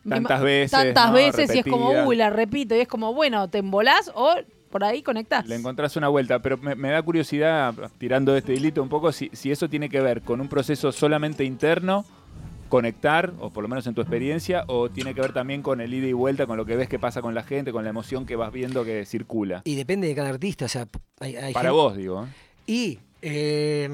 Tantas 0.07 0.41
veces, 0.41 0.71
Tantas 0.71 1.07
¿no? 1.07 1.13
veces 1.13 1.53
y 1.53 1.59
es 1.59 1.65
como, 1.65 1.91
uy, 2.05 2.15
la 2.15 2.29
repito. 2.29 2.73
Y 2.75 2.79
es 2.79 2.87
como, 2.87 3.13
bueno, 3.13 3.49
te 3.49 3.59
embolás 3.59 4.09
o 4.15 4.33
por 4.71 4.83
ahí 4.83 5.03
conectás. 5.03 5.45
Le 5.47 5.55
encontrás 5.55 5.95
una 5.97 6.07
vuelta, 6.07 6.39
pero 6.39 6.57
me, 6.57 6.73
me 6.75 6.89
da 6.89 7.01
curiosidad, 7.03 7.73
tirando 7.97 8.31
de 8.33 8.39
este 8.39 8.53
hilito 8.53 8.81
un 8.81 8.89
poco, 8.89 9.11
si, 9.11 9.29
si 9.33 9.51
eso 9.51 9.69
tiene 9.69 9.89
que 9.89 10.01
ver 10.01 10.21
con 10.21 10.41
un 10.41 10.47
proceso 10.47 10.91
solamente 10.91 11.43
interno, 11.43 12.05
conectar, 12.69 13.33
o 13.39 13.49
por 13.49 13.63
lo 13.63 13.67
menos 13.67 13.85
en 13.87 13.93
tu 13.93 13.99
experiencia, 14.01 14.63
o 14.67 14.89
tiene 14.89 15.13
que 15.13 15.19
ver 15.21 15.33
también 15.33 15.61
con 15.61 15.81
el 15.81 15.93
ida 15.93 16.07
y 16.07 16.13
vuelta, 16.13 16.47
con 16.47 16.55
lo 16.55 16.65
que 16.65 16.77
ves 16.77 16.87
que 16.87 16.97
pasa 16.99 17.21
con 17.21 17.35
la 17.35 17.43
gente, 17.43 17.71
con 17.73 17.83
la 17.83 17.89
emoción 17.89 18.25
que 18.25 18.37
vas 18.37 18.51
viendo 18.53 18.85
que 18.85 19.05
circula. 19.05 19.61
Y 19.65 19.75
depende 19.75 20.07
de 20.07 20.15
cada 20.15 20.29
artista, 20.29 20.65
o 20.65 20.69
sea, 20.69 20.87
hay, 21.19 21.35
hay 21.35 21.53
Para 21.53 21.69
gente- 21.69 21.81
vos, 21.81 21.97
digo. 21.97 22.23
¿eh? 22.25 22.27
Y 22.67 22.99
eh, 23.21 23.89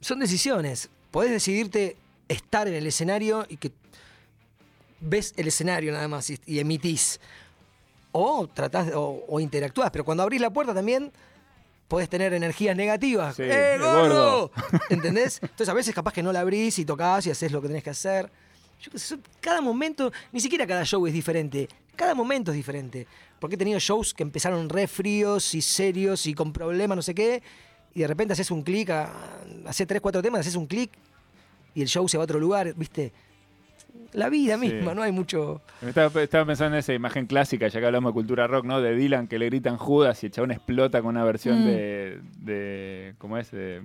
son 0.00 0.18
decisiones. 0.20 0.88
Podés 1.10 1.30
decidirte 1.32 1.96
estar 2.28 2.68
en 2.68 2.74
el 2.74 2.86
escenario 2.86 3.44
y 3.48 3.56
que 3.56 3.72
ves 5.00 5.34
el 5.36 5.48
escenario 5.48 5.92
nada 5.92 6.08
más 6.08 6.30
y, 6.30 6.38
y 6.46 6.58
emitís. 6.58 7.20
O 8.18 8.48
tratás 8.48 8.92
o, 8.94 9.24
o 9.28 9.40
interactuás, 9.40 9.90
pero 9.90 10.04
cuando 10.04 10.22
abrís 10.22 10.40
la 10.40 10.50
puerta 10.50 10.72
también 10.72 11.12
podés 11.88 12.08
tener 12.08 12.32
energías 12.32 12.74
negativas. 12.76 13.36
Sí, 13.36 13.42
¡Eh, 13.44 13.76
gordo! 13.78 14.50
¿Entendés? 14.90 15.38
Entonces 15.42 15.68
a 15.68 15.74
veces 15.74 15.94
capaz 15.94 16.12
que 16.14 16.22
no 16.22 16.32
la 16.32 16.40
abrís 16.40 16.78
y 16.78 16.84
tocás 16.84 17.26
y 17.26 17.30
haces 17.30 17.52
lo 17.52 17.60
que 17.60 17.68
tenés 17.68 17.82
que 17.84 17.90
hacer. 17.90 18.30
Yo 18.80 18.90
qué 18.90 18.98
sé, 18.98 19.18
cada 19.40 19.60
momento, 19.60 20.10
ni 20.32 20.40
siquiera 20.40 20.66
cada 20.66 20.84
show 20.84 21.06
es 21.06 21.12
diferente. 21.12 21.68
Cada 21.94 22.14
momento 22.14 22.50
es 22.52 22.56
diferente. 22.56 23.06
Porque 23.38 23.54
he 23.56 23.58
tenido 23.58 23.78
shows 23.78 24.14
que 24.14 24.22
empezaron 24.22 24.68
re 24.68 24.86
fríos 24.86 25.54
y 25.54 25.60
serios 25.62 26.26
y 26.26 26.34
con 26.34 26.52
problemas, 26.52 26.96
no 26.96 27.02
sé 27.02 27.14
qué. 27.14 27.42
Y 27.94 28.00
de 28.00 28.06
repente 28.06 28.32
haces 28.32 28.50
un 28.50 28.62
clic, 28.62 28.90
a- 28.90 29.12
hace 29.66 29.84
tres, 29.86 30.00
cuatro 30.00 30.22
temas, 30.22 30.40
haces 30.40 30.56
un 30.56 30.66
clic 30.66 30.90
y 31.74 31.82
el 31.82 31.88
show 31.88 32.08
se 32.08 32.16
va 32.16 32.22
a 32.22 32.24
otro 32.24 32.38
lugar, 32.40 32.72
¿viste? 32.74 33.12
La 34.12 34.28
vida 34.30 34.54
Sí. 34.58 34.60
misma, 34.72 34.94
no 34.94 35.02
hay 35.02 35.12
mucho. 35.12 35.60
Estaba, 35.86 36.22
estaba 36.22 36.46
pensando 36.46 36.76
en 36.76 36.80
esa 36.80 36.94
imagen 36.94 37.26
clásica, 37.26 37.68
ya 37.68 37.80
que 37.80 37.86
hablamos 37.86 38.10
de 38.12 38.14
cultura 38.14 38.46
rock, 38.46 38.64
¿no? 38.64 38.80
De 38.80 38.94
Dylan 38.94 39.26
que 39.26 39.38
le 39.38 39.46
gritan 39.46 39.76
Judas 39.76 40.22
y 40.22 40.26
el 40.26 40.32
chabón 40.32 40.52
explota 40.52 41.02
con 41.02 41.10
una 41.10 41.24
versión 41.24 41.62
Mm. 41.62 41.66
de, 41.66 42.18
de. 42.40 43.14
¿Cómo 43.18 43.36
es? 43.36 43.50
De, 43.50 43.82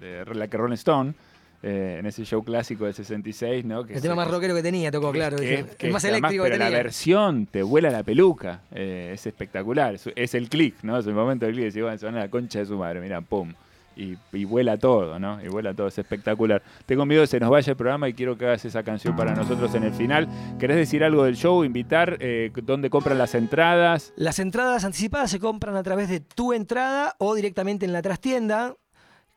de 0.00 0.24
la 0.34 0.46
que 0.48 0.56
Rolling 0.56 0.74
Stone, 0.74 1.14
eh, 1.62 1.96
en 1.98 2.06
ese 2.06 2.24
show 2.24 2.44
clásico 2.44 2.84
del 2.84 2.94
66, 2.94 3.64
¿no? 3.64 3.84
Que 3.84 3.94
El 3.94 3.98
se- 3.98 4.02
tema 4.02 4.14
más 4.16 4.28
rockero 4.30 4.54
que 4.54 4.62
tenía, 4.62 4.92
tocó, 4.92 5.10
claro. 5.12 5.36
que- 5.38 5.42
dije, 5.42 5.64
que 5.78 5.86
el 5.86 5.92
más 5.92 6.04
además, 6.04 6.18
eléctrico 6.30 6.44
que 6.44 6.50
pero 6.50 6.58
la 6.58 6.64
tenía. 6.66 6.82
versión 6.82 7.46
te 7.46 7.62
vuela 7.62 7.90
la 7.90 8.02
peluca. 8.02 8.60
eh, 8.70 9.12
es 9.14 9.26
espectacular. 9.26 9.94
Es, 9.94 10.08
es 10.14 10.34
el 10.34 10.48
click, 10.50 10.76
¿no? 10.82 10.98
Es 10.98 11.06
el 11.06 11.14
momento 11.14 11.46
del 11.46 11.54
click. 11.54 11.66
Decís, 11.68 11.82
bueno, 11.82 11.96
se 11.98 12.04
van 12.06 12.16
a 12.16 12.20
la 12.20 12.28
concha 12.28 12.58
de 12.60 12.66
su 12.66 12.76
madre, 12.76 13.00
mira, 13.00 13.20
pum. 13.22 13.52
Y, 13.96 14.16
y 14.32 14.44
vuela 14.44 14.76
todo, 14.76 15.18
¿no? 15.18 15.40
Y 15.42 15.48
vuela 15.48 15.72
todo, 15.74 15.86
es 15.86 15.96
espectacular. 15.98 16.62
Tengo 16.86 17.06
miedo 17.06 17.20
de 17.20 17.26
que 17.26 17.30
se 17.30 17.40
nos 17.40 17.50
vaya 17.50 17.70
el 17.70 17.76
programa 17.76 18.08
y 18.08 18.14
quiero 18.14 18.36
que 18.36 18.44
hagas 18.46 18.64
esa 18.64 18.82
canción 18.82 19.14
para 19.14 19.34
nosotros 19.34 19.74
en 19.74 19.84
el 19.84 19.92
final. 19.92 20.28
¿Querés 20.58 20.76
decir 20.76 21.04
algo 21.04 21.24
del 21.24 21.36
show? 21.36 21.62
¿Invitar? 21.64 22.16
Eh, 22.20 22.50
¿Dónde 22.62 22.90
compran 22.90 23.18
las 23.18 23.34
entradas? 23.34 24.12
Las 24.16 24.38
entradas 24.40 24.84
anticipadas 24.84 25.30
se 25.30 25.38
compran 25.38 25.76
a 25.76 25.82
través 25.82 26.08
de 26.08 26.20
tu 26.20 26.52
entrada 26.52 27.14
o 27.18 27.34
directamente 27.34 27.86
en 27.86 27.92
la 27.92 28.02
trastienda, 28.02 28.74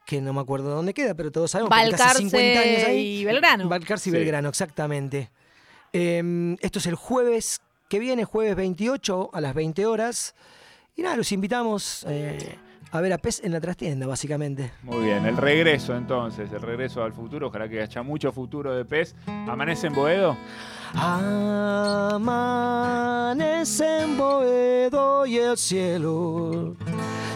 que 0.05 0.21
no 0.21 0.33
me 0.33 0.41
acuerdo 0.41 0.69
dónde 0.73 0.93
queda, 0.93 1.13
pero 1.13 1.31
todos 1.31 1.51
sabemos 1.51 1.69
que 1.69 1.75
Balcarce 1.75 2.03
casi 2.05 2.29
50 2.29 2.59
años 2.59 2.83
ahí. 2.85 3.19
y 3.19 3.25
Belgrano. 3.25 3.69
Balcarce 3.69 4.09
y 4.09 4.11
Sí. 4.13 4.17
Belgrano, 4.17 4.49
exactamente. 4.49 5.29
Eh, 5.93 6.55
esto 6.61 6.79
es 6.79 6.85
el 6.87 6.95
jueves 6.95 7.61
que 7.89 7.99
viene, 7.99 8.25
jueves 8.25 8.55
28 8.55 9.29
a 9.33 9.41
las 9.41 9.53
20 9.53 9.85
horas. 9.85 10.35
Y 10.95 11.03
nada, 11.03 11.15
los 11.15 11.31
invitamos 11.31 12.05
eh, 12.09 12.57
a 12.91 13.01
ver 13.01 13.13
a 13.13 13.17
Pez 13.17 13.43
en 13.43 13.51
la 13.51 13.59
trastienda, 13.59 14.07
básicamente. 14.07 14.71
Muy 14.83 15.05
bien, 15.05 15.25
el 15.25 15.37
regreso 15.37 15.95
entonces, 15.95 16.51
el 16.51 16.61
regreso 16.61 17.03
al 17.03 17.13
futuro. 17.13 17.47
Ojalá 17.47 17.67
que 17.67 17.81
haya 17.81 18.03
mucho 18.03 18.31
futuro 18.31 18.73
de 18.73 18.85
pez. 18.85 19.15
¿Amanece 19.25 19.87
en 19.87 19.93
Boedo? 19.93 20.37
Amanece 22.15 24.03
en 24.03 24.17
Boedo 24.17 25.25
y 25.25 25.37
el 25.37 25.57
cielo 25.57 26.75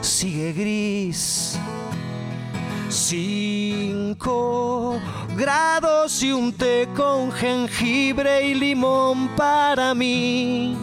sigue 0.02 0.54
gris. 0.54 1.60
Cinco 2.90 5.00
grados 5.38 6.22
y 6.24 6.34
un 6.34 6.54
té 6.54 6.90
con 6.96 7.32
jengibre 7.32 8.48
y 8.48 8.54
limón 8.54 9.30
para 9.36 9.94
mí. 9.94 10.78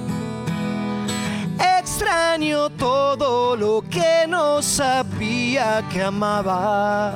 Extraño 1.59 2.71
todo 2.71 3.57
lo 3.57 3.83
que 3.89 4.27
no 4.29 4.63
sabía 4.63 5.83
que 5.93 6.03
amaba. 6.03 7.13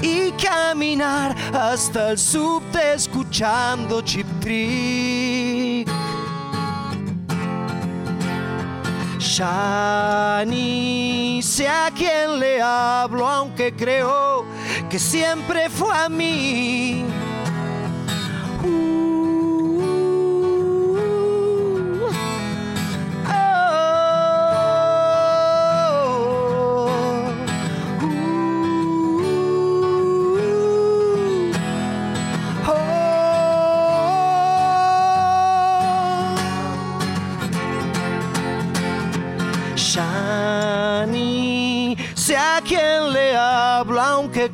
y 0.00 0.30
caminar 0.32 1.34
hasta 1.52 2.10
el 2.10 2.18
subte 2.18 2.94
escuchando 2.94 4.00
Chip 4.02 4.26
Trick. 4.40 5.88
Ya 9.18 10.44
ni 10.46 11.40
sé 11.42 11.68
a 11.68 11.90
quién 11.94 12.38
le 12.38 12.60
hablo, 12.60 13.26
aunque 13.28 13.74
creo 13.74 14.44
que 14.88 14.98
siempre 14.98 15.68
fue 15.68 15.94
a 15.96 16.08
mí. 16.08 17.04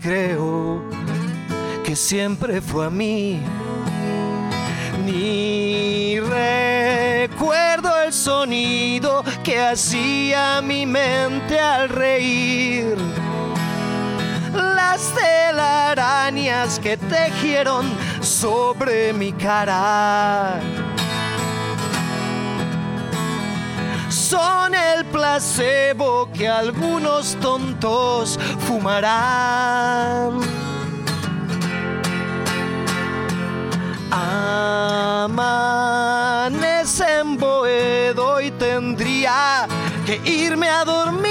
Creo 0.00 0.82
que 1.84 1.96
siempre 1.96 2.60
fue 2.60 2.86
a 2.86 2.90
mí. 2.90 3.40
Ni 5.04 6.18
recuerdo 6.20 7.90
el 8.02 8.12
sonido 8.12 9.22
que 9.42 9.60
hacía 9.60 10.62
mi 10.62 10.86
mente 10.86 11.58
al 11.58 11.88
reír. 11.88 12.96
Las 14.52 15.12
telarañas 15.14 16.78
que 16.78 16.96
tejieron 16.96 17.92
sobre 18.20 19.12
mi 19.12 19.32
cara. 19.32 20.60
Son 24.24 24.74
el 24.74 25.04
placebo 25.04 26.30
que 26.32 26.48
algunos 26.48 27.36
tontos 27.42 28.40
fumarán. 28.66 30.40
Amanece 35.20 37.04
en 37.20 37.36
Boedo 37.36 38.40
y 38.40 38.50
tendría 38.52 39.68
que 40.06 40.18
irme 40.24 40.70
a 40.70 40.86
dormir. 40.86 41.23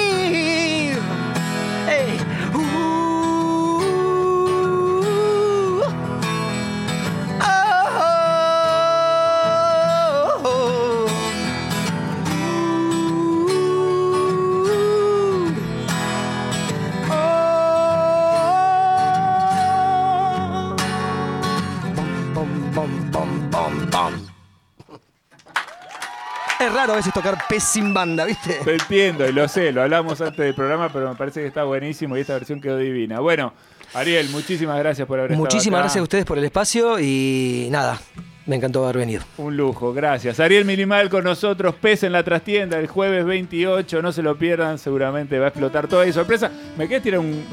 Raro 26.73 26.93
a 26.93 26.95
veces 26.97 27.13
tocar 27.13 27.37
pez 27.47 27.63
sin 27.63 27.93
banda, 27.93 28.25
¿viste? 28.25 28.59
Lo 28.65 28.71
entiendo 28.71 29.27
y 29.27 29.31
lo 29.31 29.47
sé, 29.47 29.71
lo 29.71 29.83
hablamos 29.83 30.19
antes 30.21 30.37
del 30.37 30.55
programa, 30.55 30.89
pero 30.91 31.09
me 31.09 31.15
parece 31.15 31.41
que 31.41 31.47
está 31.47 31.63
buenísimo 31.63 32.17
y 32.17 32.21
esta 32.21 32.33
versión 32.33 32.59
quedó 32.59 32.77
divina. 32.77 33.19
Bueno, 33.19 33.53
Ariel, 33.93 34.29
muchísimas 34.29 34.77
gracias 34.79 35.07
por 35.07 35.19
haber 35.19 35.31
estado 35.31 35.43
Muchísimas 35.45 35.77
acá. 35.79 35.83
gracias 35.85 35.99
a 35.99 36.03
ustedes 36.03 36.25
por 36.25 36.37
el 36.37 36.43
espacio 36.45 36.99
y 36.99 37.67
nada, 37.71 37.99
me 38.45 38.55
encantó 38.55 38.83
haber 38.83 38.97
venido. 38.97 39.21
Un 39.37 39.55
lujo, 39.55 39.93
gracias. 39.93 40.39
Ariel 40.39 40.65
Minimal 40.65 41.09
con 41.09 41.23
nosotros, 41.23 41.75
Pez 41.75 42.03
en 42.03 42.11
la 42.11 42.23
trastienda 42.23 42.79
el 42.79 42.87
jueves 42.87 43.23
28, 43.25 44.01
no 44.01 44.11
se 44.11 44.23
lo 44.23 44.35
pierdan, 44.37 44.77
seguramente 44.79 45.37
va 45.39 45.45
a 45.45 45.49
explotar 45.49 45.87
toda 45.87 46.05
y 46.07 46.11
sorpresa. 46.13 46.49
¿Me 46.77 46.87
querés 46.87 47.03
tirar 47.03 47.19
un, 47.19 47.43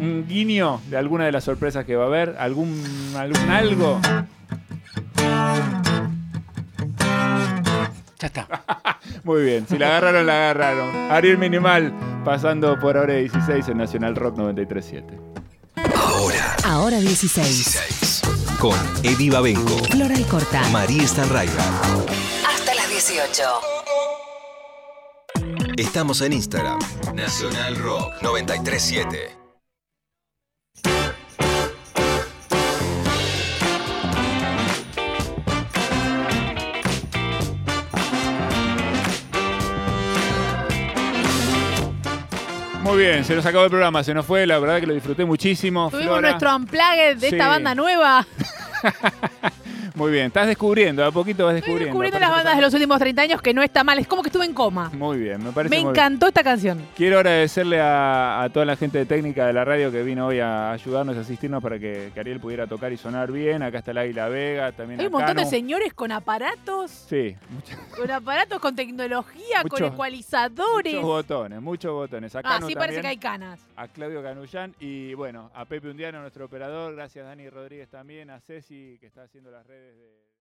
un 0.00 0.26
guiño 0.28 0.80
de 0.88 0.96
alguna 0.96 1.24
de 1.24 1.32
las 1.32 1.44
sorpresas 1.44 1.84
que 1.84 1.96
va 1.96 2.04
a 2.04 2.06
haber? 2.06 2.36
¿Algún, 2.38 2.80
algún 3.16 3.50
algo? 3.50 4.00
Ya 8.18 8.26
está. 8.26 8.48
Muy 9.24 9.42
bien, 9.44 9.66
si 9.68 9.78
la 9.78 9.88
agarraron, 9.88 10.26
la 10.26 10.50
agarraron. 10.50 11.10
Ariel 11.12 11.38
Minimal 11.38 11.92
pasando 12.24 12.78
por 12.78 12.96
ahora 12.96 13.14
16 13.14 13.68
en 13.68 13.78
Nacional 13.78 14.16
Rock 14.16 14.36
937. 14.36 15.18
Ahora, 15.96 16.56
Ahora 16.64 16.98
16. 16.98 17.46
16. 17.46 18.22
Con 18.58 18.76
Eddie 19.04 19.30
Babenco, 19.30 19.78
Floral 19.84 20.26
Corta. 20.26 20.62
María 20.70 21.06
Stanraiver. 21.06 21.56
Hasta 22.46 22.74
las 22.74 22.90
18. 22.90 23.42
Estamos 25.76 26.20
en 26.22 26.32
Instagram. 26.32 26.78
Nacional 27.14 27.76
Rock 27.76 28.14
937. 28.22 29.47
Muy 42.88 42.96
bien, 42.98 43.22
se 43.22 43.34
nos 43.36 43.44
acabó 43.44 43.64
el 43.64 43.70
programa, 43.70 44.02
se 44.02 44.14
nos 44.14 44.24
fue, 44.24 44.46
la 44.46 44.58
verdad 44.58 44.80
que 44.80 44.86
lo 44.86 44.94
disfruté 44.94 45.22
muchísimo. 45.26 45.90
Tuvimos 45.90 46.06
Flora. 46.14 46.30
nuestro 46.30 46.56
unplugged 46.56 47.16
de 47.18 47.28
Sí. 47.28 47.34
esta 47.34 47.48
banda 47.48 47.74
nueva. 47.74 48.26
Muy 49.98 50.12
bien, 50.12 50.26
estás 50.26 50.46
descubriendo, 50.46 51.04
a 51.04 51.10
poquito 51.10 51.44
vas 51.44 51.56
Estoy 51.56 51.72
descubriendo. 51.74 51.86
descubriendo 51.86 52.18
las 52.20 52.30
bandas 52.30 52.54
de 52.56 52.62
los 52.62 52.72
últimos 52.72 52.98
30 53.00 53.22
años 53.22 53.42
que 53.42 53.52
no 53.52 53.62
está 53.62 53.82
mal. 53.82 53.98
Es 53.98 54.06
como 54.06 54.22
que 54.22 54.28
estuve 54.28 54.44
en 54.44 54.54
coma. 54.54 54.90
Muy 54.94 55.18
bien, 55.18 55.42
me 55.42 55.50
parece 55.50 55.74
Me 55.74 55.82
muy 55.82 55.92
bien. 55.92 56.04
encantó 56.04 56.28
esta 56.28 56.44
canción. 56.44 56.86
Quiero 56.96 57.16
agradecerle 57.16 57.80
a, 57.80 58.42
a 58.42 58.48
toda 58.50 58.64
la 58.64 58.76
gente 58.76 58.98
de 58.98 59.06
técnica 59.06 59.46
de 59.46 59.52
la 59.52 59.64
radio 59.64 59.90
que 59.90 60.02
vino 60.04 60.28
hoy 60.28 60.38
a 60.38 60.70
ayudarnos, 60.70 61.16
a 61.16 61.20
asistirnos 61.20 61.60
para 61.62 61.78
que, 61.80 62.12
que 62.14 62.20
Ariel 62.20 62.38
pudiera 62.38 62.66
tocar 62.68 62.92
y 62.92 62.96
sonar 62.96 63.32
bien. 63.32 63.62
Acá 63.64 63.78
está 63.78 63.90
el 63.90 63.98
Águila 63.98 64.28
Vega, 64.28 64.70
también 64.72 65.00
Hay 65.00 65.06
un 65.06 65.12
montón 65.12 65.36
de 65.36 65.44
señores 65.46 65.92
con 65.94 66.12
aparatos, 66.12 66.90
Sí, 66.92 67.34
con 67.96 68.08
aparatos, 68.10 68.60
con 68.60 68.76
tecnología, 68.76 69.62
con 69.68 69.82
ecualizadores. 69.82 70.94
muchos 70.94 71.02
botones, 71.02 71.60
muchos 71.60 71.92
botones. 71.92 72.36
A 72.36 72.40
Ah, 72.44 72.60
sí 72.66 72.74
parece 72.74 73.00
que 73.00 73.08
hay 73.08 73.16
canas. 73.18 73.60
a 73.76 73.88
Claudio 73.88 74.22
Canullán 74.22 74.74
y 74.78 75.14
bueno, 75.14 75.50
a 75.54 75.64
Pepe 75.64 75.88
Undiano, 75.90 76.20
nuestro 76.20 76.44
operador. 76.46 76.94
Gracias 76.94 77.24
Dani 77.26 77.50
Rodríguez 77.50 77.88
también, 77.88 78.30
a 78.30 78.38
Ceci 78.40 78.96
que 79.00 79.06
está 79.06 79.22
haciendo 79.24 79.50
las 79.50 79.66
redes 79.66 79.87
de... 79.92 80.27